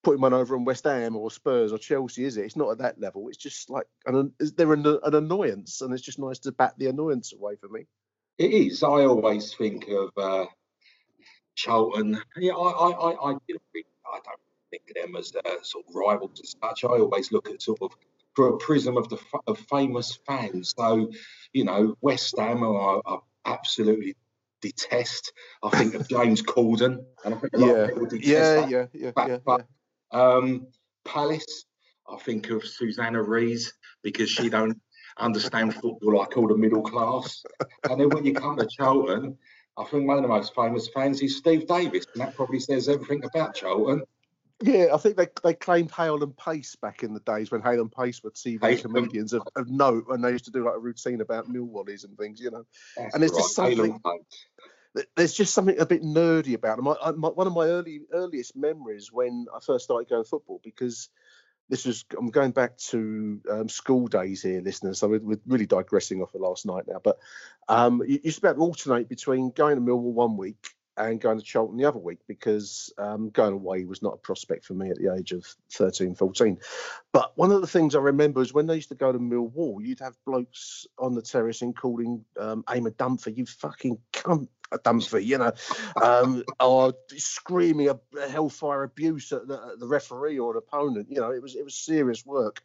putting 0.03 0.21
one 0.21 0.33
over 0.33 0.55
on 0.55 0.65
West 0.65 0.85
Ham 0.85 1.15
or 1.15 1.31
Spurs 1.31 1.73
or 1.73 1.77
Chelsea, 1.77 2.23
is 2.23 2.37
it? 2.37 2.45
It's 2.45 2.55
not 2.55 2.71
at 2.71 2.77
that 2.79 2.99
level. 2.99 3.27
It's 3.27 3.37
just 3.37 3.69
like 3.69 3.85
an, 4.05 4.31
they're 4.39 4.73
an, 4.73 4.85
an 4.85 5.15
annoyance, 5.15 5.81
and 5.81 5.93
it's 5.93 6.03
just 6.03 6.19
nice 6.19 6.39
to 6.39 6.51
bat 6.51 6.75
the 6.77 6.87
annoyance 6.87 7.33
away 7.33 7.55
for 7.55 7.67
me. 7.67 7.85
It 8.37 8.51
is. 8.51 8.83
I 8.83 9.03
always 9.05 9.53
think 9.53 9.87
of 9.89 10.11
uh, 10.17 10.45
Charlton. 11.55 12.21
Yeah, 12.37 12.53
I, 12.53 12.69
I, 12.69 12.89
I, 12.91 13.11
I, 13.11 13.31
I 13.31 14.19
don't 14.23 14.39
think 14.69 14.83
of 14.89 15.01
them 15.01 15.15
as 15.17 15.33
uh, 15.35 15.61
sort 15.61 15.85
of 15.87 15.95
rivals 15.95 16.39
as 16.41 16.55
such. 16.61 16.85
I 16.85 16.99
always 16.99 17.31
look 17.33 17.49
at 17.49 17.61
sort 17.61 17.81
of 17.81 17.91
through 18.39 18.53
a 18.53 18.57
prism 18.57 18.95
of 18.95 19.09
the 19.09 19.17
of 19.47 19.59
famous 19.69 20.17
fans. 20.25 20.73
So, 20.77 21.11
you 21.51 21.65
know, 21.65 21.95
West 21.99 22.35
Ham 22.39 22.63
I, 22.63 23.01
I 23.05 23.17
absolutely 23.45 24.15
detest. 24.61 25.33
I 25.61 25.69
think 25.71 25.93
of 25.93 26.07
James 26.07 26.41
Corden, 26.41 27.03
and 27.25 27.35
I 27.35 27.37
think 27.37 27.53
a 27.53 27.57
lot 27.57 27.67
yeah. 27.67 27.73
of 27.73 27.89
people 27.89 28.05
detest 28.05 28.27
yeah, 28.27 28.55
that. 28.55 28.69
yeah, 28.69 28.85
yeah, 28.93 29.11
But- 29.13 29.27
yeah, 29.27 29.37
but, 29.45 29.67
Um, 30.11 30.67
Palace, 31.03 31.65
I 32.07 32.15
think 32.17 32.49
of 32.49 32.65
Susanna 32.65 33.21
Rees 33.21 33.73
because 34.03 34.29
she 34.29 34.49
don't 34.49 34.79
understand 35.17 35.73
football 35.73 36.17
like 36.17 36.37
all 36.37 36.47
the 36.47 36.57
middle 36.57 36.81
class. 36.81 37.43
And 37.89 37.99
then 37.99 38.09
when 38.09 38.25
you 38.25 38.33
come 38.33 38.55
to 38.57 38.67
Charlton, 38.67 39.37
I 39.77 39.83
think 39.83 40.07
one 40.07 40.17
of 40.17 40.23
the 40.23 40.29
most 40.29 40.55
famous 40.55 40.87
fans 40.87 41.21
is 41.21 41.37
Steve 41.37 41.67
Davis, 41.67 42.05
and 42.13 42.21
that 42.21 42.35
probably 42.35 42.59
says 42.61 42.87
everything 42.87 43.21
about 43.25 43.55
Charlton. 43.55 44.03
Yeah, 44.61 44.87
I 44.93 44.97
think 44.97 45.15
they 45.15 45.27
they 45.43 45.53
claimed 45.53 45.91
Hale 45.91 46.21
and 46.21 46.35
Pace 46.35 46.75
back 46.75 47.03
in 47.03 47.13
the 47.13 47.21
days 47.21 47.49
when 47.49 47.61
Hale 47.61 47.81
and 47.81 47.91
Pace 47.91 48.21
were 48.21 48.31
TV 48.31 48.61
Hale 48.61 48.77
comedians 48.81 49.31
of, 49.31 49.47
of 49.55 49.69
note, 49.69 50.05
and 50.09 50.23
they 50.23 50.31
used 50.31 50.45
to 50.45 50.51
do 50.51 50.65
like 50.65 50.75
a 50.75 50.79
routine 50.79 51.21
about 51.21 51.49
Millwallies 51.49 52.03
and 52.03 52.17
things, 52.17 52.41
you 52.41 52.51
know. 52.51 52.65
That's 52.97 53.13
and 53.13 53.23
there's 53.23 53.31
just 53.31 53.57
right, 53.57 53.77
Hale 53.77 53.85
something. 53.85 54.25
There's 55.15 55.33
just 55.33 55.53
something 55.53 55.79
a 55.79 55.85
bit 55.85 56.01
nerdy 56.01 56.55
about 56.55 56.77
them. 56.77 56.87
I, 56.89 56.95
I, 57.01 57.11
my, 57.11 57.29
one 57.29 57.47
of 57.47 57.53
my 57.53 57.67
early 57.67 58.01
earliest 58.11 58.55
memories 58.55 59.09
when 59.13 59.45
I 59.55 59.59
first 59.59 59.85
started 59.85 60.09
going 60.09 60.25
football, 60.25 60.59
because 60.61 61.09
this 61.69 61.85
was 61.85 62.03
I'm 62.17 62.29
going 62.29 62.51
back 62.51 62.77
to 62.89 63.39
um, 63.49 63.69
school 63.69 64.07
days 64.07 64.41
here, 64.41 64.61
listeners. 64.61 64.99
So 64.99 65.07
we're, 65.07 65.19
we're 65.19 65.39
really 65.47 65.67
digressing 65.67 66.21
off 66.21 66.35
of 66.35 66.41
last 66.41 66.65
night 66.65 66.83
now, 66.85 66.99
but 67.01 67.17
um, 67.69 68.01
you 68.05 68.19
used 68.23 68.37
to 68.37 68.41
be 68.41 68.47
able 68.49 68.57
to 68.57 68.63
alternate 68.63 69.07
between 69.07 69.51
going 69.51 69.75
to 69.75 69.81
Millwall 69.81 70.11
one 70.11 70.35
week 70.35 70.73
and 70.99 71.21
going 71.21 71.39
to 71.39 71.43
Charlton 71.43 71.77
the 71.77 71.85
other 71.85 71.97
week 71.97 72.19
because 72.27 72.93
um, 72.97 73.29
going 73.29 73.53
away 73.53 73.85
was 73.85 74.03
not 74.03 74.15
a 74.15 74.17
prospect 74.17 74.65
for 74.65 74.73
me 74.73 74.89
at 74.89 74.97
the 74.97 75.15
age 75.15 75.31
of 75.31 75.45
13, 75.71 76.13
14. 76.13 76.57
But 77.13 77.31
one 77.37 77.51
of 77.51 77.61
the 77.61 77.67
things 77.67 77.95
I 77.95 77.99
remember 77.99 78.41
is 78.41 78.53
when 78.53 78.67
they 78.67 78.75
used 78.75 78.89
to 78.89 78.95
go 78.95 79.11
to 79.11 79.17
Millwall, 79.17 79.77
you'd 79.79 80.01
have 80.01 80.17
blokes 80.25 80.85
on 80.97 81.15
the 81.15 81.21
terrace 81.21 81.61
and 81.61 81.75
calling 81.75 82.25
um, 82.37 82.63
Dunphy, 82.67 83.37
you 83.37 83.45
fucking 83.45 83.97
cunt, 84.11 84.49
Dunphy, 84.73 85.25
you 85.25 85.37
know, 85.37 85.53
um, 86.01 86.43
or 86.59 86.93
screaming 87.15 87.89
a, 87.89 87.99
a 88.21 88.29
hellfire 88.29 88.83
abuse 88.83 89.31
at 89.31 89.47
the, 89.47 89.55
at 89.55 89.79
the 89.79 89.87
referee 89.87 90.37
or 90.37 90.51
an 90.51 90.57
opponent. 90.57 91.07
You 91.09 91.21
know, 91.21 91.31
it 91.31 91.41
was 91.41 91.55
it 91.55 91.63
was 91.63 91.75
serious 91.75 92.25
work. 92.25 92.61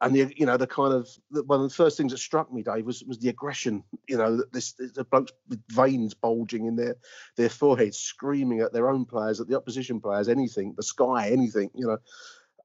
And 0.00 0.14
the 0.14 0.32
you 0.36 0.44
know 0.44 0.56
the 0.56 0.66
kind 0.66 0.92
of 0.92 1.08
the, 1.30 1.44
one 1.44 1.60
of 1.60 1.68
the 1.68 1.74
first 1.74 1.96
things 1.96 2.12
that 2.12 2.18
struck 2.18 2.52
me, 2.52 2.62
Dave, 2.62 2.84
was 2.84 3.04
was 3.04 3.18
the 3.18 3.28
aggression. 3.28 3.84
You 4.08 4.18
know, 4.18 4.42
this 4.52 4.72
the 4.72 5.06
blokes 5.10 5.32
with 5.48 5.62
veins 5.68 6.14
bulging 6.14 6.66
in 6.66 6.76
their 6.76 6.96
their 7.36 7.48
foreheads, 7.48 7.98
screaming 7.98 8.60
at 8.60 8.72
their 8.72 8.90
own 8.90 9.04
players, 9.04 9.40
at 9.40 9.48
the 9.48 9.56
opposition 9.56 10.00
players, 10.00 10.28
anything, 10.28 10.74
the 10.76 10.82
sky, 10.82 11.30
anything. 11.30 11.70
You 11.74 11.86
know, 11.86 11.98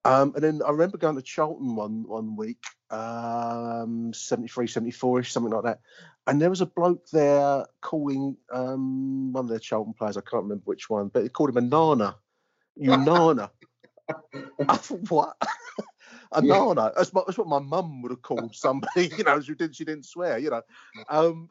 um, 0.06 0.34
and 0.36 0.44
then 0.44 0.62
I 0.66 0.72
remember 0.72 0.98
going 0.98 1.16
to 1.16 1.22
Charlton 1.22 1.76
one 1.76 2.08
one 2.08 2.36
week, 2.36 2.64
um, 2.90 4.14
73, 4.14 4.68
74-ish, 4.68 5.32
something 5.32 5.52
like 5.52 5.64
that. 5.64 5.80
And 6.26 6.42
there 6.42 6.50
was 6.50 6.62
a 6.62 6.66
bloke 6.66 7.10
there 7.12 7.66
calling 7.82 8.38
um, 8.52 9.34
one 9.34 9.46
of 9.46 9.50
the 9.50 9.60
Charlton 9.60 9.94
players, 9.94 10.16
I 10.16 10.22
can't 10.22 10.44
remember 10.44 10.64
which 10.66 10.90
one, 10.90 11.10
but 11.10 11.24
he 11.24 11.30
called 11.30 11.50
him 11.50 11.58
a 11.58 11.62
nana. 11.62 12.16
You 12.82 12.96
nana. 12.96 13.52
I 14.70 14.78
thought, 14.78 15.12
what? 15.12 15.36
a 16.32 16.44
Yeah. 16.44 16.60
nana. 16.60 16.92
That's 16.96 17.12
what, 17.14 17.26
that's 17.28 17.38
what 17.38 17.48
my 17.48 17.60
mum 17.60 18.02
would 18.02 18.12
have 18.12 18.22
called 18.22 18.56
somebody, 18.56 19.10
you 19.18 19.24
know, 19.24 19.42
she 19.42 19.54
didn't, 19.56 19.76
she 19.76 19.86
didn't 19.86 20.06
swear, 20.06 20.38
you 20.38 20.50
know. 20.50 20.62
Um, 21.10 21.48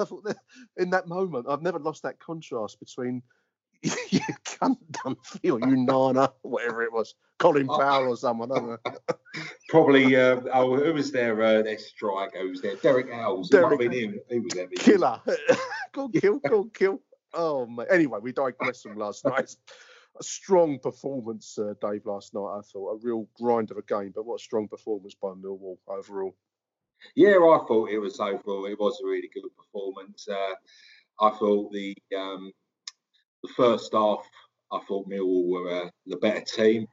I 0.00 0.04
thought 0.04 0.24
that 0.24 0.38
in 0.76 0.90
that 0.90 1.06
moment, 1.08 1.46
I've 1.48 1.62
never 1.62 1.78
lost 1.78 2.02
that 2.04 2.18
contrast 2.18 2.78
between 2.80 3.22
you 3.82 4.20
cunt 4.44 4.76
Dunphy 4.92 5.52
or 5.52 5.58
you 5.68 5.76
nana, 5.76 6.32
whatever 6.42 6.82
it 6.82 6.92
was, 6.92 7.14
Colin 7.38 7.66
Powell 7.66 8.08
or 8.10 8.16
someone, 8.16 8.52
I 8.52 8.54
don't 8.54 8.68
know. 8.68 9.16
Probably, 9.68 10.14
uh, 10.14 10.40
oh, 10.54 10.76
who 10.76 10.92
was 10.94 11.10
their 11.10 11.42
uh, 11.42 11.62
their 11.62 11.78
striker? 11.78 12.38
Who 12.40 12.50
was 12.50 12.62
there? 12.62 12.76
Derek 12.76 13.10
Hales. 13.10 13.50
It 13.50 13.60
might 13.60 13.70
have 13.70 13.78
Derek- 13.80 13.90
been 13.90 14.12
him. 14.14 14.20
He 14.28 14.38
was 14.38 14.52
there. 14.52 14.68
Killer. 14.68 15.20
go 15.92 16.08
kill, 16.10 16.38
go 16.38 16.64
kill. 16.66 17.00
Oh, 17.34 17.66
mate. 17.66 17.88
Anyway, 17.90 18.20
we 18.22 18.30
digress 18.30 18.82
from 18.82 18.96
last 18.96 19.24
night. 19.24 19.56
A 20.20 20.22
strong 20.22 20.78
performance, 20.78 21.58
uh, 21.58 21.74
Dave, 21.80 22.04
last 22.04 22.34
night, 22.34 22.58
I 22.58 22.60
thought. 22.70 22.92
A 22.92 22.98
real 23.02 23.26
grind 23.34 23.70
of 23.70 23.78
a 23.78 23.82
game, 23.82 24.12
but 24.14 24.26
what 24.26 24.40
a 24.40 24.42
strong 24.42 24.68
performance 24.68 25.14
by 25.14 25.28
Millwall 25.28 25.78
overall. 25.88 26.36
Yeah, 27.16 27.36
I 27.38 27.64
thought 27.66 27.90
it 27.90 27.98
was 27.98 28.20
overall. 28.20 28.66
It 28.66 28.78
was 28.78 29.00
a 29.02 29.06
really 29.06 29.30
good 29.32 29.44
performance. 29.56 30.28
Uh, 30.28 30.54
I 31.20 31.30
thought 31.30 31.72
the 31.72 31.96
um, 32.16 32.52
the 33.42 33.48
first 33.56 33.92
half, 33.92 34.24
I 34.70 34.80
thought 34.86 35.08
Millwall 35.08 35.48
were 35.48 35.84
uh, 35.86 35.90
the 36.06 36.16
better 36.16 36.42
team. 36.42 36.86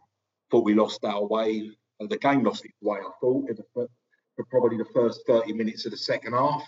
Thought 0.50 0.66
we 0.66 0.74
lost 0.74 1.04
our 1.04 1.28
way. 1.28 1.70
Uh, 2.02 2.08
the 2.08 2.18
game 2.18 2.44
lost 2.44 2.66
its 2.66 2.74
way. 2.82 3.00
I 3.00 3.12
thought 3.22 3.50
in 3.50 3.56
the, 3.56 3.66
for 3.74 4.46
probably 4.50 4.78
the 4.78 4.86
first 4.96 5.22
thirty 5.28 5.54
minutes 5.54 5.86
of 5.86 5.92
the 5.92 5.98
second 5.98 6.34
half. 6.34 6.64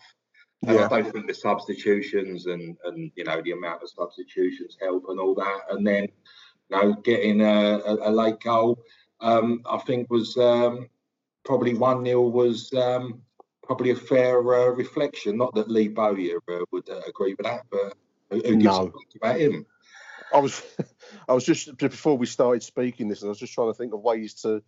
And 0.68 0.78
Yeah. 0.78 0.86
I 0.86 0.90
don't 0.90 1.12
think 1.12 1.28
the 1.28 1.34
substitutions 1.34 2.46
and 2.46 2.78
and 2.84 3.12
you 3.16 3.24
know 3.24 3.42
the 3.42 3.54
amount 3.54 3.82
of 3.82 3.90
substitutions 3.90 4.78
help 4.80 5.06
and 5.08 5.20
all 5.20 5.34
that. 5.36 5.62
And 5.72 5.88
then 5.88 6.08
you 6.72 6.78
know 6.78 6.94
getting 7.04 7.42
a, 7.42 7.80
a, 7.80 8.10
a 8.10 8.12
late 8.12 8.40
goal, 8.40 8.84
um, 9.20 9.62
I 9.70 9.78
think 9.80 10.10
was 10.10 10.38
um, 10.38 10.90
probably 11.44 11.74
one 11.74 12.06
0 12.06 12.22
was 12.22 12.72
um, 12.74 13.22
probably 13.64 13.92
a 13.92 13.96
fair 13.96 14.40
uh, 14.40 14.68
reflection. 14.70 15.38
Not 15.38 15.54
that 15.56 15.70
Lee 15.70 15.88
Bowyer 15.88 16.38
uh, 16.50 16.66
would 16.72 16.90
uh, 16.90 17.02
agree 17.08 17.36
with 17.36 17.46
that, 17.46 17.62
but 17.72 17.94
who, 18.30 18.42
who 18.46 18.58
gives 18.58 18.78
a 18.78 18.84
No. 18.84 18.94
about 19.16 19.40
him? 19.40 19.66
I 20.34 20.40
was, 20.40 20.62
I 21.30 21.34
was 21.34 21.46
just 21.46 21.78
before 21.78 22.18
we 22.18 22.26
started 22.26 22.64
speaking 22.64 23.10
this, 23.10 23.24
I 23.24 23.28
was 23.28 23.40
just 23.40 23.54
trying 23.54 23.70
to 23.70 23.78
think 23.78 23.94
of 23.94 24.02
ways 24.02 24.34
to 24.42 24.64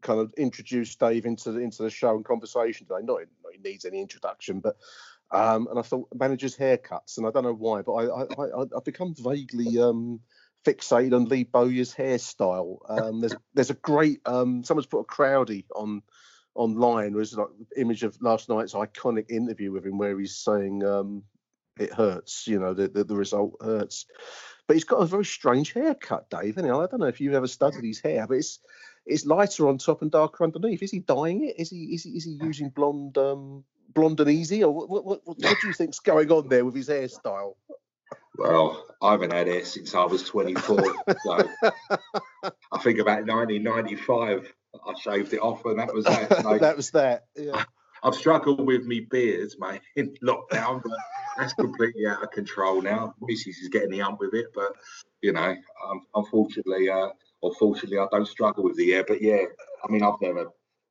kind 0.00 0.20
of 0.20 0.32
introduce 0.36 0.96
Dave 0.96 1.26
into 1.26 1.52
the 1.52 1.60
into 1.60 1.82
the 1.82 1.90
show 1.90 2.16
and 2.16 2.24
conversation 2.24 2.86
today. 2.86 3.04
Not, 3.04 3.20
not 3.44 3.52
he 3.52 3.58
needs 3.58 3.84
any 3.84 4.00
introduction, 4.00 4.60
but 4.60 4.76
um, 5.30 5.66
and 5.68 5.78
I 5.78 5.82
thought 5.82 6.08
managers' 6.14 6.56
haircuts, 6.56 7.18
and 7.18 7.26
I 7.26 7.30
don't 7.30 7.44
know 7.44 7.54
why, 7.54 7.82
but 7.82 7.92
I 7.92 8.04
I, 8.04 8.46
I 8.46 8.64
I've 8.76 8.84
become 8.84 9.14
vaguely 9.14 9.80
um 9.80 10.20
fixated 10.64 11.14
on 11.14 11.24
Lee 11.26 11.44
Bowyer's 11.44 11.94
hairstyle. 11.94 12.78
Um, 12.88 13.20
there's 13.20 13.34
there's 13.54 13.70
a 13.70 13.74
great 13.74 14.20
um 14.26 14.64
someone's 14.64 14.86
put 14.86 15.00
a 15.00 15.04
crowdy 15.04 15.64
on 15.74 16.02
online 16.54 17.14
was 17.14 17.34
like 17.34 17.48
image 17.76 18.02
of 18.02 18.20
last 18.20 18.48
night's 18.48 18.74
iconic 18.74 19.30
interview 19.30 19.72
with 19.72 19.86
him 19.86 19.96
where 19.96 20.18
he's 20.18 20.36
saying 20.36 20.84
um 20.84 21.22
it 21.78 21.92
hurts, 21.92 22.46
you 22.46 22.58
know, 22.58 22.74
the, 22.74 22.88
the, 22.88 23.04
the 23.04 23.16
result 23.16 23.54
hurts. 23.60 24.06
But 24.66 24.74
he's 24.74 24.84
got 24.84 24.98
a 24.98 25.06
very 25.06 25.24
strange 25.24 25.72
haircut, 25.72 26.28
Dave. 26.30 26.58
Anyhow, 26.58 26.82
I 26.82 26.86
don't 26.86 27.00
know 27.00 27.06
if 27.06 27.20
you've 27.20 27.34
ever 27.34 27.48
studied 27.48 27.84
his 27.84 28.00
hair, 28.00 28.26
but 28.26 28.36
it's 28.36 28.58
it's 29.04 29.26
lighter 29.26 29.68
on 29.68 29.78
top 29.78 30.02
and 30.02 30.10
darker 30.10 30.44
underneath. 30.44 30.82
Is 30.82 30.90
he 30.90 31.00
dyeing 31.00 31.44
it? 31.44 31.58
Is 31.58 31.70
he 31.70 31.94
is 31.94 32.04
he, 32.04 32.10
is 32.10 32.24
he 32.24 32.38
using 32.42 32.68
blonde 32.68 33.18
um 33.18 33.64
blonde 33.94 34.20
and 34.20 34.30
easy, 34.30 34.62
or 34.62 34.72
what 34.72 34.88
what, 34.88 35.04
what, 35.04 35.20
what 35.24 35.38
do 35.38 35.66
you 35.66 35.72
think's 35.72 35.98
going 35.98 36.30
on 36.30 36.48
there 36.48 36.64
with 36.64 36.74
his 36.74 36.88
hairstyle? 36.88 37.54
Well, 38.36 38.86
I 39.02 39.12
haven't 39.12 39.32
had 39.32 39.46
hair 39.46 39.64
since 39.64 39.94
I 39.94 40.04
was 40.04 40.22
24. 40.24 40.94
so 41.24 41.48
I 42.44 42.78
think 42.82 42.98
about 42.98 43.26
1995, 43.26 44.52
I 44.74 44.94
shaved 44.98 45.32
it 45.32 45.40
off, 45.40 45.64
and 45.64 45.78
that 45.78 45.92
was 45.92 46.04
that. 46.04 46.42
So 46.42 46.58
that 46.60 46.76
was 46.76 46.90
that. 46.92 47.24
Yeah. 47.36 47.64
I've 48.02 48.14
struggled 48.14 48.66
with 48.66 48.84
me 48.84 49.00
beards, 49.00 49.56
mate, 49.60 49.80
in 49.94 50.14
lockdown, 50.24 50.82
but 50.82 50.92
that's 51.38 51.52
completely 51.52 52.06
out 52.06 52.22
of 52.22 52.30
control 52.32 52.82
now. 52.82 53.14
Mrs. 53.22 53.60
is 53.62 53.68
getting 53.70 53.90
the 53.90 54.00
hump 54.00 54.18
with 54.18 54.34
it, 54.34 54.46
but 54.54 54.72
you 55.20 55.32
know, 55.32 55.54
um, 55.88 56.06
unfortunately, 56.14 56.88
uh, 56.88 57.08
or 57.42 57.54
fortunately, 57.54 57.98
I 57.98 58.06
don't 58.10 58.26
struggle 58.26 58.64
with 58.64 58.76
the 58.76 58.90
hair. 58.90 59.04
But 59.06 59.22
yeah, 59.22 59.44
I 59.84 59.92
mean, 59.92 60.02
I've 60.02 60.20
never 60.20 60.46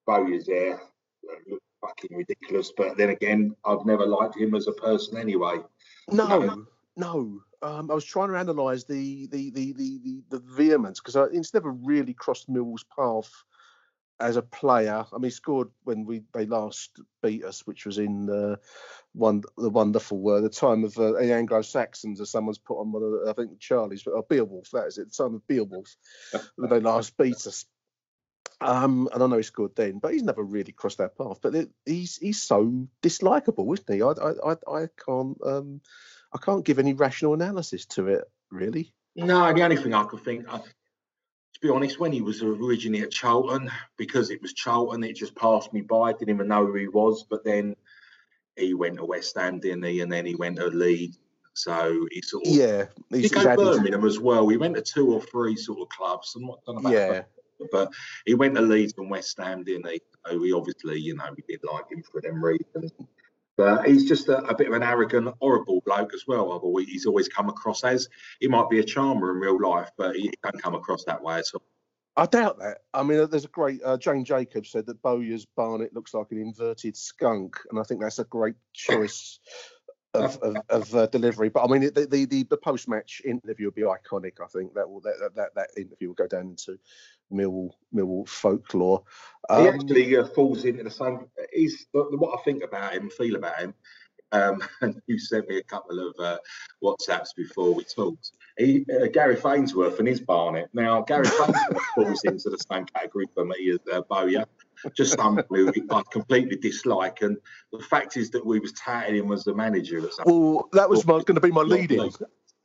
Bowyer's 0.07 0.47
hair 0.47 0.76
uh, 0.76 1.36
looked 1.49 1.63
fucking 1.82 2.15
ridiculous, 2.15 2.72
but 2.76 2.97
then 2.97 3.09
again, 3.09 3.55
I've 3.65 3.86
never 3.86 4.05
liked 4.05 4.38
him 4.38 4.55
as 4.55 4.67
a 4.67 4.74
person 4.74 5.17
anyway. 5.17 5.57
No, 6.09 6.65
no. 6.96 7.42
Um, 7.64 7.92
I 7.92 7.94
was 7.94 8.06
trying 8.06 8.30
to 8.30 8.36
analyse 8.36 8.86
the 8.86 9.28
the 9.28 9.52
the 9.52 9.74
the 9.74 10.00
the, 10.04 10.24
the 10.30 10.39
vehemence 10.39 11.00
because 11.00 11.16
it's 11.34 11.54
never 11.54 11.72
really 11.72 12.14
crossed 12.14 12.50
Mill's 12.50 12.84
path 12.84 13.32
as 14.22 14.38
a 14.38 14.42
player, 14.42 15.06
I 15.12 15.16
mean, 15.16 15.24
he 15.24 15.30
scored 15.32 15.70
when 15.84 16.06
we 16.06 16.22
they 16.34 16.46
last 16.46 17.00
beat 17.22 17.44
us, 17.44 17.66
which 17.66 17.86
was 17.86 17.98
in 17.98 18.30
uh, 18.30 18.56
one 19.14 19.44
the 19.58 19.70
wonderful 19.70 20.30
uh, 20.30 20.42
the 20.42 20.50
time 20.50 20.84
of 20.84 20.98
uh, 20.98 21.14
the 21.14 21.34
Anglo 21.34 21.62
Saxons, 21.62 22.22
as 22.22 22.30
someone's 22.30 22.60
put 22.60 22.80
on 22.80 22.92
one 22.92 23.04
of 23.04 23.28
I 23.28 23.34
think 23.34 23.60
Charlie's, 23.60 24.04
but 24.04 24.14
uh, 24.14 24.22
Beowulf, 24.30 24.70
that 24.72 24.88
is 24.88 24.98
it, 24.98 25.12
the 25.12 25.24
time 25.24 25.36
of 25.36 25.48
Beowulf, 25.48 25.96
when 26.56 26.70
they 26.70 26.80
last 26.80 27.18
beat 27.18 27.48
us. 27.48 27.66
Um, 28.62 29.10
and 29.12 29.24
I 29.24 29.28
know 29.28 29.38
he 29.38 29.44
scored 29.44 29.76
then, 29.76 29.98
but 29.98 30.14
he's 30.14 30.22
never 30.22 30.44
really 30.44 30.72
crossed 30.72 31.00
that 31.00 31.18
path. 31.18 31.39
But 31.42 31.56
it, 31.56 31.70
he's 31.86 32.18
he's 32.18 32.44
so 32.44 32.88
dislikable, 33.02 33.74
isn't 33.74 33.96
he? 33.96 34.04
I 34.04 34.12
I 34.12 34.52
I, 34.52 34.84
I 34.84 34.88
can't 35.04 35.38
um 35.44 35.82
I 36.34 36.38
can't 36.38 36.65
give 36.65 36.79
any 36.79 36.93
rational 36.93 37.34
analysis 37.34 37.86
to 37.88 38.07
it 38.07 38.23
really. 38.51 38.93
No, 39.15 39.53
the 39.53 39.63
only 39.63 39.77
thing 39.77 39.93
I 39.93 40.03
could 40.05 40.21
think, 40.21 40.45
I, 40.47 40.57
to 40.57 41.59
be 41.61 41.69
honest, 41.69 41.99
when 41.99 42.11
he 42.13 42.21
was 42.21 42.41
originally 42.41 43.01
at 43.01 43.11
Charlton, 43.11 43.69
because 43.97 44.29
it 44.29 44.41
was 44.41 44.53
Charlton, 44.53 45.03
it 45.03 45.15
just 45.15 45.36
passed 45.36 45.73
me 45.73 45.82
by. 45.82 46.09
I 46.09 46.13
didn't 46.13 46.29
even 46.36 46.47
know 46.47 46.65
who 46.65 46.75
he 46.75 46.88
was. 46.88 47.25
But 47.29 47.43
then 47.43 47.75
he 48.55 48.73
went 48.73 48.97
to 48.97 49.05
West 49.05 49.38
Ham, 49.38 49.59
didn't 49.59 49.84
he? 49.84 49.99
And 50.01 50.11
then 50.11 50.25
he 50.25 50.36
went 50.36 50.57
to 50.57 50.67
Leeds. 50.67 51.19
So 51.53 52.07
he 52.11 52.21
sort 52.21 52.47
of 52.47 52.53
yeah, 52.53 52.86
he 53.09 53.19
he's, 53.19 53.32
go 53.32 53.41
added- 53.41 53.57
Birmingham 53.57 54.05
as 54.05 54.19
well. 54.19 54.47
He 54.47 54.55
went 54.55 54.75
to 54.75 54.82
two 54.82 55.13
or 55.13 55.21
three 55.21 55.57
sort 55.57 55.82
of 55.82 55.89
clubs. 55.89 56.34
I'm 56.36 56.45
not 56.45 56.63
done 56.65 56.77
about 56.77 56.93
Yeah. 56.93 57.07
Birmingham, 57.07 57.25
but 57.73 57.91
he 58.25 58.34
went 58.36 58.55
to 58.55 58.61
Leeds 58.61 58.93
and 58.97 59.09
West 59.09 59.38
Ham, 59.38 59.65
didn't 59.65 59.89
he? 59.91 60.01
So 60.25 60.39
we 60.39 60.53
obviously, 60.53 60.99
you 60.99 61.15
know, 61.15 61.25
we 61.36 61.43
did 61.49 61.59
like 61.69 61.91
him 61.91 62.03
for 62.09 62.21
them 62.21 62.41
reasons. 62.41 62.93
But 63.58 63.88
he's 63.88 64.08
just 64.08 64.30
a, 64.30 64.39
a 64.45 64.56
bit 64.56 64.68
of 64.68 64.74
an 64.74 64.84
arrogant, 64.84 65.34
horrible 65.39 65.82
bloke 65.86 66.14
as 66.14 66.24
well. 66.28 66.54
I've 66.54 66.62
always, 66.62 66.88
he's 66.88 67.06
always 67.06 67.28
come 67.28 67.49
across 67.49 67.84
as. 67.84 68.08
He 68.39 68.47
might 68.47 68.70
be 68.70 68.80
a 68.80 68.84
charmer 68.84 69.32
in 69.32 69.38
real 69.38 69.62
life, 69.62 69.91
but 69.97 70.16
he 70.16 70.32
don't 70.43 70.62
come 70.62 70.76
across 70.76 71.04
that 71.06 71.22
way 71.22 71.39
at 71.39 71.45
all. 71.54 71.64
I 72.18 72.26
doubt 72.26 72.60
that. 72.60 72.80
I 72.93 73.04
mean, 73.04 73.30
there's 73.30 73.45
a 73.45 73.49
great 73.49 73.82
uh, 73.86 73.97
Jane 73.97 74.26
Jacobs 74.26 74.72
said 74.72 74.86
that 74.88 75.02
Bowyer's 75.02 75.45
Barnet 75.45 75.93
looks 75.93 76.14
like 76.14 76.28
an 76.32 76.41
inverted 76.41 76.97
skunk, 76.97 77.58
and 77.70 77.80
I 77.80 77.84
think 77.84 78.02
that's 78.02 78.20
a 78.20 78.26
great 78.26 78.56
choice 78.74 79.39
of, 80.14 80.38
of, 80.41 80.58
of 80.70 80.95
uh, 80.95 81.08
delivery. 81.08 81.49
But 81.49 81.64
I 81.64 81.68
mean, 81.68 81.93
the 81.93 82.08
the, 82.10 82.26
the, 82.26 82.43
the 82.43 82.58
post 82.58 82.89
match 82.89 83.22
interview 83.24 83.68
will 83.68 83.72
be 83.72 83.84
iconic. 83.84 84.34
I 84.43 84.47
think 84.47 84.74
that 84.74 84.89
will 84.89 84.99
that 85.02 85.16
that, 85.22 85.36
that, 85.36 85.56
that 85.56 85.70
interview 85.78 86.10
will 86.10 86.16
go 86.16 86.28
down 86.28 86.49
into 86.49 86.78
Mill 87.32 87.75
Mill 87.91 88.25
folklore. 88.27 89.03
he 89.49 89.55
Um, 89.55 89.67
actually 89.67 90.17
uh, 90.17 90.25
falls 90.25 90.65
into 90.65 90.84
the 90.84 90.91
same. 90.91 91.25
He's 91.53 91.88
what 91.91 92.39
I 92.39 92.43
think 92.43 92.63
about 92.63 92.93
him, 92.93 93.09
feel 93.09 93.36
about 93.36 93.59
him. 93.59 93.73
Um, 94.34 94.61
and 94.82 95.01
you 95.07 95.19
sent 95.19 95.49
me 95.49 95.57
a 95.57 95.63
couple 95.63 95.99
of 96.07 96.15
uh, 96.19 96.38
WhatsApps 96.84 97.36
before 97.36 97.73
we 97.73 97.84
talked. 97.84 98.32
He, 98.57 98.86
uh, 99.01 99.07
Gareth 99.07 99.45
Ainsworth 99.45 99.99
and 99.99 100.07
his 100.07 100.21
Barnet. 100.21 100.69
Now, 100.73 101.01
Gary 101.01 101.25
Fainsworth 101.38 101.82
falls 101.95 102.23
into 102.23 102.49
the 102.49 102.57
same 102.71 102.86
category 102.86 103.27
for 103.34 103.45
me 103.45 103.71
as 103.71 103.79
uh, 103.91 104.01
Bowyer. 104.09 104.45
Just 104.95 105.17
someone 105.17 105.43
who 105.49 105.71
I 105.91 106.01
completely 106.11 106.55
dislike. 106.57 107.21
And 107.21 107.38
the 107.71 107.79
fact 107.79 108.17
is 108.17 108.32
that 108.32 108.43
we 108.45 108.59
was 108.59 108.71
touting 108.73 109.15
him 109.15 109.32
as 109.32 109.43
the 109.43 109.53
manager 109.53 110.03
at 110.03 110.13
some 110.13 110.25
Well, 110.25 110.69
that 110.71 110.89
was 110.89 111.03
going 111.03 111.25
to 111.25 111.39
be 111.41 111.51
my 111.51 111.61
Not 111.61 111.69
lead 111.69 111.91
in. 111.91 111.99
me. 111.99 112.11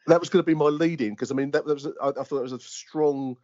That 0.07 0.21
was 0.21 0.29
going 0.29 0.43
to 0.43 0.47
be 0.47 0.55
my 0.55 0.67
leading 0.67 1.11
because 1.11 1.31
I 1.33 1.35
mean 1.35 1.51
that, 1.51 1.67
that 1.67 1.75
was 1.75 1.87
I, 2.01 2.09
I 2.09 2.13
thought 2.23 2.39
it 2.39 2.43
was 2.43 2.53
a 2.53 2.61
strong 2.61 3.37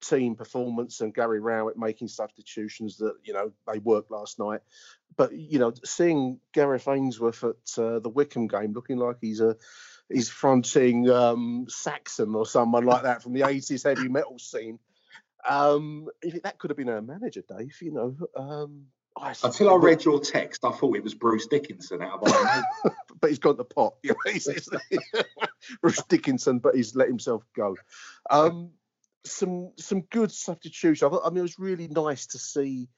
team 0.00 0.34
performance 0.34 1.00
and 1.00 1.14
Gary 1.14 1.40
Rowett 1.40 1.76
making 1.76 2.08
substitutions 2.08 2.98
that 2.98 3.14
you 3.22 3.32
know 3.32 3.52
they 3.70 3.78
worked 3.78 4.10
last 4.10 4.38
night. 4.38 4.60
But 5.16 5.32
you 5.32 5.58
know, 5.58 5.72
seeing 5.84 6.40
Gareth 6.52 6.88
Ainsworth 6.88 7.44
at 7.44 7.78
uh, 7.82 7.98
the 7.98 8.08
Wycombe 8.08 8.46
game 8.48 8.72
looking 8.72 8.98
like 8.98 9.16
he's 9.20 9.40
a 9.40 9.56
he's 10.08 10.28
fronting 10.28 11.08
um, 11.10 11.66
Saxon 11.68 12.34
or 12.34 12.46
someone 12.46 12.84
like 12.84 13.02
that 13.04 13.22
from 13.22 13.32
the 13.32 13.42
80s 13.42 13.84
heavy 13.84 14.08
metal 14.08 14.38
scene. 14.38 14.78
Um, 15.48 16.08
if 16.22 16.42
that 16.42 16.58
could 16.58 16.70
have 16.70 16.76
been 16.76 16.88
our 16.88 17.00
manager, 17.00 17.42
Dave. 17.48 17.76
You 17.80 17.92
know, 17.92 18.16
um, 18.36 18.86
I, 19.16 19.34
Until 19.42 19.70
I 19.70 19.76
read 19.76 20.04
your 20.04 20.20
text, 20.20 20.64
I 20.64 20.72
thought 20.72 20.96
it 20.96 21.02
was 21.02 21.14
Bruce 21.14 21.46
Dickinson 21.46 22.02
out 22.02 22.22
of 22.22 22.32
Iron 22.32 22.64
but 23.20 23.30
he's 23.30 23.38
gone 23.38 23.56
to 23.56 23.64
pot. 23.64 23.94
You 24.02 24.10
know, 24.10 24.32
he's, 24.32 24.46
he's- 24.46 24.68
Bruce 25.82 26.02
Dickinson, 26.08 26.58
but 26.58 26.74
he's 26.74 26.94
let 26.94 27.08
himself 27.08 27.44
go. 27.54 27.76
Um, 28.30 28.70
some 29.24 29.72
some 29.76 30.02
good 30.02 30.32
substitution. 30.32 31.08
I, 31.12 31.26
I 31.26 31.30
mean, 31.30 31.38
it 31.38 31.42
was 31.42 31.58
really 31.58 31.88
nice 31.88 32.26
to 32.28 32.38
see 32.38 32.88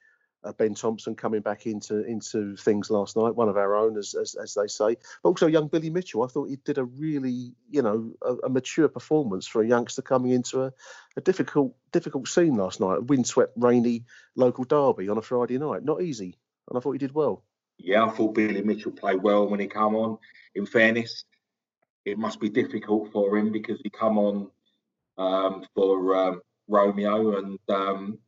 uh, 0.45 0.53
Ben 0.53 0.75
Thompson 0.75 1.15
coming 1.15 1.41
back 1.41 1.67
into 1.67 2.05
into 2.05 2.57
things 2.57 2.91
last 2.91 3.17
night. 3.17 3.35
One 3.35 3.49
of 3.49 3.57
our 3.57 3.77
own, 3.77 3.97
as, 3.97 4.15
as 4.15 4.35
as 4.35 4.55
they 4.55 4.67
say, 4.67 4.97
but 5.23 5.29
also 5.29 5.47
young 5.47 5.69
Billy 5.69 5.91
Mitchell. 5.91 6.23
I 6.23 6.29
thought 6.29 6.49
he 6.49 6.57
did 6.57 6.79
a 6.79 6.85
really, 6.85 7.55
you 7.71 7.83
know, 7.83 8.13
a, 8.23 8.35
a 8.47 8.49
mature 8.49 8.89
performance 8.89 9.47
for 9.47 9.63
a 9.63 9.69
youngster 9.69 10.03
coming 10.03 10.33
into 10.33 10.63
a, 10.63 10.73
a 11.17 11.21
difficult 11.21 11.75
difficult 11.93 12.29
scene 12.29 12.55
last 12.55 12.81
night. 12.81 12.99
A 12.99 13.03
windswept, 13.03 13.53
rainy 13.57 14.05
local 14.37 14.65
derby 14.65 15.09
on 15.09 15.19
a 15.19 15.23
Friday 15.23 15.59
night. 15.59 15.85
Not 15.85 16.03
easy, 16.03 16.39
and 16.69 16.77
I 16.77 16.81
thought 16.81 16.93
he 16.93 16.99
did 16.99 17.15
well. 17.15 17.45
Yeah, 17.79 18.05
I 18.05 18.11
thought 18.11 18.35
Billy 18.35 18.63
Mitchell 18.63 18.93
played 18.93 19.23
well 19.23 19.49
when 19.49 19.61
he 19.61 19.67
came 19.67 19.95
on. 19.97 20.19
In 20.55 20.67
fairness, 20.67 21.25
it 22.05 22.19
must 22.19 22.41
be 22.41 22.49
difficult 22.49 23.11
for 23.13 23.37
him 23.37 23.53
because 23.53 23.81
he 23.83 23.91
come 23.91 24.19
on 24.19 24.51
um, 25.19 25.65
for 25.75 26.17
um, 26.17 26.41
Romeo, 26.69 27.39
and 27.39 27.59
um, 27.69 28.19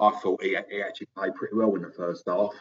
I 0.00 0.10
thought 0.22 0.42
he, 0.42 0.56
he 0.70 0.82
actually 0.82 1.08
played 1.16 1.34
pretty 1.34 1.54
well 1.54 1.74
in 1.74 1.82
the 1.82 1.90
first 1.90 2.24
half. 2.26 2.52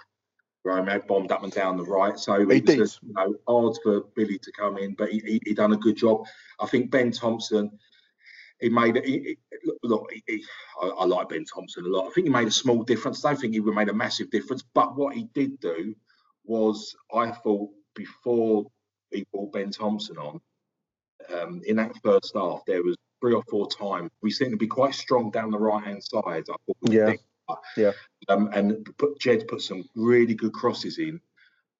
Romeo 0.63 1.01
bombed 1.07 1.31
up 1.31 1.43
and 1.43 1.51
down 1.51 1.77
the 1.77 1.83
right, 1.83 2.19
so 2.19 2.47
He 2.47 2.57
it 2.57 2.67
was 2.67 2.75
just, 2.75 2.99
you 3.01 3.13
know, 3.13 3.35
hard 3.47 3.77
for 3.83 4.01
Billy 4.15 4.37
to 4.37 4.51
come 4.51 4.77
in, 4.77 4.93
but 4.93 5.09
he, 5.09 5.19
he, 5.19 5.41
he 5.43 5.53
done 5.53 5.73
a 5.73 5.77
good 5.77 5.97
job. 5.97 6.25
I 6.59 6.67
think 6.67 6.91
Ben 6.91 7.11
Thompson, 7.11 7.71
he 8.59 8.69
made 8.69 8.95
it. 8.97 9.37
Look, 9.63 9.77
look 9.81 10.11
he, 10.27 10.43
I, 10.81 10.87
I 10.87 11.05
like 11.05 11.29
Ben 11.29 11.45
Thompson 11.45 11.85
a 11.85 11.89
lot. 11.89 12.07
I 12.07 12.11
think 12.11 12.27
he 12.27 12.33
made 12.33 12.47
a 12.47 12.51
small 12.51 12.83
difference. 12.83 13.25
I 13.25 13.31
don't 13.31 13.41
think 13.41 13.53
he 13.53 13.59
would 13.59 13.73
made 13.73 13.89
a 13.89 13.93
massive 13.93 14.29
difference, 14.29 14.63
but 14.75 14.95
what 14.95 15.15
he 15.15 15.23
did 15.33 15.59
do 15.59 15.95
was, 16.45 16.95
I 17.11 17.31
thought 17.31 17.69
before 17.95 18.67
he 19.11 19.25
brought 19.33 19.53
Ben 19.53 19.71
Thompson 19.71 20.17
on, 20.17 20.39
um, 21.33 21.61
in 21.65 21.77
that 21.77 21.95
first 22.03 22.33
half, 22.35 22.61
there 22.67 22.83
was 22.83 22.97
three 23.21 23.33
or 23.33 23.43
four 23.49 23.67
times 23.69 24.09
we 24.21 24.31
seemed 24.31 24.51
to 24.51 24.57
be 24.57 24.67
quite 24.67 24.93
strong 24.95 25.31
down 25.31 25.51
the 25.51 25.57
right 25.59 25.83
hand 25.83 26.03
side. 26.03 26.23
I 26.25 26.55
thought, 26.65 26.77
Yeah, 26.81 27.13
yeah. 27.77 27.91
um, 28.29 28.49
and 28.53 28.85
put, 28.97 29.19
Jed 29.19 29.47
put 29.47 29.61
some 29.61 29.83
really 29.95 30.33
good 30.33 30.53
crosses 30.53 30.97
in, 30.97 31.21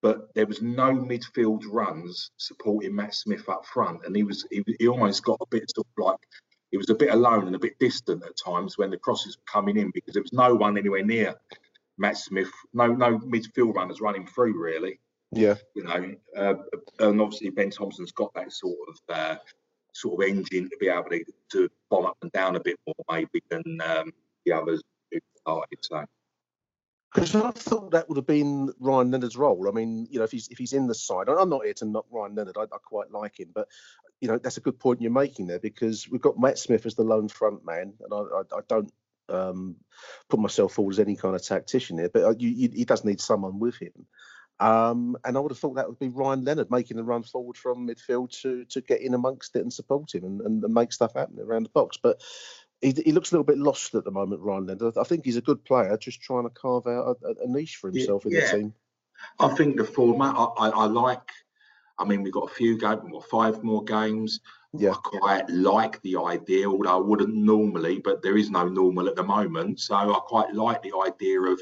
but 0.02 0.34
there 0.36 0.46
was 0.46 0.62
no 0.62 0.92
midfield 0.94 1.64
runs 1.70 2.32
supporting 2.38 2.96
Matt 2.96 3.16
Smith 3.16 3.48
up 3.50 3.66
front, 3.66 4.06
and 4.06 4.16
he 4.16 4.24
was 4.24 4.46
he, 4.52 4.64
he 4.80 4.88
almost 4.88 5.24
got 5.24 5.38
a 5.42 5.46
bit 5.50 5.70
sort 5.74 5.88
of 5.98 6.06
like 6.06 6.18
he 6.72 6.78
was 6.78 6.90
a 6.90 6.96
bit 6.96 7.10
alone 7.14 7.48
and 7.48 7.56
a 7.56 7.60
bit 7.60 7.78
distant 7.80 8.24
at 8.24 8.38
times 8.38 8.78
when 8.78 8.90
the 8.92 8.98
crosses 8.98 9.36
were 9.38 9.52
coming 9.52 9.78
in 9.78 9.92
because 9.94 10.14
there 10.14 10.24
was 10.24 10.32
no 10.34 10.56
one 10.56 10.78
anywhere 10.78 11.04
near 11.04 11.36
Matt 11.98 12.18
Smith, 12.18 12.50
no 12.74 12.88
no 12.88 13.20
midfield 13.20 13.76
runners 13.76 14.00
running 14.02 14.26
through 14.28 14.58
really 14.62 15.00
Yeah. 15.32 15.56
you 15.76 15.84
know, 15.84 16.16
uh, 16.38 16.56
and 17.00 17.22
obviously 17.22 17.50
Ben 17.50 17.70
Thompson's 17.72 18.12
got 18.12 18.34
that 18.36 18.52
sort 18.52 18.78
of 18.90 18.98
uh, 19.16 19.36
sort 19.94 20.24
of 20.24 20.30
engine 20.30 20.70
to 20.70 20.78
be 20.80 20.88
able 20.88 21.10
to, 21.10 21.24
to 21.52 21.70
bomb 21.90 22.06
up 22.06 22.18
and 22.22 22.32
down 22.32 22.56
a 22.56 22.60
bit 22.60 22.78
more 22.86 22.96
maybe 23.10 23.42
than 23.50 23.64
um, 23.82 24.12
the 24.46 24.54
others 24.54 24.82
who 25.12 25.20
started. 25.38 25.80
So 25.82 26.06
Because 27.14 27.36
I 27.36 27.52
thought 27.52 27.92
that 27.92 28.08
would 28.08 28.18
have 28.18 28.28
been 28.28 28.72
Ryan 28.80 29.12
Leonard's 29.12 29.38
role. 29.38 29.68
I 29.68 29.72
mean, 29.72 30.08
you 30.10 30.20
know, 30.20 30.26
if 30.26 30.32
he's 30.32 30.48
if 30.50 30.58
he's 30.58 30.74
in 30.74 30.88
the 30.88 30.96
side, 30.96 31.30
I'm 31.30 31.50
not 31.50 31.66
here 31.66 31.74
to 31.76 31.86
knock 31.86 32.06
Ryan 32.12 32.36
Leonard. 32.36 32.58
I, 32.58 32.64
I 32.64 32.78
quite 32.84 33.12
like 33.12 33.40
him, 33.40 33.50
but 33.54 33.68
you 34.22 34.28
know, 34.28 34.38
that's 34.38 34.58
a 34.58 34.62
good 34.62 34.80
point 34.80 35.02
you're 35.02 35.12
making 35.12 35.48
there 35.48 35.60
because 35.60 36.08
we've 36.10 36.22
got 36.22 36.40
Matt 36.40 36.60
Smith 36.60 36.86
as 36.86 36.96
the 36.96 37.04
lone 37.04 37.28
front 37.28 37.66
man, 37.66 37.94
and 38.00 38.14
I 38.14 38.18
I, 38.18 38.58
I 38.58 38.62
don't 38.68 38.92
um, 39.30 39.76
put 40.30 40.40
myself 40.40 40.74
forward 40.74 40.94
as 40.94 41.00
any 41.00 41.16
kind 41.16 41.36
of 41.36 41.44
tactician 41.44 41.98
here, 41.98 42.10
but 42.10 42.24
uh, 42.24 42.34
you, 42.38 42.50
you, 42.50 42.70
he 42.74 42.86
does 42.86 43.04
need 43.04 43.22
someone 43.22 43.60
with 43.60 43.78
him. 43.78 43.92
Um, 44.62 45.18
and 45.26 45.36
I 45.36 45.40
would 45.40 45.52
have 45.52 45.58
thought 45.58 45.74
that 45.76 45.90
would 45.90 45.98
be 45.98 46.10
Ryan 46.10 46.46
Leonard 46.46 46.70
making 46.70 46.98
the 46.98 47.04
run 47.04 47.24
forward 47.24 47.58
from 47.58 47.88
midfield 47.88 48.30
to 48.42 48.64
to 48.66 48.82
get 48.82 49.02
in 49.02 49.16
amongst 49.16 49.56
it 49.56 49.62
and 49.62 49.74
support 49.74 50.14
him 50.14 50.24
and, 50.24 50.42
and, 50.42 50.64
and 50.64 50.74
make 50.74 50.94
stuff 50.94 51.16
happen 51.16 51.40
around 51.40 51.64
the 51.64 51.70
box. 51.70 51.98
But 52.02 52.22
he, 52.80 52.92
he 52.92 53.12
looks 53.12 53.32
a 53.32 53.34
little 53.34 53.44
bit 53.44 53.58
lost 53.58 53.96
at 53.96 54.04
the 54.04 54.12
moment, 54.12 54.42
Ryan 54.42 54.68
Leonard. 54.68 54.98
I 55.00 55.04
think 55.04 55.26
he's 55.26 55.38
a 55.38 55.42
good 55.42 55.66
player, 55.66 55.98
just 55.98 56.22
trying 56.22 56.44
to 56.44 56.52
carve 56.52 56.86
out 56.86 57.18
a, 57.24 57.44
a 57.44 57.48
niche 57.48 57.78
for 57.78 57.90
himself 57.90 58.24
in 58.26 58.34
yeah. 58.34 58.52
the 58.52 58.58
team. 58.58 58.74
I 59.40 59.50
think 59.50 59.78
the 59.78 59.84
format 59.84 60.36
I, 60.38 60.44
I, 60.44 60.70
I 60.70 60.86
like. 60.86 61.28
I 61.98 62.06
mean, 62.06 62.22
we've 62.22 62.34
got 62.34 62.50
a 62.50 62.54
few 62.54 62.78
games, 62.78 63.02
we've 63.04 63.14
got 63.14 63.30
five 63.30 63.64
more 63.64 63.84
games. 63.84 64.42
Yeah. 64.74 64.92
I 64.92 64.94
quite 64.94 65.50
like 65.50 66.02
the 66.04 66.18
idea, 66.18 66.70
although 66.70 66.98
I 66.98 67.02
wouldn't 67.02 67.34
normally, 67.34 68.00
but 68.00 68.22
there 68.22 68.38
is 68.38 68.50
no 68.50 68.68
normal 68.68 69.08
at 69.08 69.16
the 69.16 69.24
moment. 69.24 69.80
So 69.80 69.96
I 69.96 70.20
quite 70.26 70.54
like 70.54 70.82
the 70.84 70.94
idea 71.06 71.42
of 71.42 71.62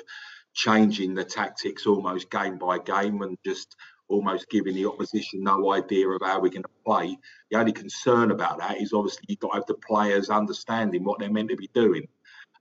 changing 0.59 1.13
the 1.13 1.23
tactics 1.23 1.85
almost 1.85 2.29
game 2.29 2.57
by 2.57 2.77
game 2.79 3.21
and 3.21 3.37
just 3.45 3.75
almost 4.09 4.49
giving 4.49 4.75
the 4.75 4.85
opposition 4.85 5.41
no 5.41 5.71
idea 5.71 6.07
of 6.09 6.21
how 6.21 6.41
we're 6.41 6.49
going 6.49 6.63
to 6.63 6.83
play. 6.85 7.17
The 7.49 7.59
only 7.59 7.71
concern 7.71 8.31
about 8.31 8.59
that 8.59 8.81
is 8.81 8.91
obviously 8.91 9.23
you've 9.27 9.39
got 9.39 9.51
to 9.51 9.55
have 9.55 9.65
the 9.67 9.75
players 9.75 10.29
understanding 10.29 11.03
what 11.03 11.19
they're 11.19 11.31
meant 11.31 11.49
to 11.49 11.55
be 11.55 11.69
doing. 11.73 12.07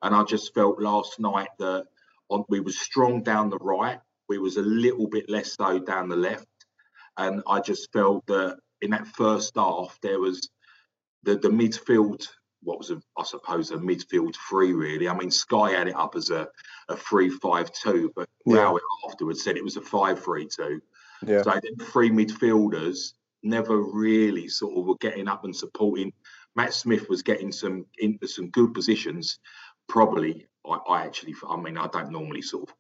And 0.03 0.15
I 0.15 0.23
just 0.23 0.55
felt 0.55 0.81
last 0.81 1.19
night 1.19 1.49
that 1.59 1.87
on, 2.31 2.45
we 2.49 2.61
was 2.61 2.79
strong 2.79 3.23
down 3.23 3.51
the 3.51 3.59
right, 3.59 3.99
we 4.29 4.39
was 4.39 4.59
a 4.59 4.63
little 4.63 5.09
bit 5.09 5.29
less 5.29 5.55
so 5.55 5.79
down 5.79 6.09
the 6.09 6.17
left, 6.17 6.47
and 7.17 7.43
I 7.49 7.61
just 7.61 7.91
felt 7.93 8.27
that 8.27 8.59
in 8.83 8.91
that 8.91 9.09
first 9.09 9.57
half 9.57 9.99
there 10.03 10.21
was 10.21 10.51
the 11.25 11.37
the 11.37 11.49
midfield 11.49 12.29
what 12.63 12.79
was 12.79 12.91
a, 12.91 13.01
I 13.17 13.25
suppose 13.25 13.71
a 13.71 13.77
midfield 13.77 14.35
three 14.49 14.73
really. 14.73 15.09
I 15.09 15.17
mean 15.17 15.31
Sky 15.31 15.71
had 15.71 15.89
it 15.89 15.97
up 15.97 16.17
as 16.17 16.31
a 16.31 16.49
a 16.89 16.97
three 16.97 17.31
five 17.31 17.73
two, 17.73 18.13
but 18.15 18.29
Yeah. 18.47 18.63
Rowett 18.63 18.83
afterwards 19.09 19.43
said 19.43 19.57
it 19.57 19.65
was 19.65 19.77
a 19.77 19.83
five 19.83 20.23
three 20.23 20.47
two. 20.47 20.81
Yeah. 21.27 21.43
So 21.43 21.61
three 21.93 22.11
midfielders 22.11 23.13
never 23.43 23.83
really 23.83 24.49
sort 24.49 24.77
of 24.77 24.87
were 24.87 24.97
getting 24.97 25.29
up 25.29 25.45
and 25.45 25.55
supporting. 25.55 26.13
Matt 26.57 26.75
Smith 26.75 27.09
was 27.09 27.23
getting 27.23 27.53
some 27.53 27.87
into 27.99 28.27
some 28.27 28.51
good 28.51 28.75
positions. 28.75 29.39
Probably, 29.89 30.47
I, 30.67 30.79
I 30.89 31.05
actually, 31.05 31.35
I 31.49 31.57
mean, 31.57 31.79
I 31.79 31.87
don't 31.87 32.11
normally 32.11 32.43
sort 32.43 32.69
of 32.69 32.75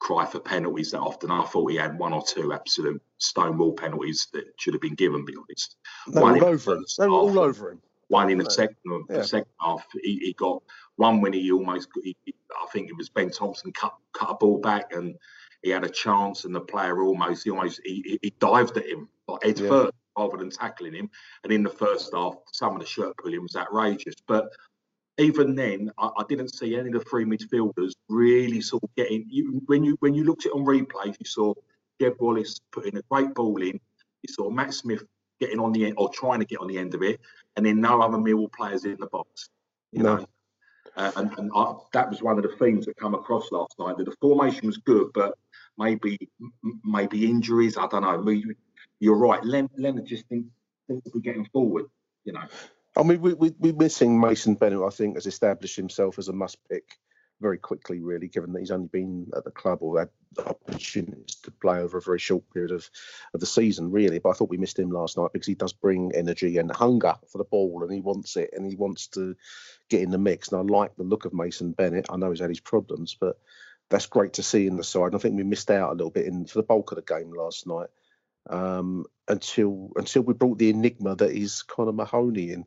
cry 0.00 0.24
for 0.24 0.40
penalties 0.40 0.92
that 0.92 1.00
often. 1.00 1.30
I 1.30 1.44
thought 1.44 1.70
he 1.70 1.76
had 1.76 1.98
one 1.98 2.12
or 2.12 2.22
two 2.22 2.52
absolute 2.52 3.02
stonewall 3.18 3.72
penalties 3.72 4.28
that 4.32 4.44
should 4.58 4.74
have 4.74 4.80
been 4.80 4.94
given. 4.94 5.24
Be 5.24 5.36
honest, 5.36 5.76
They 6.06 6.20
were 6.20 6.30
all 6.30 6.44
over 6.44 6.76
him. 6.76 6.84
They 6.98 7.06
were 7.06 7.14
all 7.14 7.38
over 7.38 7.72
him. 7.72 7.82
One 8.08 8.30
in 8.30 8.38
the 8.38 8.50
second, 8.50 8.76
Yeah. 8.86 9.18
the 9.18 9.24
second 9.24 9.52
half, 9.60 9.86
he, 10.02 10.16
he 10.18 10.32
got 10.34 10.62
one 10.96 11.20
when 11.20 11.32
he 11.32 11.52
almost, 11.52 11.88
he, 12.02 12.16
I 12.26 12.66
think 12.72 12.88
it 12.88 12.96
was 12.96 13.08
Ben 13.08 13.30
Thompson 13.30 13.72
cut 13.72 13.94
cut 14.12 14.30
a 14.30 14.34
ball 14.34 14.58
back 14.58 14.92
and 14.92 15.14
he 15.62 15.70
had 15.70 15.84
a 15.84 15.88
chance 15.90 16.44
and 16.44 16.54
the 16.54 16.60
player 16.60 17.02
almost, 17.02 17.44
he 17.44 17.50
almost, 17.50 17.80
he, 17.84 18.18
he- 18.22 18.34
dived 18.40 18.76
at 18.76 18.86
him 18.86 19.08
like 19.26 19.42
head 19.44 19.58
Yeah. 19.58 19.68
first 19.68 19.92
rather 20.16 20.36
than 20.38 20.50
tackling 20.50 20.94
him. 20.94 21.10
And 21.44 21.52
in 21.52 21.62
the 21.62 21.70
first 21.70 22.12
half, 22.14 22.34
some 22.52 22.74
of 22.74 22.80
the 22.80 22.86
shirt 22.86 23.16
pulling 23.18 23.42
was 23.42 23.56
outrageous. 23.56 24.14
But 24.26 24.48
even 25.18 25.54
then, 25.54 25.90
I, 25.98 26.08
I 26.16 26.24
didn't 26.28 26.54
see 26.54 26.76
any 26.76 26.88
of 26.88 26.94
the 26.94 27.00
three 27.10 27.24
midfielders 27.24 27.92
really 28.08 28.60
sort 28.60 28.84
of 28.84 28.94
getting. 28.96 29.26
You, 29.28 29.60
when 29.66 29.84
you 29.84 29.96
when 30.00 30.14
you 30.14 30.24
looked 30.24 30.46
at 30.46 30.50
it 30.52 30.54
on 30.54 30.64
replays, 30.64 31.16
you 31.18 31.26
saw 31.26 31.52
Jed 32.00 32.14
Wallace 32.20 32.60
putting 32.72 32.96
a 32.96 33.02
great 33.10 33.34
ball 33.34 33.60
in. 33.60 33.80
You 34.22 34.32
saw 34.32 34.48
Matt 34.50 34.72
Smith 34.74 35.04
getting 35.40 35.60
on 35.60 35.72
the 35.72 35.86
end 35.86 35.94
or 35.98 36.10
trying 36.10 36.40
to 36.40 36.46
get 36.46 36.60
on 36.60 36.68
the 36.68 36.78
end 36.78 36.94
of 36.94 37.02
it, 37.02 37.20
and 37.56 37.64
then 37.64 37.80
no 37.80 38.00
other 38.00 38.18
Millwall 38.18 38.52
players 38.52 38.84
in 38.84 38.96
the 38.98 39.06
box. 39.06 39.50
You 39.92 40.02
No. 40.02 40.16
know, 40.16 40.26
uh, 40.96 41.12
and, 41.16 41.38
and 41.38 41.50
I, 41.54 41.74
that 41.92 42.10
was 42.10 42.22
one 42.22 42.36
of 42.38 42.42
the 42.42 42.56
themes 42.56 42.86
that 42.86 42.96
come 42.96 43.14
across 43.14 43.50
last 43.52 43.78
night. 43.78 43.96
That 43.98 44.04
the 44.04 44.16
formation 44.20 44.66
was 44.66 44.78
good, 44.78 45.10
but 45.14 45.34
maybe 45.76 46.18
m- 46.40 46.80
maybe 46.84 47.30
injuries. 47.30 47.76
I 47.76 47.86
don't 47.86 48.02
know. 48.02 48.18
We, 48.18 48.44
you're 49.00 49.16
right. 49.16 49.42
Len, 49.44 49.68
Leonard 49.76 50.06
just 50.06 50.26
thinks 50.28 50.48
think 50.88 51.02
we're 51.14 51.20
getting 51.20 51.46
forward. 51.46 51.86
You 52.24 52.32
know. 52.32 52.44
I 52.96 53.02
mean, 53.04 53.20
we, 53.20 53.34
we, 53.34 53.54
we're 53.58 53.74
missing 53.74 54.20
Mason 54.20 54.54
Bennett, 54.54 54.82
I 54.82 54.90
think, 54.90 55.14
has 55.16 55.26
established 55.26 55.76
himself 55.76 56.18
as 56.18 56.28
a 56.28 56.32
must 56.32 56.58
pick 56.68 56.84
very 57.40 57.58
quickly, 57.58 58.00
really, 58.00 58.28
given 58.28 58.52
that 58.52 58.60
he's 58.60 58.70
only 58.70 58.88
been 58.88 59.30
at 59.36 59.44
the 59.44 59.50
club 59.50 59.78
or 59.80 59.98
had 59.98 60.08
opportunities 60.38 61.36
to 61.42 61.50
play 61.50 61.78
over 61.78 61.98
a 61.98 62.02
very 62.02 62.18
short 62.18 62.44
period 62.52 62.72
of, 62.72 62.88
of 63.34 63.40
the 63.40 63.46
season, 63.46 63.90
really. 63.90 64.18
But 64.18 64.30
I 64.30 64.32
thought 64.34 64.50
we 64.50 64.56
missed 64.56 64.78
him 64.78 64.90
last 64.90 65.16
night 65.16 65.30
because 65.32 65.46
he 65.46 65.54
does 65.54 65.72
bring 65.72 66.12
energy 66.14 66.58
and 66.58 66.70
hunger 66.70 67.14
for 67.30 67.38
the 67.38 67.44
ball 67.44 67.82
and 67.82 67.92
he 67.92 68.00
wants 68.00 68.36
it 68.36 68.50
and 68.52 68.66
he 68.66 68.76
wants 68.76 69.08
to 69.08 69.36
get 69.88 70.02
in 70.02 70.10
the 70.10 70.18
mix. 70.18 70.48
And 70.48 70.58
I 70.58 70.62
like 70.62 70.96
the 70.96 71.04
look 71.04 71.24
of 71.24 71.32
Mason 71.32 71.72
Bennett. 71.72 72.06
I 72.10 72.16
know 72.16 72.30
he's 72.30 72.40
had 72.40 72.50
his 72.50 72.60
problems, 72.60 73.16
but 73.18 73.38
that's 73.90 74.06
great 74.06 74.34
to 74.34 74.42
see 74.42 74.66
in 74.66 74.76
the 74.76 74.84
side. 74.84 75.06
And 75.06 75.16
I 75.16 75.18
think 75.18 75.36
we 75.36 75.44
missed 75.44 75.70
out 75.70 75.90
a 75.90 75.94
little 75.94 76.10
bit 76.10 76.26
in 76.26 76.46
for 76.46 76.58
the 76.58 76.66
bulk 76.66 76.92
of 76.92 76.96
the 76.96 77.02
game 77.02 77.32
last 77.32 77.66
night 77.66 77.88
um, 78.50 79.04
until 79.28 79.92
until 79.96 80.22
we 80.22 80.34
brought 80.34 80.58
the 80.58 80.70
enigma 80.70 81.14
that 81.16 81.30
is 81.30 81.62
Connor 81.62 81.92
Mahoney 81.92 82.52
in, 82.52 82.66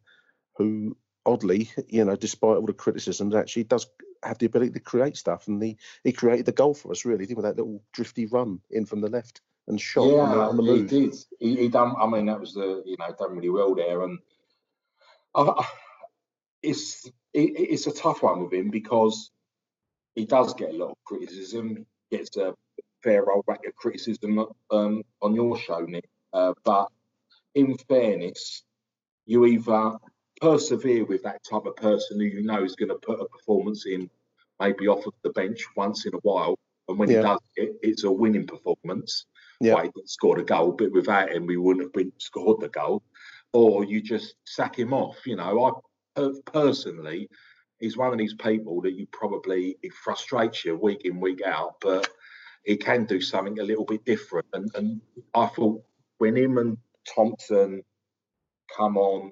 who 0.56 0.98
oddly, 1.26 1.70
you 1.88 2.04
know, 2.06 2.16
despite 2.16 2.58
all 2.58 2.66
the 2.66 2.74
criticisms, 2.74 3.36
actually 3.36 3.66
does 3.66 3.88
have 4.24 4.38
the 4.38 4.46
ability 4.46 4.72
to 4.72 4.80
create 4.80 5.18
stuff, 5.18 5.48
and 5.48 5.62
he 5.62 5.78
he 6.04 6.12
created 6.12 6.46
the 6.46 6.52
goal 6.52 6.74
for 6.74 6.92
us 6.92 7.06
really, 7.06 7.26
didn't 7.26 7.30
he, 7.30 7.36
with 7.36 7.46
that 7.46 7.58
little 7.58 7.82
drifty 7.94 8.26
run 8.26 8.60
in 8.70 8.86
from 8.86 9.02
the 9.02 9.10
left 9.10 9.42
and 9.68 9.80
shot 9.80 10.04
on 10.04 10.38
the, 10.38 10.44
on 10.44 10.58
the 10.58 10.76
he 10.76 10.84
did. 10.84 11.16
He, 11.40 11.56
he 11.56 11.68
done. 11.68 11.96
I 11.98 12.08
mean, 12.08 12.26
that 12.28 12.40
was 12.40 12.54
the 12.54 12.84
you 12.86 12.96
know 13.00 13.14
done 13.18 13.36
really 13.36 13.50
well 13.50 13.76
there, 13.76 14.04
and 14.04 14.20
I, 15.36 15.42
I, 15.42 15.66
it's 16.62 17.06
it, 17.34 17.52
it's 17.58 17.88
a 17.88 17.94
tough 17.94 18.24
one 18.24 18.44
with 18.44 18.54
him 18.54 18.70
because 18.70 19.32
he 20.16 20.26
does 20.26 20.54
get 20.54 20.70
a 20.70 20.78
lot 20.78 20.92
of 20.92 20.98
criticism. 21.06 21.86
Gets 22.12 22.36
a 22.38 22.54
fair 23.04 23.30
old 23.32 23.46
whack 23.48 23.62
of 23.66 23.76
criticism 23.76 24.46
um, 24.70 25.04
on 25.22 25.34
your 25.34 25.58
show, 25.58 25.80
Nick. 25.80 26.10
Uh, 26.34 26.54
but 26.64 26.90
in 27.56 27.78
fairness, 27.78 28.64
you 29.26 29.46
either 29.46 29.94
persevere 30.42 31.06
with 31.06 31.24
that 31.24 31.44
type 31.44 31.66
of 31.66 31.76
person 31.76 32.20
who 32.20 32.26
you 32.26 32.42
know 32.42 32.64
is 32.64 32.76
going 32.76 32.90
to 32.90 32.96
put 32.96 33.22
a 33.22 33.26
performance 33.26 33.86
in, 33.86 34.10
maybe 34.60 34.88
off 34.88 35.06
of 35.06 35.14
the 35.24 35.30
bench 35.32 35.64
once 35.76 36.06
in 36.06 36.14
a 36.14 36.20
while, 36.24 36.58
and 36.88 36.98
when 36.98 37.10
Yeah. 37.10 37.18
he 37.18 37.24
does 37.24 37.40
it, 37.56 37.76
it's 37.82 38.04
a 38.04 38.12
winning 38.12 38.48
performance. 38.48 39.26
Yeah. 39.60 39.82
He 39.84 39.90
didn't 39.90 40.10
score 40.10 40.36
the 40.36 40.44
goal, 40.44 40.72
but 40.72 40.92
without 40.92 41.32
him, 41.32 41.46
we 41.46 41.58
wouldn't 41.58 41.86
have 41.86 41.94
been 41.94 42.12
scored 42.18 42.60
the 42.62 42.70
goal. 42.70 43.04
Or 43.54 43.84
you 43.84 44.02
just 44.02 44.36
sack 44.46 44.78
him 44.78 44.94
off. 44.94 45.26
You 45.26 45.36
know, 45.36 45.82
I 46.16 46.30
personally, 46.46 47.30
he's 47.80 47.98
one 47.98 48.12
of 48.12 48.18
these 48.18 48.34
people 48.34 48.82
that 48.82 48.94
you 48.94 49.08
probably 49.12 49.78
it 49.84 49.94
frustrates 49.94 50.66
you 50.66 50.76
week 50.76 51.06
in 51.06 51.20
week 51.20 51.42
out, 51.46 51.76
but 51.82 52.10
he 52.64 52.78
can 52.78 53.06
do 53.06 53.22
something 53.22 53.60
a 53.60 53.64
little 53.64 53.86
bit 53.86 54.04
different. 54.06 54.48
And 54.54 54.72
and 54.76 55.02
I 55.36 55.48
thought 55.48 55.84
when 56.18 56.36
him 56.36 56.58
and 56.58 56.78
Thompson 57.14 57.84
come 58.76 58.98
on, 58.98 59.32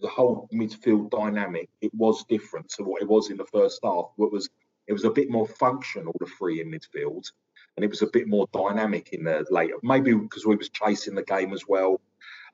the 0.00 0.08
whole 0.08 0.48
midfield 0.52 1.10
dynamic 1.10 1.68
it 1.80 1.94
was 1.94 2.24
different 2.24 2.68
to 2.70 2.84
what 2.84 3.02
it 3.02 3.08
was 3.08 3.30
in 3.30 3.36
the 3.36 3.46
first 3.46 3.80
half. 3.84 4.06
What 4.16 4.32
was 4.32 4.48
it 4.86 4.92
was 4.92 5.04
a 5.04 5.10
bit 5.10 5.30
more 5.30 5.46
functional, 5.46 6.14
the 6.18 6.26
three 6.38 6.60
in 6.60 6.70
midfield, 6.70 7.30
and 7.76 7.84
it 7.84 7.90
was 7.90 8.02
a 8.02 8.08
bit 8.08 8.26
more 8.26 8.48
dynamic 8.52 9.12
in 9.12 9.24
the 9.24 9.46
later. 9.50 9.74
Maybe 9.82 10.12
because 10.14 10.44
we 10.44 10.56
was 10.56 10.70
chasing 10.70 11.14
the 11.14 11.22
game 11.22 11.52
as 11.52 11.66
well. 11.68 12.00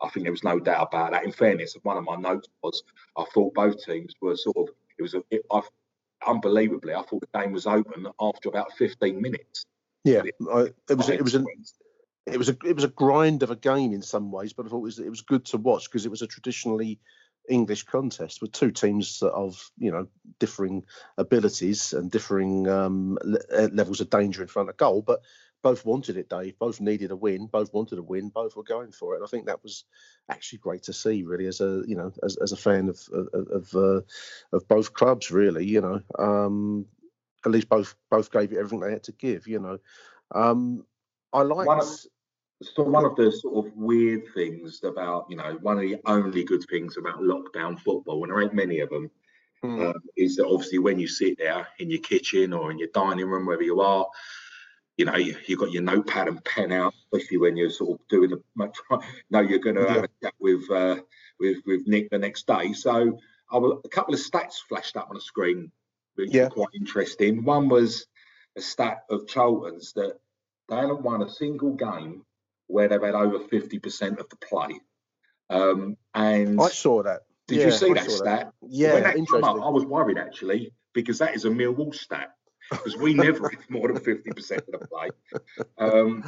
I 0.01 0.09
think 0.09 0.25
there 0.25 0.33
was 0.33 0.45
no 0.45 0.61
doubt 0.61 0.89
about 0.89 1.13
that. 1.13 1.25
In 1.25 1.33
fairness, 1.33 1.77
one 1.83 1.97
of 1.97 2.05
my 2.05 2.17
notes 2.17 2.49
was 2.63 2.83
I 3.17 3.25
thought 3.35 3.55
both 3.55 3.85
teams 3.85 4.15
were 4.21 4.37
sort 4.37 4.57
of 4.57 4.69
it 4.99 5.03
was 5.03 5.15
a 5.15 5.23
it, 5.31 5.43
I, 5.51 5.63
unbelievably 6.27 6.95
I 6.95 7.03
thought 7.03 7.23
the 7.33 7.39
game 7.39 7.53
was 7.53 7.67
open 7.67 8.07
after 8.21 8.49
about 8.49 8.73
15 8.73 9.21
minutes. 9.21 9.67
Yeah, 10.05 10.23
I, 10.53 10.69
it 10.89 10.97
was 10.97 11.09
it 11.09 11.23
was 11.23 11.35
an 11.35 11.47
it 12.27 12.39
was 12.39 12.49
a 12.49 12.57
it 12.65 12.75
was 12.75 12.85
a 12.85 12.89
grind 12.89 13.43
of 13.43 13.51
a 13.51 13.57
game 13.57 13.93
in 13.93 14.03
some 14.03 14.31
ways, 14.31 14.53
but 14.53 14.67
I 14.67 14.69
thought 14.69 14.79
it 14.79 14.83
was 14.83 14.99
it 14.99 15.11
was 15.11 15.23
good 15.23 15.45
to 15.47 15.59
watch 15.59 15.85
because 15.91 16.07
it 16.07 16.11
was 16.11 16.23
a 16.23 16.27
traditionally 16.27 16.99
English 17.49 17.85
contest 17.85 18.41
with 18.41 18.53
two 18.53 18.71
teams 18.71 19.23
of 19.23 19.71
you 19.79 19.91
know 19.91 20.07
differing 20.39 20.85
abilities 21.17 21.93
and 21.93 22.11
differing 22.11 22.69
um, 22.69 23.19
le- 23.23 23.39
uh, 23.53 23.69
levels 23.73 24.01
of 24.01 24.11
danger 24.11 24.43
in 24.43 24.49
front 24.49 24.69
of 24.69 24.77
goal, 24.77 25.03
but 25.03 25.21
both 25.63 25.85
wanted 25.85 26.17
it, 26.17 26.29
Dave. 26.29 26.59
Both 26.59 26.81
needed 26.81 27.11
a 27.11 27.17
win. 27.17 27.47
Both 27.47 27.73
wanted 27.73 27.99
a 27.99 28.03
win. 28.03 28.29
Both 28.29 28.57
were 28.57 28.63
going 28.63 28.93
for 28.93 29.15
it. 29.15 29.17
And 29.17 29.25
I 29.25 29.29
think 29.29 29.47
that 29.47 29.63
was 29.63 29.85
actually 30.31 30.59
great 30.61 30.85
to 30.85 30.93
see, 30.93 31.25
really, 31.25 31.47
as 31.47 31.61
a 31.61 31.83
you 31.87 31.97
know 31.97 32.13
as, 32.23 32.37
as 32.37 32.53
a 32.53 32.57
fan 32.57 32.89
of 32.89 33.01
of 33.13 33.49
of, 33.51 33.75
uh, 33.75 34.01
of 34.53 34.69
both 34.69 34.93
clubs, 34.93 35.31
really. 35.31 35.67
You 35.67 35.81
know, 35.81 36.01
um, 36.19 36.87
at 37.45 37.51
least 37.51 37.69
both 37.69 37.95
both 38.11 38.31
gave 38.31 38.53
it 38.53 38.59
everything 38.59 38.81
they 38.81 38.93
had 38.93 39.05
to 39.05 39.13
give. 39.13 39.49
You 39.49 39.61
know, 39.61 39.79
um, 40.35 40.87
I 41.33 41.43
like. 41.43 41.67
One 41.67 41.81
of, 41.81 41.89
so 42.63 42.83
one 42.83 43.05
of 43.05 43.15
the 43.17 43.31
sort 43.31 43.67
of 43.67 43.77
weird 43.77 44.23
things 44.35 44.83
about, 44.83 45.27
you 45.31 45.37
know, 45.37 45.59
one 45.63 45.77
of 45.77 45.83
the 45.83 45.97
only 46.07 46.43
good 46.43 46.65
things 46.69 46.97
about 46.97 47.21
lockdown 47.21 47.79
football, 47.79 48.23
and 48.25 48.33
there 48.33 48.43
ain't 48.43 48.55
many 48.55 48.81
of 48.81 48.91
them, 48.91 49.11
Hmm. 49.63 49.81
um, 49.81 49.95
is 50.17 50.37
that 50.37 50.47
obviously 50.47 50.79
when 50.79 50.99
you 50.99 51.09
sit 51.09 51.37
there 51.39 51.67
in 51.79 51.91
your 51.91 52.01
kitchen 52.01 52.53
or 52.53 52.71
in 52.71 52.79
your 52.79 52.89
dining 52.95 53.27
room, 53.27 53.47
wherever 53.47 53.63
you 53.63 53.81
are, 53.81 54.07
you 54.97 55.05
know, 55.05 55.17
you, 55.17 55.37
you've 55.47 55.61
got 55.61 55.71
your 55.71 55.83
notepad 55.83 56.27
and 56.29 56.45
pen 56.45 56.73
out, 56.73 56.95
especially 57.13 57.39
when 57.39 57.57
you're 57.57 57.71
sort 57.71 58.01
of 58.01 58.09
doing 58.09 58.31
the, 58.31 58.43
know 59.31 59.41
you're 59.41 59.59
going 59.61 59.77
to 59.77 59.89
have 59.89 60.05
a 60.05 60.09
chat 60.23 60.35
with, 60.41 60.69
uh, 60.71 60.97
with, 61.39 61.59
with 61.67 61.87
Nick 61.87 62.11
the 62.11 62.19
next 62.19 62.47
day. 62.47 62.73
So 62.73 63.19
I 63.51 63.59
was, 63.59 63.81
a 63.85 63.89
couple 63.89 64.15
of 64.15 64.21
stats 64.21 64.57
flashed 64.69 64.97
up 64.97 65.09
on 65.11 65.15
the 65.15 65.21
screen, 65.21 65.71
which 66.17 66.31
Yeah. 66.33 66.45
were 66.45 66.51
quite 66.51 66.75
interesting. 66.75 67.45
One 67.45 67.69
was 67.69 68.07
a 68.57 68.61
stat 68.61 69.05
of 69.11 69.29
Charlton's 69.29 69.93
that 69.93 70.19
they 70.69 70.77
haven't 70.77 71.03
won 71.03 71.23
a 71.23 71.29
single 71.29 71.75
game 71.75 72.25
where 72.69 72.89
they've 72.89 73.03
had 73.03 73.15
over 73.15 73.39
50% 73.41 74.19
of 74.21 74.29
the 74.29 74.37
play. 74.37 74.79
Um, 75.51 75.97
and 76.15 76.61
I 76.61 76.69
saw 76.69 77.03
that. 77.03 77.23
did 77.49 77.59
Yeah, 77.59 77.65
you 77.67 77.71
see 77.73 77.91
I 77.91 77.95
that 77.95 78.11
stat? 78.11 78.53
Yeah, 78.63 78.95
when 78.95 79.03
that 79.03 79.11
came 79.15 79.19
interesting. 79.21 79.45
up, 79.45 79.57
I 79.67 79.69
was 79.71 79.85
worried 79.85 80.19
actually 80.19 80.73
because 80.95 81.19
that 81.19 81.35
is 81.35 81.45
a 81.47 81.49
Millwall 81.51 81.95
stat 81.95 82.35
because 82.71 82.97
we 82.97 83.15
never 83.15 83.49
have 83.49 83.71
more 83.71 83.89
than 83.91 83.97
50% 84.03 84.51
of 84.59 84.81
the 84.81 84.87
play. 84.87 85.09
Um, 85.79 86.23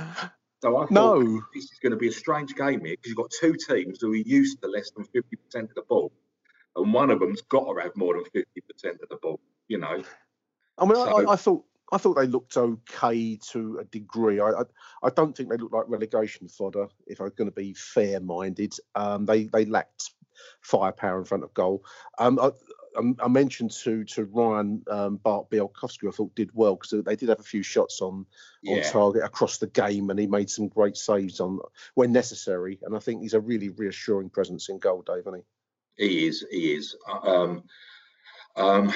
so 0.62 0.76
I 0.78 0.80
thought 0.86 0.91
No. 0.91 1.22
this 1.55 1.64
is 1.64 1.78
going 1.82 1.91
to 1.93 1.99
be 1.99 2.09
a 2.09 2.12
strange 2.12 2.55
game 2.55 2.80
here 2.84 2.97
because 2.97 3.09
you've 3.11 3.16
got 3.18 3.30
two 3.38 3.55
teams 3.68 3.99
who 4.01 4.12
are 4.12 4.16
used 4.16 4.62
to 4.62 4.68
less 4.68 4.91
than 4.91 5.05
50% 5.05 5.68
of 5.68 5.74
the 5.74 5.82
ball, 5.88 6.12
and 6.76 6.93
one 6.95 7.11
of 7.11 7.20
them's 7.20 7.43
got 7.43 7.64
to 7.74 7.80
have 7.82 7.95
more 7.97 8.14
than 8.14 8.24
50% 8.24 8.45
of 9.03 9.09
the 9.11 9.18
ball. 9.20 9.41
You 9.68 9.78
know, 9.78 10.03
I 10.78 10.84
mean, 10.86 10.95
So- 10.95 11.28
I, 11.28 11.32
I 11.32 11.36
thought 11.36 11.64
I 11.93 11.99
thought 11.99 12.14
they 12.14 12.26
looked 12.26 12.57
okay 12.57 13.36
to 13.51 13.78
a 13.80 13.84
degree. 13.84 14.41
I, 14.41 14.51
I 14.51 14.62
I 15.03 15.11
don't 15.11 15.36
think 15.36 15.49
they 15.49 15.57
looked 15.57 15.74
like 15.74 15.88
relegation 15.88 16.49
fodder. 16.49 16.88
If 17.07 17.20
I'm 17.20 17.30
going 17.36 17.51
to 17.51 17.55
be 17.55 17.74
fair-minded, 17.74 18.74
um, 18.95 19.26
they 19.26 19.45
they 19.45 19.64
lacked 19.64 20.11
firepower 20.62 21.18
in 21.18 21.24
front 21.24 21.45
of 21.45 21.55
goal. 21.55 21.84
Um, 22.18 22.38
I, 22.38 22.47
I- 22.47 22.53
I 23.20 23.28
mentioned 23.28 23.70
to 23.84 24.03
to 24.05 24.24
Ryan 24.24 24.82
um, 24.91 25.16
Bart 25.18 25.49
Bialkowski, 25.49 26.09
I 26.09 26.11
thought 26.11 26.34
did 26.34 26.51
well 26.55 26.74
because 26.74 27.05
they 27.05 27.14
did 27.14 27.28
have 27.28 27.38
a 27.38 27.45
few 27.45 27.62
shots 27.62 28.01
on 28.03 28.26
on 28.66 28.78
target 28.91 29.22
across 29.22 29.59
the 29.59 29.68
game, 29.68 30.11
and 30.11 30.18
he 30.18 30.26
made 30.26 30.51
some 30.51 30.66
great 30.66 30.97
saves 30.97 31.38
on 31.38 31.61
when 31.95 32.11
necessary. 32.11 32.80
And 32.82 32.97
I 32.97 32.99
think 32.99 33.22
he's 33.22 33.34
a 33.34 33.41
really 33.41 33.68
reassuring 33.68 34.30
presence 34.30 34.68
in 34.68 34.80
goal, 34.80 35.03
Dave, 35.03 35.20
isn't 35.20 35.45
he? 35.97 36.05
He 36.09 36.26
is. 36.26 36.45
He 36.51 36.72
is. 36.72 36.97
Um, 37.22 37.62
um, 38.57 38.93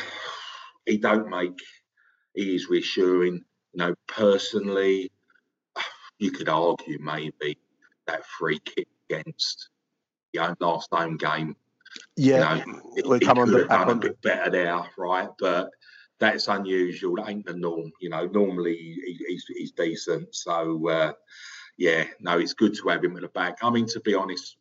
he 0.87 0.99
don't 0.99 1.29
make. 1.29 1.61
He 2.35 2.55
is 2.55 2.69
reassuring. 2.69 3.45
You 3.73 3.79
know, 3.79 3.95
personally, 4.07 5.11
you 6.19 6.31
could 6.31 6.49
argue 6.49 6.99
maybe 7.01 7.59
that 8.07 8.25
free 8.27 8.59
kick 8.59 8.89
against 9.09 9.69
the 10.33 10.57
last 10.61 10.89
home 10.93 11.17
game. 11.17 11.57
Yeah, 12.17 12.57
you 12.57 12.73
know, 12.73 13.09
we 13.09 13.19
he 13.19 13.27
come 13.27 13.37
could 13.37 13.49
under 13.49 13.59
have 13.61 13.69
done 13.69 13.91
a 13.91 13.95
bit 13.95 14.23
better 14.23 14.51
there, 14.51 14.83
right? 14.99 15.29
But 15.39 15.71
that's 16.19 16.49
unusual. 16.49 17.17
That 17.17 17.29
ain't 17.29 17.47
the 17.47 17.55
norm. 17.55 17.93
You 18.01 18.11
know, 18.11 18.27
normally 18.27 18.77
he, 18.77 19.19
he's, 19.29 19.45
he's 19.47 19.73
decent. 19.73 20.35
So 20.35 20.89
uh, 20.89 21.13
yeah, 21.77 22.05
no, 22.21 22.39
it's 22.39 22.55
good 22.55 22.75
to 22.75 22.89
have 22.89 23.05
him 23.05 23.17
at 23.17 23.23
the 23.23 23.29
back. 23.29 23.59
I 23.63 23.71
mean, 23.71 23.87
to 23.89 24.01
be 24.01 24.15
honest, 24.15 24.57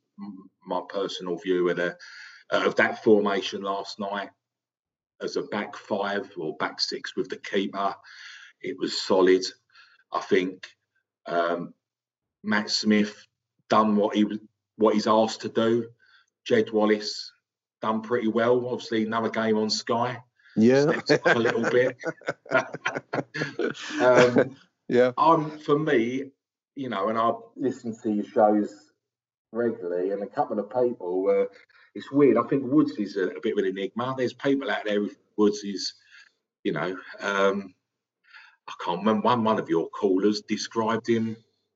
my 0.65 0.81
personal 0.89 1.37
view 1.37 1.69
of 1.69 1.77
the 1.77 1.97
of 2.51 2.75
that 2.75 3.03
formation 3.03 3.63
last 3.63 3.99
night 3.99 4.29
as 5.23 5.35
a 5.35 5.43
back 5.43 5.75
five 5.75 6.31
or 6.37 6.55
back 6.57 6.79
six 6.79 7.15
with 7.15 7.29
the 7.29 7.37
keeper, 7.37 7.95
it 8.61 8.77
was 8.77 9.01
solid. 9.01 9.43
I 10.11 10.21
think 10.21 10.67
um, 11.25 11.73
Matt 12.43 12.69
Smith 12.69 13.25
done 13.69 13.95
what 13.95 14.15
he 14.15 14.23
was 14.23 14.39
what 14.77 14.93
he's 14.93 15.07
asked 15.07 15.41
to 15.41 15.49
do. 15.49 15.87
Jed 16.45 16.71
Wallace 16.71 17.31
done 17.81 18.01
pretty 18.01 18.27
well. 18.27 18.67
Obviously, 18.67 19.03
another 19.03 19.29
game 19.29 19.57
on 19.57 19.69
Sky. 19.69 20.17
Yeah. 20.55 20.99
A 21.25 21.39
little 21.39 21.69
bit. 21.69 21.97
um, 24.01 24.55
yeah. 24.87 25.11
Um, 25.17 25.57
for 25.59 25.79
me, 25.79 26.25
you 26.75 26.89
know, 26.89 27.09
and 27.09 27.17
I 27.17 27.31
listen 27.55 27.95
to 28.03 28.11
your 28.11 28.25
shows 28.25 28.91
regularly, 29.51 30.11
and 30.11 30.23
a 30.23 30.27
couple 30.27 30.59
of 30.59 30.69
people 30.69 31.23
were. 31.23 31.49
It's 31.95 32.11
weird. 32.11 32.37
I 32.37 32.43
think 32.43 32.63
Woods 32.65 32.93
is 32.93 33.17
a, 33.17 33.27
a 33.27 33.41
bit 33.41 33.53
of 33.53 33.59
an 33.59 33.65
enigma. 33.65 34.15
There's 34.17 34.33
people 34.33 34.69
out 34.69 34.85
there. 34.85 35.03
think 35.03 35.15
Woods 35.37 35.63
is, 35.63 35.93
you 36.63 36.71
know, 36.71 36.97
um, 37.21 37.73
I 38.67 38.73
can't 38.83 38.99
remember. 38.99 39.25
One 39.25 39.43
one 39.43 39.59
of 39.59 39.69
your 39.69 39.89
callers 39.89 40.41
described 40.41 41.07
him 41.07 41.35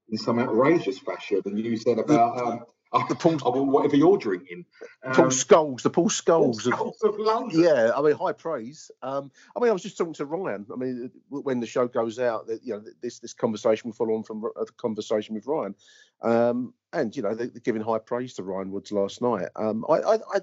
in 0.09 0.18
some 0.18 0.39
outrageous 0.39 0.99
fashion, 0.99 1.41
and 1.45 1.59
you 1.59 1.78
said 1.78 1.99
about 1.99 2.39
um, 2.39 2.65
the 3.09 3.15
Paul, 3.15 3.65
whatever 3.65 3.95
you're 3.95 4.17
drinking. 4.17 4.65
Paul 5.13 5.25
Um, 5.25 5.31
Scholes, 5.31 5.81
the 5.81 5.89
Paul 5.89 6.09
Scholes, 6.09 6.65
of, 6.65 6.73
Scholes 6.73 7.03
of 7.03 7.19
London. 7.19 7.61
Yeah, 7.61 7.91
I 7.95 8.01
mean, 8.01 8.15
high 8.15 8.33
praise. 8.33 8.91
Um, 9.01 9.31
I 9.55 9.59
mean, 9.59 9.69
I 9.69 9.73
was 9.73 9.83
just 9.83 9.97
talking 9.97 10.13
to 10.15 10.25
Ryan. 10.25 10.65
I 10.71 10.75
mean, 10.75 11.11
when 11.29 11.59
the 11.59 11.67
show 11.67 11.87
goes 11.87 12.19
out, 12.19 12.47
that 12.47 12.63
you 12.63 12.73
know, 12.73 12.83
this 13.01 13.19
this 13.19 13.33
conversation 13.33 13.89
will 13.89 13.95
follow 13.95 14.15
on 14.15 14.23
from 14.23 14.43
uh, 14.45 14.63
the 14.63 14.71
conversation 14.77 15.35
with 15.35 15.47
Ryan, 15.47 15.75
um, 16.21 16.73
and 16.93 17.15
you 17.15 17.23
know, 17.23 17.35
they, 17.35 17.47
they're 17.47 17.61
giving 17.61 17.81
high 17.81 17.99
praise 17.99 18.35
to 18.35 18.43
Ryan 18.43 18.71
Woods 18.71 18.91
last 18.91 19.21
night. 19.21 19.49
Um, 19.55 19.85
I, 19.89 19.93
I, 19.93 20.15
I 20.15 20.39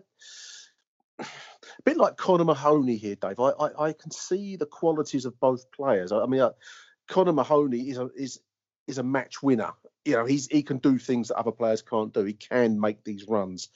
a 1.21 1.83
bit 1.85 1.97
like 1.97 2.17
Connor 2.17 2.45
Mahoney 2.45 2.97
here, 2.97 3.17
Dave. 3.17 3.41
I, 3.41 3.51
I, 3.51 3.87
I 3.89 3.93
can 3.93 4.11
see 4.11 4.57
the 4.57 4.67
qualities 4.67 5.25
of 5.25 5.39
both 5.41 5.71
players. 5.73 6.13
I, 6.13 6.21
I 6.21 6.27
mean, 6.27 6.41
uh, 6.41 6.51
Connor 7.09 7.33
Mahoney 7.33 7.91
is 7.91 7.99
a, 7.99 8.11
is 8.17 8.41
is 8.87 8.99
a 8.99 9.03
match 9.03 9.43
winner. 9.43 9.73
You 10.05 10.15
know, 10.17 10.25
he's 10.25 10.47
he 10.49 10.63
can 10.63 10.79
do 10.79 10.99
things 10.99 11.29
that 11.29 11.37
other 11.39 11.53
players 11.53 11.83
can't 11.83 12.13
do. 12.13 12.25
He 12.25 12.35
can 12.35 12.81
make 12.81 13.05
these 13.05 13.27
runs. 13.29 13.69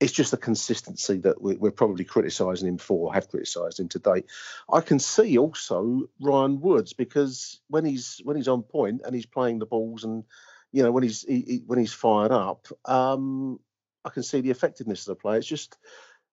It's 0.00 0.12
just 0.12 0.30
the 0.30 0.38
consistency 0.38 1.18
that 1.18 1.40
we, 1.42 1.56
we're 1.56 1.70
probably 1.70 2.04
criticising 2.04 2.66
him 2.66 2.78
for, 2.78 3.12
have 3.12 3.28
criticised 3.28 3.80
him 3.80 3.88
to 3.90 3.98
date. 3.98 4.26
I 4.72 4.80
can 4.80 4.98
see 4.98 5.36
also 5.36 6.08
Ryan 6.20 6.60
Woods 6.60 6.94
because 6.94 7.60
when 7.68 7.84
he's 7.84 8.20
when 8.24 8.36
he's 8.36 8.48
on 8.48 8.62
point 8.62 9.02
and 9.04 9.14
he's 9.14 9.26
playing 9.26 9.58
the 9.58 9.66
balls 9.66 10.04
and 10.04 10.24
you 10.72 10.82
know 10.82 10.90
when 10.90 11.02
he's 11.02 11.22
he, 11.22 11.40
he- 11.42 11.62
when 11.66 11.78
he's 11.78 11.92
fired 11.92 12.32
up, 12.32 12.66
um, 12.86 13.60
I 14.04 14.10
can 14.10 14.22
see 14.22 14.40
the 14.40 14.50
effectiveness 14.50 15.06
of 15.06 15.16
the 15.16 15.20
play. 15.20 15.36
It's 15.36 15.46
just 15.46 15.76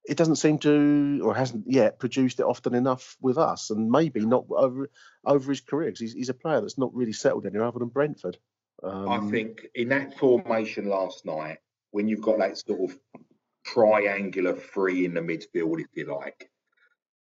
it 0.07 0.17
doesn't 0.17 0.38
seem 0.38 0.57
to 0.59 1.21
or 1.23 1.35
hasn't 1.35 1.65
yet 1.67 1.99
produced 1.99 2.39
it 2.39 2.45
often 2.45 2.73
enough 2.73 3.17
with 3.21 3.38
us, 3.38 3.69
and 3.69 3.91
maybe 3.91 4.21
not 4.21 4.45
over 4.49 4.89
over 5.25 5.51
his 5.51 5.61
career 5.61 5.89
because 5.89 5.99
he's, 5.99 6.13
he's 6.13 6.29
a 6.29 6.33
player 6.33 6.61
that's 6.61 6.77
not 6.77 6.95
really 6.95 7.13
settled 7.13 7.45
anywhere 7.45 7.67
other 7.67 7.79
than 7.79 7.89
Brentford. 7.89 8.38
Um, 8.84 9.09
I 9.09 9.19
think 9.32 9.67
in 9.75 9.89
that 9.89 10.17
formation 10.17 10.88
last 10.88 11.25
night, 11.25 11.57
when 11.91 12.07
you've 12.07 12.21
got 12.21 12.39
that 12.39 12.57
sort 12.57 12.91
of 12.91 12.99
triangular 13.65 14.53
three 14.53 15.05
in 15.05 15.13
the 15.13 15.21
midfield, 15.21 15.82
if 15.82 15.88
you 15.95 16.05
like, 16.05 16.49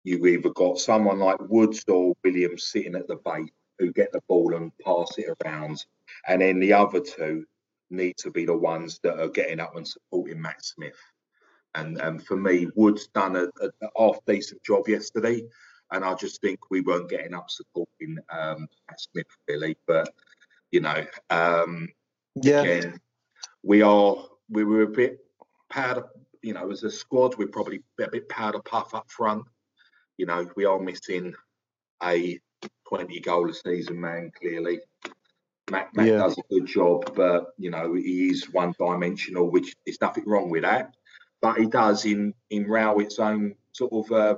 you've 0.05 0.27
either 0.27 0.51
got 0.51 0.79
someone 0.79 1.19
like 1.19 1.41
Woods 1.49 1.85
or 1.89 2.15
Williams 2.25 2.67
sitting 2.67 2.95
at 2.95 3.09
the 3.09 3.17
base 3.17 3.51
who 3.79 3.93
get 3.93 4.13
the 4.13 4.21
ball 4.29 4.55
and 4.55 4.73
pass 4.85 5.17
it 5.19 5.35
around, 5.45 5.85
and 6.29 6.43
then 6.43 6.61
the 6.61 6.73
other 6.73 7.01
two 7.01 7.45
need 7.91 8.17
to 8.19 8.31
be 8.31 8.45
the 8.45 8.57
ones 8.57 9.01
that 9.03 9.19
are 9.19 9.29
getting 9.29 9.59
up 9.59 9.75
and 9.77 9.87
supporting 9.87 10.41
Matt 10.41 10.65
Smith. 10.65 10.99
And 11.75 12.01
and 12.01 12.25
for 12.25 12.37
me, 12.37 12.69
Woods 12.75 13.09
done 13.09 13.37
a, 13.37 13.45
a, 13.45 13.71
half 13.97 14.19
decent 14.27 14.63
job 14.63 14.89
yesterday, 14.89 15.43
and 15.91 16.05
I 16.05 16.15
just 16.15 16.41
think 16.41 16.71
we 16.71 16.81
weren't 16.81 17.09
getting 17.09 17.35
up 17.35 17.49
supporting 17.49 18.19
um, 18.31 18.69
Matt 18.89 19.01
Smith 19.01 19.27
really. 19.49 19.77
But 19.87 20.13
you 20.71 20.81
know, 20.81 21.05
um, 21.31 21.89
Yeah. 22.43 22.93
we 23.63 23.83
are 23.83 24.17
we 24.49 24.65
were 24.65 24.83
a 24.83 24.87
bit 24.89 25.19
powder. 25.69 26.07
You 26.43 26.55
know, 26.55 26.71
as 26.71 26.83
a 26.85 26.91
squad, 26.91 27.37
we're 27.37 27.49
probably 27.49 27.83
a 28.01 28.09
bit 28.09 28.29
powder 28.29 28.61
puff 28.61 28.95
up 28.95 29.11
front. 29.11 29.45
You 30.17 30.27
know, 30.27 30.51
we 30.57 30.65
are 30.65 30.79
missing 30.79 31.35
a 32.03 32.41
20 32.89 33.21
goal 33.21 33.51
a 33.51 33.55
season 33.55 34.01
man. 34.01 34.33
Clearly, 34.39 34.81
Matt, 35.71 35.95
Matt 35.95 36.07
Yeah. 36.07 36.19
does 36.19 36.39
a 36.39 36.43
good 36.51 36.67
job, 36.67 37.15
but 37.15 37.53
you 37.59 37.71
know 37.71 37.95
he 37.95 38.31
is 38.31 38.51
one 38.53 38.75
dimensional, 38.79 39.51
which 39.51 39.75
is 39.87 40.01
nothing 40.01 40.25
wrong 40.27 40.51
with 40.51 40.63
that. 40.63 40.95
But 41.41 41.59
he 41.59 41.67
does 41.67 42.05
in 42.05 42.35
in 42.51 42.67
Rowett's 42.67 43.19
own 43.19 43.55
sort 43.73 43.93
of 43.93 44.13
uh, 44.13 44.37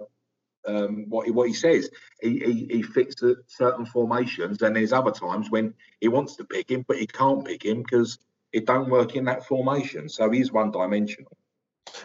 um, 0.67 1.07
what 1.09 1.27
he, 1.27 1.33
what 1.33 1.49
he 1.49 1.55
says. 1.55 1.91
He, 2.21 2.39
he 2.39 2.77
he 2.77 2.83
fits 2.83 3.23
certain 3.47 3.87
formations, 3.87 4.63
and 4.63 4.77
there's 4.77 4.93
other 4.93 5.11
times 5.11 5.51
when 5.51 5.75
he 6.01 6.09
wants 6.09 6.37
to 6.37 6.45
pick 6.45 6.71
him, 6.71 6.85
but 6.87 6.99
he 6.99 7.07
can't 7.07 7.45
pick 7.45 7.65
him 7.65 7.83
because 7.83 8.19
it 8.53 8.67
don't 8.67 8.91
work 8.91 9.17
in 9.17 9.25
that 9.25 9.47
formation. 9.47 10.09
So 10.09 10.31
he's 10.31 10.53
one 10.53 10.71
dimensional. 10.71 11.37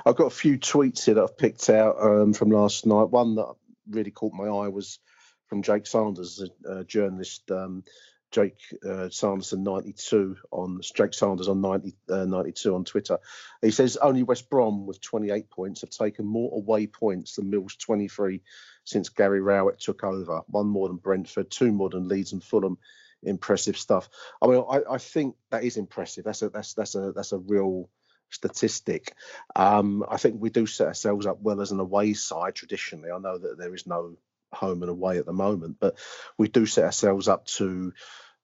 I've 0.05 0.15
got 0.15 0.27
a 0.27 0.31
few 0.35 0.57
tweets 0.57 1.05
here 1.05 1.15
that 1.15 1.23
I've 1.23 1.37
picked 1.37 1.69
out 1.69 2.01
um, 2.01 2.33
from 2.33 2.49
last 2.49 2.85
night. 2.85 3.09
One 3.09 3.35
that 3.35 3.53
really 3.89 4.11
caught 4.11 4.33
my 4.33 4.45
eye 4.45 4.67
was 4.69 4.99
from 5.47 5.61
Jake 5.61 5.87
Sanders, 5.87 6.43
a, 6.65 6.79
a 6.79 6.83
journalist. 6.83 7.49
Um, 7.51 7.83
Jake 8.31 8.59
uh, 8.87 9.09
Sanderson 9.09 9.63
92 9.63 10.37
on 10.51 10.81
Jake 10.81 11.13
Sanders 11.13 11.47
on 11.47 11.61
90, 11.61 11.95
uh, 12.09 12.25
92 12.25 12.75
on 12.75 12.83
Twitter. 12.83 13.19
He 13.61 13.71
says 13.71 13.97
only 13.97 14.23
West 14.23 14.49
Brom 14.49 14.85
with 14.85 15.01
28 15.01 15.49
points 15.49 15.81
have 15.81 15.89
taken 15.89 16.25
more 16.25 16.51
away 16.53 16.87
points 16.87 17.35
than 17.35 17.49
Mills 17.49 17.75
23 17.75 18.41
since 18.83 19.09
Gary 19.09 19.41
Rowett 19.41 19.79
took 19.79 20.03
over. 20.03 20.41
One 20.47 20.67
more 20.67 20.87
than 20.87 20.97
Brentford, 20.97 21.49
two 21.49 21.71
more 21.71 21.89
than 21.89 22.07
Leeds 22.07 22.33
and 22.33 22.43
Fulham. 22.43 22.77
Impressive 23.23 23.77
stuff. 23.77 24.09
I 24.41 24.47
mean, 24.47 24.63
I, 24.69 24.81
I 24.91 24.97
think 24.97 25.35
that 25.49 25.63
is 25.63 25.77
impressive. 25.77 26.23
That's 26.23 26.43
a 26.43 26.49
that's 26.49 26.75
that's 26.75 26.93
a 26.93 27.13
that's 27.13 27.31
a 27.31 27.39
real 27.39 27.89
statistic. 28.29 29.13
Um, 29.55 30.05
I 30.07 30.17
think 30.17 30.35
we 30.39 30.49
do 30.49 30.67
set 30.67 30.87
ourselves 30.87 31.25
up 31.25 31.41
well 31.41 31.61
as 31.61 31.71
an 31.71 31.79
away 31.79 32.13
side 32.13 32.55
traditionally. 32.55 33.09
I 33.09 33.17
know 33.17 33.37
that 33.37 33.57
there 33.57 33.73
is 33.73 33.87
no 33.87 34.17
home 34.53 34.81
and 34.83 34.89
away 34.89 35.17
at 35.17 35.25
the 35.25 35.33
moment, 35.33 35.77
but 35.79 35.97
we 36.37 36.47
do 36.47 36.65
set 36.65 36.85
ourselves 36.85 37.27
up 37.27 37.45
to 37.45 37.93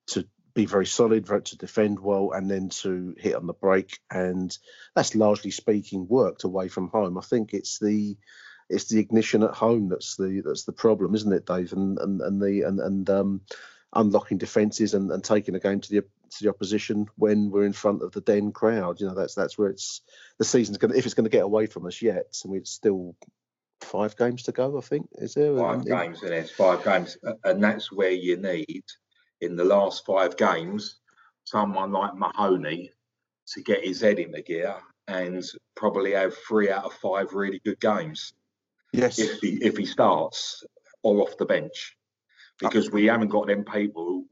to 0.08 0.28
be 0.54 0.66
very 0.66 0.86
solid, 0.86 1.26
to 1.26 1.58
defend 1.58 1.99
well, 1.99 2.32
and 2.32 2.49
then 2.49 2.70
to 2.70 3.16
hit 3.18 3.36
on 3.36 3.47
the 3.47 3.54
break. 3.54 3.99
And 4.12 4.56
that's 4.95 5.16
largely 5.16 5.51
speaking 5.51 6.08
worked 6.08 6.43
away 6.43 6.68
from 6.68 6.89
home. 6.89 7.18
I 7.18 7.22
think 7.22 7.54
it's 7.54 7.80
the 7.80 8.18
it's 8.70 8.89
the 8.89 8.99
ignition 8.99 9.43
at 9.43 9.51
home 9.51 9.89
that's 9.89 10.16
the 10.16 10.41
that's 10.45 10.64
the 10.64 10.72
problem, 10.72 11.16
isn't 11.16 11.34
it, 11.34 11.45
Dave? 11.45 11.74
And 11.74 11.97
and 11.99 12.22
and 12.22 12.41
the 12.41 12.64
and 12.64 12.80
and 12.80 13.10
um, 13.10 13.41
unlocking 13.93 14.38
defences 14.38 14.93
and, 14.93 15.12
and 15.12 15.24
taking 15.24 15.56
a 15.56 15.60
game 15.60 15.82
to 15.82 15.89
the 15.89 16.01
to 16.01 16.43
the 16.43 16.49
opposition 16.49 17.08
when 17.16 17.51
we're 17.51 17.66
in 17.66 17.74
front 17.74 18.01
of 18.01 18.12
the 18.12 18.22
den 18.22 18.51
crowd. 18.51 18.99
You 18.99 19.08
know, 19.08 19.16
that's 19.16 19.36
that's 19.36 19.58
where 19.58 19.70
it's 19.70 20.01
the 20.38 20.45
season's 20.45 20.78
going. 20.78 20.91
to 20.91 20.97
If 20.97 21.06
it's 21.06 21.16
going 21.16 21.26
to 21.26 21.30
get 21.30 21.43
away 21.43 21.66
from 21.66 21.86
us 21.86 22.01
yet, 22.01 22.36
and 22.43 22.51
we're 22.51 22.66
still 22.66 23.16
five 23.84 24.15
games 24.17 24.43
to 24.43 24.51
go. 24.51 24.77
I 24.77 24.81
think 24.81 25.07
is 25.13 25.34
there 25.34 25.55
five 25.57 25.81
In- 25.86 25.97
games 25.97 26.23
and 26.23 26.34
it's 26.34 26.51
five 26.51 26.84
games, 26.84 27.17
and 27.43 27.63
that's 27.63 27.91
where 27.91 28.11
you 28.11 28.38
need 28.38 28.84
in 29.41 29.55
the 29.55 29.65
last 29.65 30.05
five 30.05 30.38
games 30.38 30.99
someone 31.45 31.91
like 31.91 32.15
Mahoney 32.15 32.91
to 33.47 33.61
get 33.61 33.84
his 33.84 34.01
head 34.01 34.19
into 34.19 34.41
gear 34.41 34.75
and 35.07 35.43
probably 35.75 36.11
have 36.13 36.34
three 36.47 36.69
out 36.69 36.86
of 36.86 36.93
five 36.93 37.34
really 37.34 37.59
good 37.65 37.79
games. 37.79 38.34
Yes, 38.93 39.19
if 39.19 39.41
he 39.41 39.57
if 39.61 39.77
he 39.77 39.86
starts 39.86 40.63
or 41.01 41.21
off 41.21 41.38
the 41.38 41.45
bench, 41.45 41.97
because 42.59 42.91
we 42.91 43.05
haven't 43.05 43.29
got 43.29 43.47
them 43.47 43.65
people, 43.65 44.23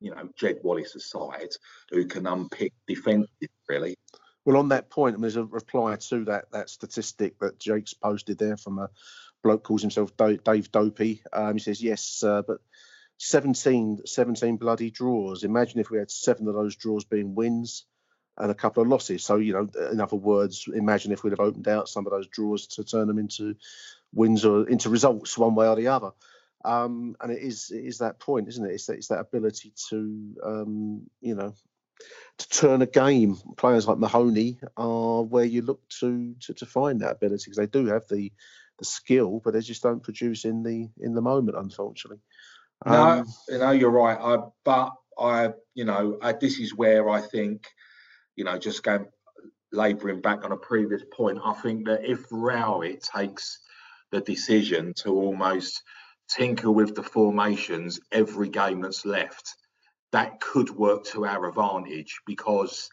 you 0.00 0.10
know, 0.10 0.28
Jed 0.36 0.58
Wallace 0.62 0.94
aside, 0.96 1.50
who 1.90 2.06
can 2.06 2.26
unpick 2.26 2.72
defences 2.86 3.48
really. 3.68 3.94
Well, 4.48 4.56
on 4.56 4.70
that 4.70 4.88
point, 4.88 5.20
there's 5.20 5.36
a 5.36 5.44
reply 5.44 5.96
to 6.08 6.24
that 6.24 6.50
that 6.52 6.70
statistic 6.70 7.38
that 7.40 7.58
Jake's 7.58 7.92
posted 7.92 8.38
there 8.38 8.56
from 8.56 8.78
a 8.78 8.88
bloke 9.42 9.62
calls 9.62 9.82
himself 9.82 10.16
Dave 10.16 10.72
Dopey. 10.72 11.20
Um, 11.30 11.52
he 11.52 11.58
says 11.58 11.82
yes, 11.82 12.22
uh, 12.22 12.40
but 12.40 12.56
17, 13.18 14.06
17 14.06 14.56
bloody 14.56 14.90
draws. 14.90 15.44
Imagine 15.44 15.80
if 15.80 15.90
we 15.90 15.98
had 15.98 16.10
seven 16.10 16.48
of 16.48 16.54
those 16.54 16.76
draws 16.76 17.04
being 17.04 17.34
wins. 17.34 17.84
and 18.38 18.50
a 18.50 18.54
couple 18.54 18.82
of 18.82 18.88
losses. 18.88 19.22
So 19.22 19.36
you 19.36 19.52
know, 19.52 19.68
in 19.92 20.00
other 20.00 20.16
words, 20.16 20.66
imagine 20.74 21.12
if 21.12 21.22
we'd 21.22 21.32
have 21.32 21.40
opened 21.40 21.68
out 21.68 21.90
some 21.90 22.06
of 22.06 22.12
those 22.12 22.28
draws 22.28 22.68
to 22.68 22.84
turn 22.84 23.06
them 23.06 23.18
into 23.18 23.54
wins 24.14 24.46
or 24.46 24.66
into 24.66 24.88
results 24.88 25.36
one 25.36 25.56
way 25.56 25.68
or 25.68 25.76
the 25.76 25.88
other. 25.88 26.12
Um, 26.64 27.16
and 27.20 27.30
it 27.32 27.42
is 27.42 27.70
it 27.70 27.84
is 27.84 27.98
that 27.98 28.18
point, 28.18 28.48
isn't 28.48 28.64
it? 28.64 28.72
It's 28.72 28.86
that 28.86 28.96
it's 28.96 29.08
that 29.08 29.20
ability 29.20 29.74
to 29.90 30.36
um, 30.42 31.02
you 31.20 31.34
know 31.34 31.52
to 32.38 32.48
turn 32.48 32.82
a 32.82 32.86
game. 32.86 33.36
Players 33.56 33.86
like 33.86 33.98
Mahoney 33.98 34.58
are 34.76 35.22
where 35.22 35.44
you 35.44 35.62
look 35.62 35.80
to 36.00 36.34
to, 36.40 36.54
to 36.54 36.66
find 36.66 37.00
that 37.00 37.12
ability 37.12 37.44
because 37.46 37.56
they 37.56 37.66
do 37.66 37.86
have 37.86 38.06
the 38.08 38.32
the 38.78 38.84
skill, 38.84 39.40
but 39.44 39.54
they 39.54 39.60
just 39.60 39.82
don't 39.82 40.02
produce 40.02 40.44
in 40.44 40.62
the 40.62 40.88
in 41.00 41.14
the 41.14 41.20
moment, 41.20 41.56
unfortunately. 41.58 42.20
No, 42.86 42.92
um, 42.92 43.26
you 43.48 43.58
know 43.58 43.70
you're 43.72 43.90
right. 43.90 44.18
I 44.18 44.38
but 44.64 44.92
I 45.18 45.50
you 45.74 45.84
know 45.84 46.18
I, 46.22 46.32
this 46.32 46.58
is 46.58 46.74
where 46.74 47.08
I 47.08 47.20
think 47.20 47.66
you 48.36 48.44
know 48.44 48.58
just 48.58 48.82
going 48.82 49.06
labouring 49.72 50.20
back 50.20 50.44
on 50.44 50.52
a 50.52 50.56
previous 50.56 51.02
point. 51.12 51.38
I 51.44 51.54
think 51.54 51.86
that 51.86 52.04
if 52.04 52.24
Rowett 52.30 53.02
takes 53.02 53.58
the 54.10 54.20
decision 54.20 54.94
to 54.98 55.10
almost 55.10 55.82
tinker 56.30 56.70
with 56.70 56.94
the 56.94 57.02
formations 57.02 58.00
every 58.12 58.48
game 58.48 58.80
that's 58.80 59.04
left, 59.04 59.54
that 60.12 60.40
could 60.40 60.70
work 60.70 61.04
to 61.04 61.26
our 61.26 61.48
advantage 61.48 62.20
because 62.26 62.90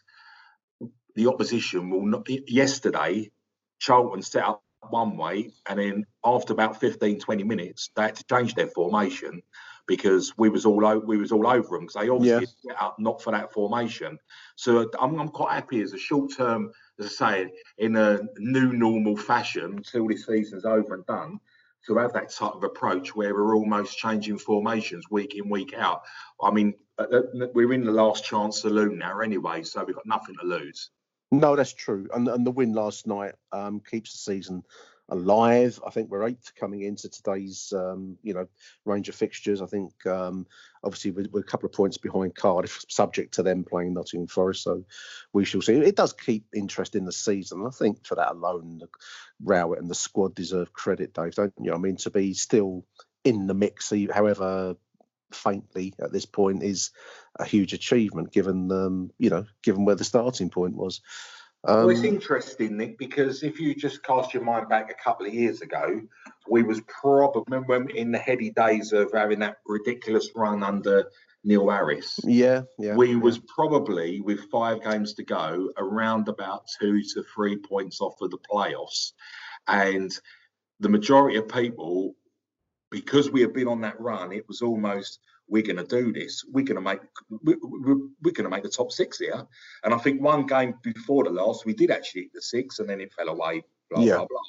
the 1.14 1.28
opposition 1.28 1.90
will 1.90 2.04
not. 2.06 2.26
Yesterday, 2.28 3.30
Charlton 3.78 4.22
set 4.22 4.44
up 4.44 4.62
one 4.90 5.16
way, 5.16 5.52
and 5.68 5.78
then 5.78 6.04
after 6.24 6.52
about 6.52 6.80
15, 6.80 7.18
20 7.18 7.44
minutes, 7.44 7.90
they 7.96 8.02
had 8.02 8.16
to 8.16 8.24
change 8.24 8.54
their 8.54 8.68
formation 8.68 9.42
because 9.86 10.36
we 10.36 10.48
was 10.48 10.66
all 10.66 10.84
over, 10.84 11.04
we 11.04 11.16
was 11.16 11.32
all 11.32 11.46
over 11.46 11.76
them 11.76 11.86
because 11.86 11.94
they 11.94 12.08
obviously 12.08 12.46
yeah. 12.64 12.72
set 12.72 12.82
up 12.82 12.96
not 12.98 13.22
for 13.22 13.30
that 13.32 13.52
formation. 13.52 14.18
So 14.56 14.90
I'm, 15.00 15.18
I'm 15.18 15.28
quite 15.28 15.54
happy 15.54 15.80
as 15.80 15.92
a 15.92 15.98
short 15.98 16.32
term, 16.36 16.72
as 16.98 17.06
I 17.06 17.08
say, 17.44 17.52
in 17.78 17.96
a 17.96 18.20
new 18.38 18.72
normal 18.72 19.16
fashion 19.16 19.76
until 19.76 20.08
this 20.08 20.26
season's 20.26 20.64
over 20.64 20.94
and 20.94 21.06
done 21.06 21.40
to 21.86 21.96
have 21.98 22.12
that 22.12 22.30
type 22.30 22.52
of 22.54 22.64
approach 22.64 23.14
where 23.14 23.34
we're 23.34 23.56
almost 23.56 23.98
changing 23.98 24.38
formations 24.38 25.10
week 25.10 25.34
in, 25.34 25.48
week 25.48 25.74
out. 25.74 26.02
I 26.42 26.50
mean, 26.50 26.74
uh, 26.98 27.04
uh, 27.12 27.46
we're 27.54 27.72
in 27.72 27.84
the 27.84 27.92
last 27.92 28.24
chance 28.24 28.62
saloon 28.62 28.98
now 28.98 29.20
anyway, 29.20 29.62
so 29.62 29.84
we've 29.84 29.94
got 29.94 30.06
nothing 30.06 30.34
to 30.40 30.46
lose. 30.46 30.90
No, 31.32 31.56
that's 31.56 31.74
true. 31.74 32.08
And, 32.14 32.28
and 32.28 32.46
the 32.46 32.50
win 32.50 32.72
last 32.72 33.06
night 33.06 33.34
um, 33.52 33.80
keeps 33.80 34.12
the 34.12 34.18
season 34.18 34.62
alive. 35.08 35.80
I 35.86 35.90
think 35.90 36.10
we're 36.10 36.26
eighth 36.26 36.52
coming 36.58 36.82
into 36.82 37.08
today's 37.08 37.72
um, 37.74 38.16
you 38.22 38.34
know 38.34 38.46
range 38.84 39.08
of 39.08 39.14
fixtures. 39.14 39.62
I 39.62 39.66
think 39.66 39.92
um, 40.06 40.46
obviously 40.82 41.12
we're, 41.12 41.28
we're, 41.30 41.40
a 41.40 41.44
couple 41.44 41.66
of 41.66 41.72
points 41.72 41.98
behind 41.98 42.34
Cardiff, 42.34 42.84
subject 42.88 43.34
to 43.34 43.42
them 43.42 43.64
playing 43.64 43.94
Nottingham 43.94 44.26
Forest. 44.26 44.64
So 44.64 44.84
we 45.32 45.44
shall 45.44 45.62
see. 45.62 45.74
It 45.74 45.96
does 45.96 46.12
keep 46.12 46.46
interest 46.54 46.96
in 46.96 47.04
the 47.04 47.12
season. 47.12 47.64
I 47.66 47.70
think 47.70 48.06
for 48.06 48.16
that 48.16 48.32
alone, 48.32 48.78
the 48.78 48.88
Rowett 49.42 49.80
and 49.80 49.90
the 49.90 49.94
squad 49.94 50.34
deserve 50.34 50.72
credit, 50.72 51.14
Dave. 51.14 51.34
Don't 51.34 51.54
you? 51.60 51.72
I 51.72 51.78
mean 51.78 51.96
to 51.98 52.10
be 52.10 52.34
still 52.34 52.84
in 53.24 53.46
the 53.46 53.54
mix, 53.54 53.92
however 54.12 54.76
faintly 55.32 55.92
at 56.00 56.12
this 56.12 56.26
point, 56.26 56.62
is 56.62 56.90
a 57.38 57.44
huge 57.44 57.72
achievement 57.72 58.32
given 58.32 58.70
um, 58.72 59.10
you 59.18 59.30
know 59.30 59.46
given 59.62 59.84
where 59.84 59.96
the 59.96 60.04
starting 60.04 60.50
point 60.50 60.74
was. 60.74 61.00
Um, 61.64 61.76
well, 61.78 61.90
it's 61.90 62.00
um, 62.00 62.06
interesting, 62.06 62.76
Nick, 62.76 62.98
because 62.98 63.42
if 63.42 63.58
you 63.58 63.74
just 63.74 64.02
cast 64.02 64.34
your 64.34 64.44
mind 64.44 64.68
back 64.68 64.90
a 64.90 65.02
couple 65.02 65.26
of 65.26 65.34
years 65.34 65.62
ago, 65.62 66.00
we 66.48 66.62
was 66.62 66.80
probably 66.82 67.98
in 67.98 68.12
the 68.12 68.18
heady 68.18 68.50
days 68.50 68.92
of 68.92 69.10
having 69.12 69.40
that 69.40 69.56
ridiculous 69.66 70.30
run 70.36 70.62
under 70.62 71.10
Neil 71.42 71.68
Harris. 71.68 72.20
Yeah, 72.24 72.62
yeah. 72.78 72.94
We 72.94 73.12
yeah. 73.12 73.18
was 73.18 73.38
probably 73.38 74.20
with 74.20 74.50
five 74.50 74.82
games 74.82 75.14
to 75.14 75.24
go, 75.24 75.70
around 75.76 76.28
about 76.28 76.66
two 76.80 77.02
to 77.14 77.24
three 77.34 77.56
points 77.56 78.00
off 78.00 78.20
of 78.20 78.30
the 78.30 78.38
playoffs, 78.38 79.12
and 79.66 80.12
the 80.80 80.88
majority 80.88 81.36
of 81.38 81.48
people, 81.48 82.14
because 82.90 83.30
we 83.30 83.40
had 83.40 83.52
been 83.52 83.68
on 83.68 83.80
that 83.80 84.00
run, 84.00 84.32
it 84.32 84.46
was 84.46 84.62
almost 84.62 85.20
we're 85.48 85.62
going 85.62 85.76
to 85.76 85.84
do 85.84 86.12
this. 86.12 86.44
We're 86.50 86.64
going 86.64 86.76
to 86.76 86.80
make 86.80 87.00
we're, 87.30 87.56
we're 88.22 88.32
going 88.32 88.44
to 88.44 88.50
make 88.50 88.62
the 88.62 88.68
top 88.68 88.92
six 88.92 89.18
here. 89.18 89.46
And 89.84 89.94
I 89.94 89.98
think 89.98 90.20
one 90.20 90.46
game 90.46 90.74
before 90.82 91.24
the 91.24 91.30
last, 91.30 91.64
we 91.64 91.74
did 91.74 91.90
actually 91.90 92.22
hit 92.22 92.32
the 92.34 92.42
six, 92.42 92.78
and 92.78 92.88
then 92.88 93.00
it 93.00 93.12
fell 93.12 93.28
away. 93.28 93.62
Blah 93.90 94.02
yeah. 94.02 94.16
blah 94.16 94.26
blah. 94.26 94.40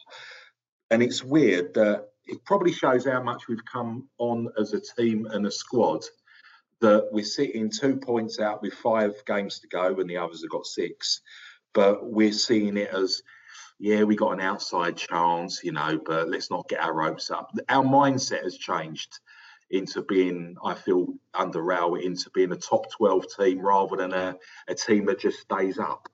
And 0.92 1.04
it's 1.04 1.24
weird 1.24 1.74
that 1.76 2.06
it 2.26 2.44
probably 2.46 2.72
shows 2.72 3.06
how 3.06 3.22
much 3.22 3.48
we've 3.48 3.66
come 3.66 4.08
on 4.18 4.50
as 4.60 4.74
a 4.74 4.82
team 4.82 5.28
and 5.28 5.46
a 5.46 5.52
squad. 5.52 6.04
That 6.80 7.10
we're 7.12 7.26
sitting 7.26 7.72
two 7.72 7.98
points 7.98 8.40
out 8.40 8.62
with 8.62 8.74
five 8.74 9.14
games 9.26 9.60
to 9.60 9.68
go, 9.68 10.00
and 10.00 10.10
the 10.10 10.18
others 10.18 10.42
have 10.42 10.52
got 10.52 10.66
six. 10.66 11.22
But 11.74 12.06
we're 12.06 12.32
seeing 12.32 12.78
it 12.78 12.90
as 12.90 13.22
yeah, 13.80 14.04
we 14.04 14.16
got 14.16 14.34
an 14.34 14.42
outside 14.42 14.98
chance, 14.98 15.64
you 15.64 15.72
know, 15.72 16.00
but 16.04 16.30
let's 16.30 16.50
not 16.50 16.68
get 16.68 16.80
our 16.80 16.94
ropes 16.94 17.30
up. 17.30 17.52
Our 17.70 17.84
mindset 17.84 18.44
has 18.44 18.58
changed 18.58 19.20
into 19.70 20.02
being, 20.02 20.56
I 20.64 20.74
feel, 20.74 21.14
under 21.34 21.62
Rowett, 21.62 22.04
into 22.04 22.30
being 22.30 22.52
a 22.52 22.56
top 22.56 22.92
12 22.92 23.26
team 23.38 23.60
rather 23.60 23.98
than 23.98 24.14
a, 24.14 24.36
a 24.68 24.76
team 24.76 25.06
that 25.06 25.20
just 25.20 25.40
stays 25.40 25.78
up. 25.78 26.10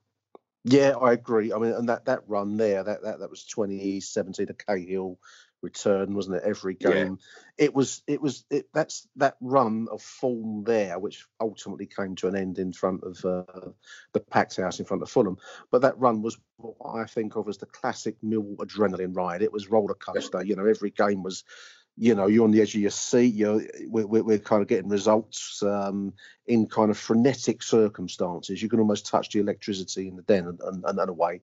Yeah, 0.65 0.91
I 0.91 1.11
agree. 1.13 1.51
I 1.51 1.57
mean, 1.57 1.73
and 1.73 1.89
that, 1.89 2.05
that 2.05 2.21
run 2.27 2.57
there, 2.57 2.83
that, 2.83 3.03
that 3.03 3.19
that 3.19 3.29
was 3.29 3.43
2017, 3.45 4.45
the 4.45 4.53
Cahill 4.53 5.19
return, 5.61 6.13
wasn't 6.13 6.37
it? 6.37 6.43
Every 6.45 6.73
game, 6.73 7.19
yeah. 7.57 7.65
it 7.65 7.75
was, 7.75 8.01
it 8.07 8.21
was, 8.21 8.45
it, 8.49 8.67
that's 8.73 9.07
that 9.17 9.35
run 9.41 9.87
of 9.91 10.01
form 10.01 10.63
there, 10.63 10.99
which 10.99 11.25
ultimately 11.39 11.85
came 11.85 12.15
to 12.17 12.27
an 12.27 12.35
end 12.35 12.59
in 12.59 12.71
front 12.71 13.03
of 13.03 13.23
uh, 13.25 13.69
the 14.13 14.19
packed 14.19 14.57
house 14.57 14.79
in 14.79 14.85
front 14.85 15.03
of 15.03 15.09
Fulham. 15.09 15.37
But 15.69 15.81
that 15.81 15.99
run 15.99 16.21
was 16.21 16.37
what 16.57 16.95
I 16.95 17.05
think 17.05 17.35
of 17.35 17.49
as 17.49 17.57
the 17.57 17.65
classic 17.65 18.15
Mill 18.21 18.55
adrenaline 18.59 19.15
ride. 19.15 19.41
It 19.41 19.53
was 19.53 19.69
roller 19.69 19.95
coaster. 19.95 20.43
You 20.43 20.55
know, 20.55 20.65
every 20.65 20.91
game 20.91 21.23
was 21.23 21.43
you 21.97 22.15
know 22.15 22.27
you're 22.27 22.43
on 22.43 22.51
the 22.51 22.61
edge 22.61 22.73
of 22.75 22.81
your 22.81 22.91
seat 22.91 23.33
you're 23.33 23.61
we're, 23.87 24.23
we're 24.23 24.39
kind 24.39 24.61
of 24.61 24.67
getting 24.67 24.89
results 24.89 25.61
um, 25.63 26.13
in 26.47 26.67
kind 26.67 26.91
of 26.91 26.97
frenetic 26.97 27.61
circumstances. 27.61 28.61
You 28.61 28.69
can 28.69 28.79
almost 28.79 29.07
touch 29.07 29.29
the 29.29 29.39
electricity 29.39 30.07
in 30.07 30.15
the 30.15 30.23
den 30.23 30.47
and, 30.47 30.83
and, 30.85 30.99
and 30.99 31.09
away 31.09 31.41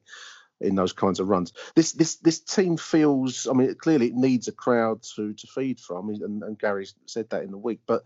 in 0.61 0.75
those 0.75 0.93
kinds 0.93 1.21
of 1.21 1.29
runs. 1.29 1.53
This 1.75 1.93
this 1.93 2.17
this 2.17 2.41
team 2.41 2.77
feels 2.77 3.47
i 3.49 3.53
mean 3.53 3.75
clearly 3.77 4.09
it 4.09 4.15
needs 4.15 4.49
a 4.49 4.53
crowd 4.53 5.03
to 5.15 5.33
to 5.33 5.47
feed 5.47 5.81
from 5.81 6.11
and, 6.11 6.43
and 6.43 6.59
gary 6.59 6.87
said 7.07 7.31
that 7.31 7.45
in 7.45 7.51
the 7.51 7.59
week 7.59 7.81
but 7.87 8.03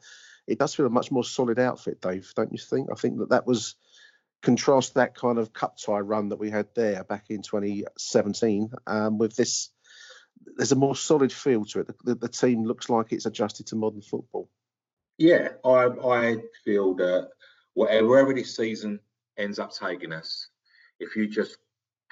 it 0.47 0.59
does 0.59 0.75
feel 0.75 0.87
a 0.87 0.91
much 0.91 1.11
more 1.11 1.25
solid 1.25 1.59
outfit 1.59 2.01
dave 2.01 2.31
don't 2.37 2.53
you 2.53 2.59
think? 2.59 2.89
I 2.93 2.95
think 2.95 3.19
that 3.19 3.31
that 3.31 3.47
was 3.47 3.77
contrast 4.43 4.95
that 4.95 5.15
kind 5.15 5.39
of 5.39 5.55
cup 5.55 5.79
tie 5.79 6.01
run 6.01 6.29
that 6.29 6.39
we 6.39 6.51
had 6.51 6.69
there 6.75 7.03
back 7.03 7.25
in 7.31 7.41
2017 7.41 8.71
um, 8.87 9.17
with 9.17 9.35
this 9.35 9.71
there's 10.57 10.73
a 10.73 10.77
more 10.77 10.97
solid 10.97 11.33
feel 11.33 11.65
to 11.67 11.81
it. 11.81 11.87
The, 11.87 11.95
the, 12.05 12.15
the, 12.15 12.29
team 12.29 12.65
looks 12.65 12.89
like 12.89 13.13
it's 13.13 13.27
adjusted 13.27 13.67
to 13.69 13.77
modern 13.77 14.03
football. 14.03 14.49
Yeah, 15.19 15.51
I 15.65 15.87
I 15.87 16.37
feel 16.65 16.95
that 16.95 17.31
whatever, 17.75 18.07
wherever 18.07 18.35
this 18.35 18.57
season 18.57 19.01
ends 19.37 19.59
up 19.59 19.73
taking 19.73 20.13
us, 20.13 20.49
if 21.01 21.17
you 21.17 21.27
just 21.29 21.59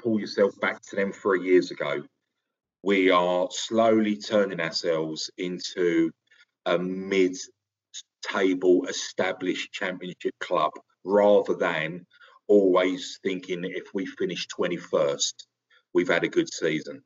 pull 0.01 0.21
yourself 0.21 0.59
back 0.61 0.83
to 0.83 0.97
them 0.97 1.13
three 1.13 1.43
years 1.43 1.71
ago, 1.71 2.03
we 2.83 3.11
are 3.11 3.49
slowly 3.51 4.17
turning 4.17 4.61
ourselves 4.61 5.31
into 5.39 6.11
a 6.67 6.79
mid-table 6.79 7.47
established 8.87 9.73
championship 9.73 10.35
club 10.41 10.73
rather 11.05 11.55
than 11.55 12.07
always 12.49 13.19
thinking 13.23 13.65
if 13.65 13.95
we 13.95 14.07
finish 14.07 14.47
21st, 14.49 15.35
we've 15.95 16.09
had 16.09 16.25
a 16.25 16.29
good 16.29 16.53
season 16.53 17.03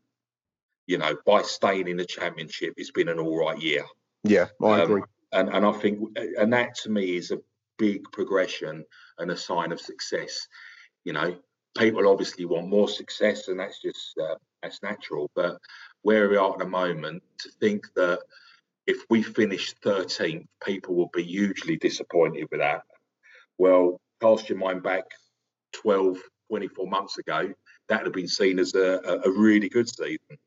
you 0.86 0.98
know, 0.98 1.16
by 1.26 1.42
staying 1.42 1.88
in 1.88 1.96
the 1.96 2.04
championship, 2.04 2.74
it's 2.76 2.90
been 2.90 3.08
an 3.08 3.18
all 3.18 3.38
right 3.38 3.60
year. 3.60 3.84
Yeah, 4.24 4.46
I 4.62 4.80
um, 4.80 4.80
agree. 4.80 5.02
And 5.32 5.48
and 5.48 5.66
I 5.66 5.72
think, 5.72 6.16
and 6.38 6.52
that 6.52 6.76
to 6.82 6.90
me 6.90 7.16
is 7.16 7.30
a 7.30 7.40
big 7.78 8.04
progression 8.12 8.84
and 9.18 9.30
a 9.30 9.36
sign 9.36 9.72
of 9.72 9.80
success. 9.80 10.46
You 11.04 11.12
know, 11.12 11.36
people 11.76 12.08
obviously 12.08 12.44
want 12.44 12.68
more 12.68 12.88
success, 12.88 13.48
and 13.48 13.58
that's 13.58 13.80
just 13.80 14.18
uh, 14.18 14.36
that's 14.62 14.82
natural. 14.82 15.30
But 15.34 15.58
where 16.02 16.28
we 16.28 16.36
are 16.36 16.52
at 16.52 16.58
the 16.58 16.66
moment, 16.66 17.22
to 17.40 17.50
think 17.60 17.86
that 17.94 18.20
if 18.86 18.98
we 19.10 19.22
finish 19.22 19.74
13th, 19.84 20.46
people 20.64 20.94
will 20.94 21.10
be 21.12 21.24
hugely 21.24 21.76
disappointed 21.76 22.46
with 22.50 22.60
that. 22.60 22.82
Well, 23.58 24.00
cast 24.20 24.48
your 24.48 24.58
mind 24.58 24.82
back 24.82 25.04
12, 25.72 26.18
24 26.48 26.86
months 26.86 27.18
ago, 27.18 27.52
that 27.88 27.98
would 27.98 28.06
have 28.06 28.14
been 28.14 28.28
seen 28.28 28.58
as 28.58 28.74
a, 28.74 29.20
a 29.24 29.30
really 29.30 29.68
good 29.68 29.88
season. 29.88 30.38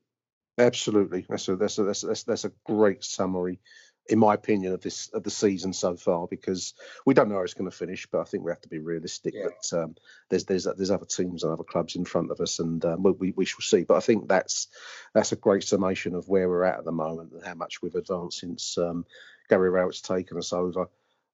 Absolutely, 0.60 1.26
that's 1.30 1.48
a 1.48 1.56
that's 1.56 1.78
a 1.78 1.84
that's 1.84 2.02
that's, 2.02 2.24
that's 2.24 2.44
a 2.44 2.52
great 2.66 3.02
summary, 3.02 3.62
in 4.10 4.20
my 4.20 4.34
opinion, 4.34 4.74
of 4.74 4.82
this 4.82 5.08
of 5.14 5.24
the 5.24 5.32
season 5.32 5.72
so 5.72 5.96
far. 5.96 6.28
Because 6.28 6.74
we 7.06 7.14
don't 7.14 7.30
know 7.30 7.36
how 7.36 7.44
it's 7.44 7.54
going 7.54 7.72
to 7.72 7.76
finish, 7.76 8.08
but 8.12 8.20
I 8.20 8.26
think 8.26 8.44
we 8.44 8.52
have 8.52 8.60
to 8.62 8.68
be 8.70 8.80
realistic 8.80 9.36
yeah. 9.36 9.48
that 9.48 9.82
um, 9.82 9.96
there's 10.30 10.44
there's 10.44 10.66
there's 10.66 10.92
other 10.92 11.06
teams 11.06 11.44
and 11.44 11.54
other 11.54 11.64
clubs 11.64 11.96
in 11.96 12.04
front 12.04 12.30
of 12.30 12.42
us, 12.42 12.60
and 12.60 12.84
um, 12.84 13.04
we 13.18 13.32
we 13.32 13.46
shall 13.46 13.62
see. 13.62 13.86
But 13.86 13.96
I 13.96 14.02
think 14.02 14.28
that's 14.28 14.68
that's 15.14 15.32
a 15.32 15.38
great 15.38 15.64
summation 15.64 16.14
of 16.14 16.28
where 16.28 16.50
we're 16.50 16.66
at 16.66 16.80
at 16.80 16.86
the 16.86 16.92
moment 16.92 17.32
and 17.32 17.46
how 17.46 17.56
much 17.56 17.82
we've 17.82 17.96
advanced 17.96 18.40
since 18.40 18.78
um, 18.78 19.06
Gary 19.48 19.70
Rowett's 19.70 20.02
taken 20.02 20.38
us 20.38 20.52
over. 20.52 20.90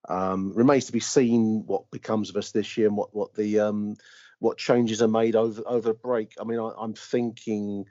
Um, 0.07 0.53
remains 0.53 0.85
to 0.85 0.91
be 0.91 0.99
seen 0.99 1.63
what 1.65 1.89
becomes 1.89 2.29
of 2.29 2.35
us 2.35 2.51
this 2.51 2.77
year 2.77 2.89
and 2.89 2.95
what 2.95 3.15
what 3.15 3.33
the 3.33 3.61
um, 3.61 3.95
what 4.37 4.59
changes 4.59 5.01
are 5.01 5.07
made 5.07 5.35
over 5.35 5.63
over 5.65 5.87
the 5.89 5.95
break. 5.95 6.35
I 6.39 6.43
mean, 6.43 6.59
I, 6.59 6.71
I'm 6.77 6.93
thinking 6.93 7.85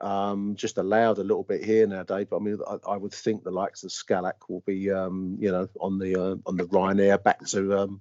um, 0.00 0.54
just 0.56 0.78
allowed 0.78 1.18
a 1.18 1.22
little 1.22 1.42
bit 1.42 1.64
here 1.64 1.86
now, 1.86 2.02
Dave. 2.02 2.32
I 2.32 2.38
mean, 2.38 2.58
I, 2.66 2.76
I 2.92 2.96
would 2.96 3.12
think 3.12 3.44
the 3.44 3.50
likes 3.50 3.84
of 3.84 3.90
Skalak 3.90 4.48
will 4.48 4.62
be, 4.66 4.90
um, 4.90 5.36
you 5.40 5.50
know, 5.50 5.68
on 5.80 5.98
the 5.98 6.16
uh, 6.16 6.36
on 6.46 6.56
the 6.56 6.64
Ryanair 6.64 7.22
back 7.22 7.44
to 7.48 7.78
um, 7.78 8.00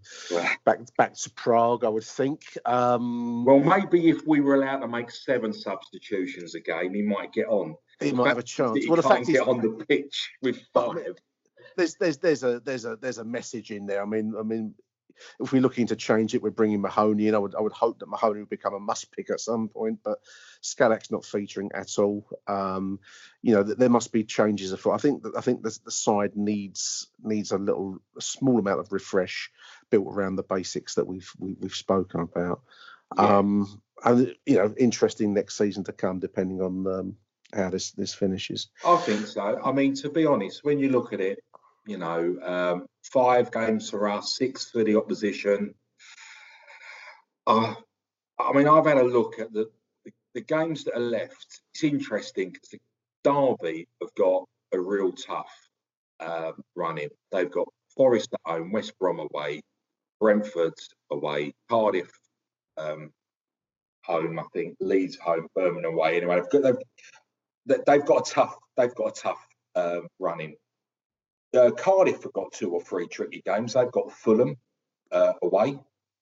back 0.66 0.80
back 0.98 1.14
to 1.16 1.30
Prague. 1.32 1.84
I 1.84 1.90
would 1.90 2.04
think. 2.04 2.42
Um, 2.66 3.46
Well, 3.46 3.60
maybe 3.60 4.10
if 4.10 4.26
we 4.26 4.42
were 4.42 4.56
allowed 4.56 4.80
to 4.80 4.88
make 4.88 5.12
seven 5.12 5.54
substitutions 5.54 6.56
a 6.56 6.60
game, 6.60 6.94
he 6.94 7.02
might 7.02 7.34
get 7.34 7.48
on. 7.48 7.76
He 8.00 8.12
might 8.12 8.30
have 8.30 8.38
a 8.38 8.44
chance. 8.44 8.80
Well, 8.88 8.96
the 8.96 9.04
fact 9.04 9.28
get 9.28 9.42
is- 9.42 9.42
on 9.42 9.62
the 9.62 9.86
pitch 9.86 10.32
with 10.42 10.60
five. 10.74 11.16
there's 11.76 11.96
there's 11.96 12.18
there's 12.18 12.44
a 12.44 12.60
there's 12.62 12.86
a 12.86 12.96
there's 12.96 13.18
a 13.18 13.26
message 13.26 13.72
in 13.72 13.86
there. 13.86 14.02
I 14.02 14.06
mean, 14.06 14.34
I 14.38 14.44
mean, 14.44 14.74
if 15.40 15.52
we're 15.52 15.62
looking 15.62 15.88
to 15.88 15.96
change 15.96 16.34
it, 16.34 16.42
we're 16.42 16.50
bringing 16.50 16.82
Mahoney 16.82 17.28
in. 17.28 17.36
I 17.36 17.38
would 17.38 17.56
I 17.56 17.62
would 17.62 17.74
hope 17.74 18.00
that 18.00 18.10
Mahoney 18.10 18.40
would 18.40 18.50
become 18.50 18.74
a 18.74 18.80
must 18.80 19.12
pick 19.12 19.30
at 19.30 19.40
some 19.40 19.70
point, 19.70 20.00
but 20.04 20.20
Skalak's 20.62 21.12
not 21.12 21.26
featuring 21.26 21.70
at 21.74 21.98
all. 21.98 22.28
Um, 22.48 23.00
you 23.42 23.54
know, 23.54 23.64
th- 23.64 23.78
there 23.78 23.90
must 23.90 24.12
be 24.12 24.24
changes 24.24 24.72
afoot. 24.72 24.94
I 24.94 24.98
think 24.98 25.24
that 25.24 25.36
I 25.38 25.42
think 25.42 25.64
the, 25.64 25.78
the 25.86 25.92
side 25.92 26.36
needs 26.36 27.08
needs 27.24 27.52
a 27.52 27.58
little 27.58 28.00
a 28.18 28.22
small 28.22 28.60
amount 28.60 28.80
of 28.80 28.92
refresh 28.92 29.52
built 29.90 30.08
around 30.08 30.36
the 30.36 30.44
basics 30.44 30.96
that 30.96 31.08
we've 31.08 31.32
we, 31.40 31.56
we've 31.60 31.76
spoken 31.76 32.22
about. 32.22 32.62
Um, 33.18 33.82
and 34.04 34.36
you 34.46 34.58
know, 34.58 34.74
interesting 34.78 35.34
next 35.34 35.58
season 35.58 35.84
to 35.86 35.92
come, 35.92 36.20
depending 36.20 36.62
on 36.62 36.88
um, 36.88 37.16
how 37.54 37.70
this 37.70 37.92
this 37.92 38.14
finishes. 38.14 38.70
I 38.86 38.98
think 38.98 39.28
so. 39.28 39.60
I 39.64 39.72
mean, 39.72 39.96
to 39.96 40.10
be 40.10 40.26
honest, 40.26 40.64
when 40.64 40.80
you 40.80 40.90
look 40.90 41.14
at 41.14 41.22
it, 41.22 41.40
you 41.90 41.98
know, 41.98 42.38
um, 42.44 42.86
five 43.04 43.52
games 43.52 43.90
for 43.90 44.08
us, 44.08 44.36
six 44.38 44.70
for 44.70 44.84
the 44.84 44.96
opposition. 44.96 45.74
Uh, 47.48 47.74
I 48.40 48.54
mean, 48.54 48.68
I've 48.68 48.86
had 48.86 48.98
a 48.98 49.04
look 49.04 49.40
at 49.40 49.52
the, 49.52 49.68
the, 50.06 50.12
the 50.36 50.42
games 50.42 50.84
that 50.84 50.96
are 50.96 51.00
left. 51.00 51.62
It's 51.74 51.84
interesting 51.84 52.52
because 52.52 52.70
the 52.70 52.80
Derby 53.24 53.88
have 54.02 54.14
got 54.14 54.44
a 54.72 54.80
real 54.80 55.12
tough 55.12 55.52
um, 56.20 56.62
running. 56.76 57.10
They've 57.32 57.50
got 57.50 57.68
Forest 57.98 58.30
at 58.34 58.52
home, 58.52 58.72
West 58.72 58.94
Brom 59.00 59.20
away, 59.20 59.62
Brentford 60.22 60.76
away, 61.12 61.54
Cardiff 61.70 62.12
um, 62.78 63.12
home, 64.06 64.38
I 64.38 64.44
think, 64.54 64.76
Leeds 64.80 65.18
home, 65.18 65.48
Birmingham 65.56 65.94
away. 65.96 66.18
Anyway, 66.18 66.36
they've 66.40 66.50
got, 66.52 66.62
they've, 66.62 66.76
they- 67.66 67.84
they've 67.88 68.06
got 68.06 68.30
a 68.30 68.32
tough 68.32 68.56
they've 68.78 68.96
got 68.96 69.18
a 69.18 69.22
tough 69.22 69.46
um, 69.76 70.08
running. 70.20 70.56
Uh, 71.56 71.72
Cardiff 71.72 72.24
have 72.24 72.34
got 72.34 72.52
two 72.52 72.72
or 72.72 72.82
three 72.82 73.08
tricky 73.08 73.42
games. 73.46 73.74
They've 73.74 73.92
got 73.92 74.12
Fulham 74.12 74.56
uh, 75.12 75.34
away, 75.42 75.80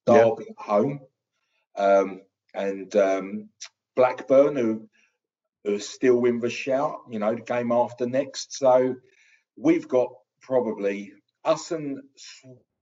Yeah. 0.07 0.23
Derby 0.23 0.49
at 0.49 0.57
home, 0.57 1.01
um, 1.75 2.21
and 2.53 2.95
um, 2.95 3.49
Blackburn 3.95 4.55
who 4.55 4.89
are 5.67 5.79
still 5.79 6.23
in 6.25 6.39
the 6.39 6.49
shout. 6.49 6.99
You 7.09 7.19
know, 7.19 7.35
the 7.35 7.41
game 7.41 7.71
after 7.71 8.05
next. 8.07 8.57
So 8.57 8.95
we've 9.57 9.87
got 9.87 10.13
probably 10.41 11.13
us 11.43 11.71
and 11.71 11.99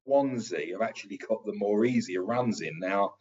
Swansea 0.05 0.73
have 0.73 0.81
actually 0.81 1.17
got 1.17 1.45
the 1.45 1.53
more 1.53 1.83
easier 1.85 2.23
runs 2.23 2.61
in 2.61 2.77
now. 2.79 3.15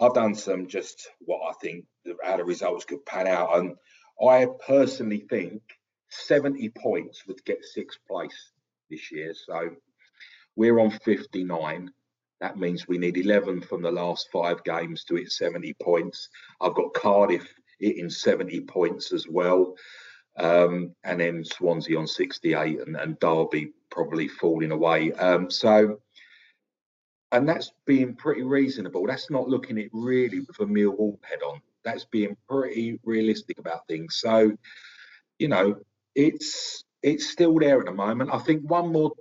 I've 0.00 0.14
done 0.14 0.34
some 0.34 0.66
just 0.68 1.08
what 1.20 1.40
I 1.48 1.52
think 1.54 1.86
the- 2.04 2.16
how 2.22 2.36
the 2.36 2.44
results 2.44 2.84
could 2.84 3.04
pan 3.06 3.26
out, 3.26 3.56
and 3.58 3.76
I 4.24 4.46
personally 4.66 5.20
think 5.20 5.62
70 6.10 6.68
points 6.70 7.26
would 7.26 7.44
get 7.44 7.64
sixth 7.64 7.98
place 8.06 8.52
this 8.90 9.10
year. 9.12 9.34
So 9.34 9.70
we're 10.56 10.80
on 10.80 10.90
59. 10.90 11.90
That 12.40 12.58
means 12.58 12.86
we 12.86 12.98
need 12.98 13.16
11 13.16 13.62
from 13.62 13.82
the 13.82 13.90
last 13.90 14.28
five 14.32 14.62
games 14.64 15.04
to 15.04 15.16
hit 15.16 15.32
70 15.32 15.74
points. 15.82 16.28
I've 16.60 16.74
got 16.74 16.94
Cardiff 16.94 17.46
hitting 17.78 18.10
70 18.10 18.60
points 18.62 19.12
as 19.12 19.26
well. 19.28 19.74
Um, 20.38 20.94
and 21.04 21.20
then 21.20 21.44
Swansea 21.44 21.98
on 21.98 22.06
68 22.06 22.80
and, 22.80 22.96
and 22.96 23.18
Derby 23.18 23.72
probably 23.90 24.28
falling 24.28 24.70
away. 24.70 25.12
Um, 25.12 25.50
so, 25.50 25.98
and 27.32 27.48
that's 27.48 27.72
being 27.86 28.14
pretty 28.14 28.42
reasonable. 28.42 29.06
That's 29.06 29.30
not 29.30 29.48
looking 29.48 29.78
at 29.78 29.88
really 29.92 30.40
with 30.40 30.60
a 30.60 30.64
Millwall 30.64 31.18
head 31.24 31.42
on. 31.42 31.60
That's 31.84 32.04
being 32.04 32.36
pretty 32.48 33.00
realistic 33.04 33.58
about 33.58 33.86
things. 33.88 34.16
So, 34.20 34.52
you 35.38 35.48
know, 35.48 35.76
it's 36.14 36.84
it's 37.02 37.30
still 37.30 37.58
there 37.58 37.80
at 37.80 37.86
the 37.86 37.92
moment. 37.92 38.30
I 38.32 38.38
think 38.38 38.68
one 38.68 38.92
more 38.92 39.12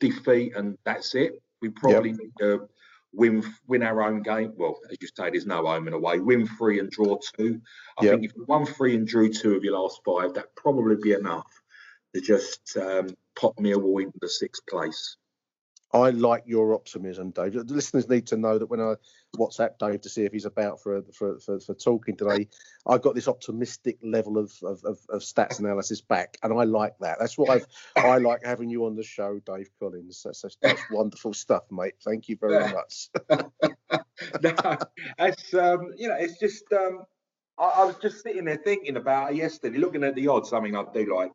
defeat 0.00 0.54
and 0.56 0.76
that's 0.84 1.14
it. 1.14 1.40
We 1.62 1.70
probably 1.70 2.12
need 2.12 2.32
to 2.40 2.68
win 3.12 3.42
win 3.66 3.82
our 3.82 4.02
own 4.02 4.22
game. 4.22 4.52
Well, 4.56 4.78
as 4.90 4.98
you 5.00 5.08
say, 5.08 5.30
there's 5.30 5.46
no 5.46 5.64
home 5.66 5.86
and 5.86 5.94
away. 5.94 6.18
Win 6.18 6.46
three 6.46 6.78
and 6.80 6.90
draw 6.90 7.18
two. 7.36 7.60
I 7.98 8.04
Yep. 8.04 8.12
think 8.12 8.24
if 8.24 8.36
you 8.36 8.44
won 8.46 8.66
three 8.66 8.94
and 8.94 9.06
drew 9.06 9.32
two 9.32 9.54
of 9.54 9.64
your 9.64 9.78
last 9.78 10.00
five, 10.04 10.34
that'd 10.34 10.54
probably 10.56 10.96
be 10.96 11.12
enough 11.12 11.50
to 12.14 12.20
just 12.20 12.76
um, 12.76 13.08
pop 13.34 13.56
Millwall 13.56 14.02
into 14.02 14.18
the 14.20 14.28
sixth 14.28 14.62
place. 14.68 15.16
I 16.02 16.10
like 16.10 16.44
your 16.46 16.74
optimism, 16.74 17.30
Dave. 17.30 17.54
The 17.54 17.64
listeners 17.64 18.08
need 18.08 18.26
to 18.28 18.36
know 18.36 18.58
that 18.58 18.66
when 18.66 18.80
I 18.80 18.94
WhatsApp 19.36 19.78
Dave 19.78 20.00
to 20.02 20.08
see 20.08 20.24
if 20.24 20.32
he's 20.32 20.44
about 20.44 20.80
for 20.82 21.02
for, 21.12 21.38
for, 21.38 21.60
for 21.60 21.74
talking 21.74 22.16
today, 22.16 22.48
I've 22.86 23.02
got 23.02 23.14
this 23.14 23.28
optimistic 23.28 23.98
level 24.02 24.38
of, 24.38 24.52
of, 24.62 24.84
of, 24.84 24.98
of 25.08 25.22
stats 25.22 25.58
analysis 25.58 26.00
back, 26.00 26.36
and 26.42 26.52
I 26.52 26.64
like 26.64 26.94
that. 27.00 27.18
That's 27.18 27.38
why 27.38 27.54
I've, 27.54 27.66
I 27.96 28.18
like 28.18 28.44
having 28.44 28.68
you 28.68 28.86
on 28.86 28.96
the 28.96 29.02
show, 29.02 29.40
Dave 29.46 29.70
Collins. 29.80 30.22
That's, 30.24 30.42
that's, 30.42 30.56
that's 30.60 30.82
wonderful 30.90 31.34
stuff, 31.34 31.64
mate. 31.70 31.94
Thank 32.04 32.28
you 32.28 32.36
very 32.40 32.72
much. 32.72 33.08
no, 34.42 34.78
it's 35.18 35.54
um, 35.54 35.92
you 35.96 36.08
know, 36.08 36.16
it's 36.18 36.38
just 36.38 36.64
um, 36.72 37.04
I, 37.58 37.64
I 37.64 37.84
was 37.84 37.96
just 38.02 38.22
sitting 38.22 38.44
there 38.44 38.56
thinking 38.56 38.96
about 38.96 39.34
yesterday, 39.34 39.78
looking 39.78 40.04
at 40.04 40.14
the 40.14 40.28
odds. 40.28 40.52
I 40.52 40.60
mean, 40.60 40.76
I 40.76 40.84
do 40.92 41.14
like 41.14 41.32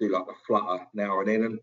do 0.00 0.08
like 0.10 0.26
a 0.28 0.34
flutter 0.46 0.84
now 0.94 1.20
and 1.20 1.28
then, 1.28 1.42
and 1.44 1.60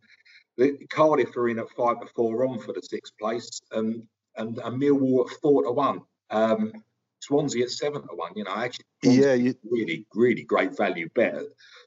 the 0.57 0.77
Cardiff 0.89 1.35
are 1.37 1.49
in 1.49 1.59
at 1.59 1.69
five 1.71 1.99
to 2.01 2.07
four 2.15 2.45
on 2.45 2.59
for 2.59 2.73
the 2.73 2.81
sixth 2.81 3.13
place, 3.19 3.61
and 3.71 4.03
and, 4.37 4.57
and 4.59 4.81
Millwall 4.81 5.29
at 5.29 5.37
four 5.41 5.63
to 5.63 5.71
one. 5.71 6.01
Um, 6.29 6.71
Swansea 7.19 7.63
at 7.65 7.69
seven 7.71 8.01
to 8.01 8.15
one. 8.15 8.31
You 8.35 8.43
know, 8.45 8.55
actually, 8.55 8.85
Yeah, 9.03 9.33
you, 9.33 9.53
really, 9.69 10.07
really 10.15 10.43
great 10.43 10.75
value 10.75 11.09
bet. 11.13 11.35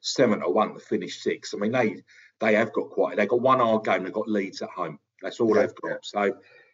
Seven 0.02 0.40
to 0.40 0.48
one 0.48 0.74
to 0.74 0.80
finish 0.80 1.22
six. 1.22 1.52
I 1.54 1.56
mean, 1.58 1.72
they 1.72 2.02
they 2.40 2.54
have 2.54 2.72
got 2.72 2.90
quite. 2.90 3.16
They've 3.16 3.28
got 3.28 3.40
one 3.40 3.60
hard 3.60 3.84
game. 3.84 4.04
They've 4.04 4.12
got 4.12 4.28
Leeds 4.28 4.62
at 4.62 4.70
home. 4.70 4.98
That's 5.22 5.40
all 5.40 5.54
Yeah. 5.54 5.62
they've 5.62 5.74
got. 5.76 6.04
So 6.04 6.22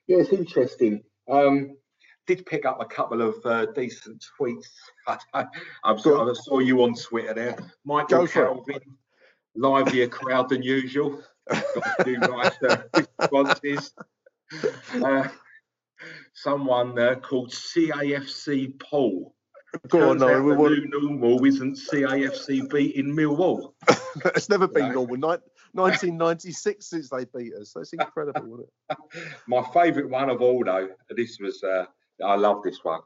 yeah, 0.06 0.18
it's 0.18 0.30
interesting. 0.32 1.02
Um, 1.30 1.76
did 2.26 2.44
pick 2.46 2.64
up 2.66 2.80
a 2.80 2.84
couple 2.84 3.22
of 3.22 3.34
uh, 3.46 3.66
decent 3.72 4.24
tweets. 4.38 4.66
I 5.06 5.96
saw, 5.96 6.28
I 6.30 6.32
saw 6.34 6.58
you 6.58 6.82
on 6.82 6.94
Twitter 6.94 7.34
there, 7.34 7.56
Michael 7.84 8.20
Go 8.20 8.26
for 8.26 8.42
it. 8.44 8.46
Calvin. 8.54 8.80
Livelier 9.56 10.06
crowd 10.08 10.48
than 10.48 10.62
usual. 10.62 11.22
Got 11.48 12.06
nice 12.06 12.62
uh, 12.68 12.82
responses. 13.18 13.92
Uh, 14.94 15.28
someone 16.34 16.98
uh, 16.98 17.14
called 17.16 17.50
CAFC 17.50 18.78
Paul. 18.78 19.34
Go 19.88 20.10
on, 20.10 20.18
no, 20.18 20.42
we 20.42 20.52
the 20.52 20.58
want- 20.58 20.72
new 20.72 20.86
normal 20.88 21.44
isn't 21.44 21.78
CAFC 21.92 22.68
beating 22.70 23.14
Millwall. 23.14 23.72
it's 24.34 24.48
never 24.48 24.66
been 24.66 24.92
normal. 24.92 25.16
Nin- 25.16 25.40
1996 25.72 26.90
since 26.90 27.10
they 27.10 27.24
beat 27.36 27.54
us. 27.54 27.72
That's 27.74 27.92
incredible, 27.92 28.42
wasn't 28.44 28.68
it? 28.90 28.98
My 29.46 29.62
favourite 29.72 30.10
one 30.10 30.28
of 30.28 30.42
all, 30.42 30.64
though, 30.64 30.88
this 31.10 31.38
was, 31.40 31.62
uh, 31.62 31.84
I 32.24 32.34
love 32.34 32.62
this 32.64 32.80
one. 32.82 33.00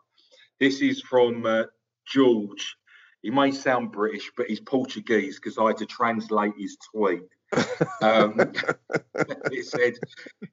This 0.60 0.80
is 0.80 1.02
from 1.02 1.44
uh, 1.44 1.64
George. 2.06 2.76
He 3.22 3.30
may 3.30 3.50
sound 3.50 3.92
British, 3.92 4.30
but 4.36 4.46
he's 4.46 4.60
Portuguese 4.60 5.36
because 5.36 5.58
I 5.58 5.68
had 5.68 5.78
to 5.78 5.86
translate 5.86 6.52
his 6.58 6.76
tweet. 6.94 7.22
Um, 8.02 8.38
it 9.50 9.66
said, 9.66 9.94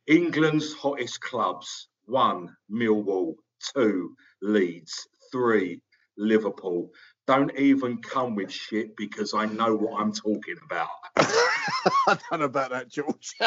England's 0.07 0.73
hottest 0.73 1.21
clubs 1.21 1.87
one, 2.05 2.55
Millwall, 2.71 3.35
two, 3.73 4.15
Leeds, 4.41 5.07
three, 5.31 5.81
Liverpool. 6.17 6.89
Don't 7.27 7.57
even 7.57 8.01
come 8.01 8.35
with 8.35 8.51
shit 8.51 8.95
because 8.97 9.33
I 9.33 9.45
know 9.45 9.75
what 9.75 10.01
I'm 10.01 10.11
talking 10.11 10.57
about. 10.65 10.89
I 11.17 12.17
don't 12.29 12.39
know 12.39 12.45
about 12.45 12.71
that, 12.71 12.89
George. 12.89 13.35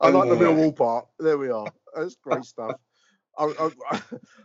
I 0.00 0.08
like 0.08 0.28
the 0.28 0.36
Millwall 0.36 0.74
part. 0.76 1.06
There 1.18 1.38
we 1.38 1.50
are. 1.50 1.72
That's 1.94 2.16
great 2.16 2.44
stuff. 2.44 2.76
I, 3.38 3.70
I, 3.90 4.00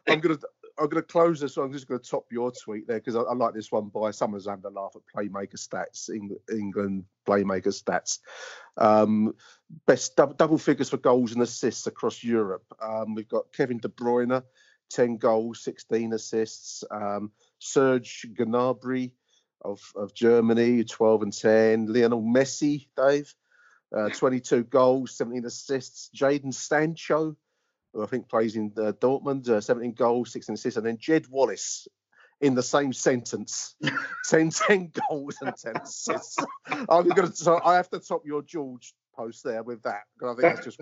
I'm 0.07 0.19
gonna 0.19 0.37
I'm 0.77 0.89
gonna 0.89 1.01
close 1.01 1.39
this. 1.39 1.57
I'm 1.57 1.71
just 1.71 1.87
gonna 1.87 1.99
top 1.99 2.25
your 2.31 2.51
tweet 2.51 2.87
there 2.87 2.97
because 2.97 3.15
I, 3.15 3.21
I 3.21 3.33
like 3.33 3.53
this 3.53 3.71
one 3.71 3.89
by 3.89 4.11
someone's 4.11 4.47
having 4.47 4.65
a 4.65 4.69
laugh 4.69 4.95
at 4.95 5.01
Playmaker 5.15 5.55
stats. 5.55 6.09
Eng- 6.09 6.37
England 6.51 7.05
Playmaker 7.27 7.67
stats. 7.67 8.19
Um, 8.77 9.35
best 9.85 10.15
double, 10.15 10.33
double 10.33 10.57
figures 10.57 10.89
for 10.89 10.97
goals 10.97 11.33
and 11.33 11.41
assists 11.41 11.87
across 11.87 12.23
Europe. 12.23 12.65
Um, 12.81 13.15
we've 13.15 13.27
got 13.27 13.53
Kevin 13.53 13.77
De 13.77 13.87
Bruyne, 13.87 14.43
10 14.89 15.17
goals, 15.17 15.63
16 15.63 16.13
assists. 16.13 16.83
Um, 16.91 17.31
Serge 17.59 18.27
Gnabry 18.37 19.11
of, 19.61 19.81
of 19.95 20.13
Germany, 20.13 20.83
12 20.83 21.21
and 21.23 21.33
10. 21.33 21.85
Lionel 21.87 22.21
Messi, 22.21 22.87
Dave, 22.95 23.33
uh, 23.95 24.09
22 24.09 24.65
goals, 24.65 25.17
17 25.17 25.45
assists. 25.45 26.09
Jadon 26.15 26.53
Sancho 26.53 27.35
who 27.95 28.03
I 28.03 28.07
think 28.07 28.29
plays 28.29 28.55
in 28.55 28.71
uh, 28.77 28.91
Dortmund, 28.99 29.49
uh, 29.49 29.61
17 29.61 29.93
goals, 29.93 30.31
16 30.33 30.53
assists, 30.53 30.77
and 30.77 30.85
then 30.85 30.97
Jed 30.99 31.27
Wallace 31.27 31.87
in 32.41 32.53
the 32.53 32.61
same 32.61 32.91
sentence, 32.91 33.75
10, 34.29 34.49
10 34.49 34.91
goals 35.09 35.37
and 35.41 35.55
10 35.55 35.77
assists. 35.77 36.37
I'm 36.67 37.07
going 37.07 37.31
to. 37.31 37.61
I 37.63 37.75
have 37.75 37.89
to 37.91 37.99
top 37.99 38.23
your 38.25 38.41
George 38.41 38.93
post 39.15 39.45
there 39.45 39.63
with 39.63 39.81
that 39.83 40.01
because 40.13 40.37
I 40.37 40.41
think 40.41 40.55
that's 40.55 40.65
just 40.65 40.79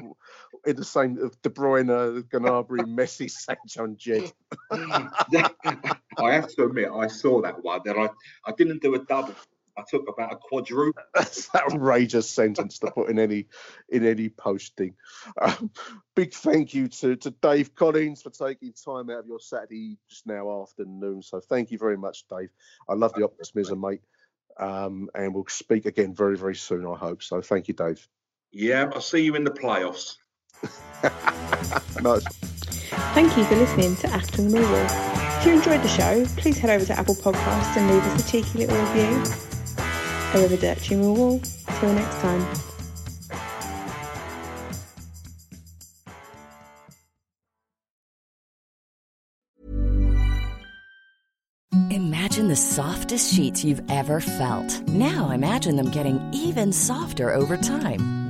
in 0.66 0.76
the 0.76 0.84
same 0.84 1.20
of 1.20 1.40
De 1.44 1.50
Bruyne, 1.50 2.24
Gnabry, 2.30 2.80
Messi, 2.80 3.30
Sancho, 3.30 3.84
and 3.84 3.98
Jed. 3.98 4.32
I 4.72 6.34
have 6.34 6.48
to 6.56 6.66
admit, 6.66 6.90
I 6.92 7.08
saw 7.08 7.42
that 7.42 7.64
one, 7.64 7.82
and 7.86 8.00
I, 8.00 8.10
I 8.46 8.52
didn't 8.58 8.82
do 8.82 8.96
a 8.96 9.00
double. 9.00 9.36
I 9.78 9.84
took 9.90 10.08
about 10.08 10.34
a 10.34 10.36
quadruple. 10.36 11.02
That's 11.14 11.50
an 11.54 11.62
outrageous 11.62 12.30
sentence 12.30 12.80
to 12.80 12.92
put 12.92 13.10
in 13.10 13.20
any 13.20 13.48
in 13.90 14.06
any 14.06 14.30
posting. 14.30 14.96
Um, 15.42 15.72
big 16.16 16.34
thank 16.34 16.74
you 16.74 16.88
to, 16.90 17.16
to 17.16 17.32
Dave 17.32 17.76
Collins 17.76 18.22
for 18.22 18.30
taking 18.30 18.74
time 18.74 19.10
out 19.10 19.20
of 19.20 19.28
your 19.28 19.40
Saturday 19.40 19.98
just 20.10 20.28
now 20.28 20.62
afternoon. 20.62 21.22
So 21.22 21.40
thank 21.40 21.72
you 21.72 21.78
very 21.78 21.98
much, 21.98 22.26
Dave. 22.30 22.50
I 22.88 22.94
love 22.94 23.14
the 23.14 23.24
optimism, 23.24 23.82
mate. 23.82 24.02
Um, 24.58 25.10
and 25.16 25.34
we'll 25.34 25.46
speak 25.48 25.86
again 25.86 26.14
very, 26.14 26.38
very 26.38 26.56
soon, 26.56 26.86
I 26.86 26.96
hope. 26.96 27.24
So 27.24 27.42
thank 27.42 27.68
you, 27.68 27.74
Dave. 27.74 28.08
Yeah, 28.52 28.92
I'll 28.94 29.02
see 29.02 29.22
you 29.22 29.36
in 29.36 29.44
the 29.44 29.52
playoffs. 29.52 30.18
nice. 32.02 32.24
Thank 33.14 33.36
you 33.36 33.44
for 33.46 33.56
listening 33.56 33.96
to 33.98 34.10
Acton 34.12 34.50
Millwall. 34.50 35.40
If 35.40 35.48
you 35.48 35.54
enjoyed 35.54 35.82
the 35.82 35.88
show, 35.88 36.26
please 36.38 36.58
head 36.58 36.70
over 36.70 36.86
to 36.86 36.98
Apple 36.98 37.16
Podcasts 37.16 37.76
and 37.76 37.90
leave 37.92 38.04
us 38.04 38.28
a 38.28 38.32
cheeky 38.32 38.60
little 38.60 38.78
review. 38.78 39.53
Arrivederci 40.34 40.96
Millwall. 40.98 41.40
Till 41.80 41.94
next 41.94 42.20
time. 42.22 42.46
Imagine 51.92 52.48
the 52.48 52.56
softest 52.56 53.34
sheets 53.34 53.64
you've 53.64 53.84
ever 53.90 54.20
felt. 54.20 54.88
Now 54.88 55.30
imagine 55.30 55.76
them 55.76 55.92
getting 55.92 56.20
even 56.34 56.74
softer 56.74 57.32
over 57.34 57.58
time. 57.58 58.23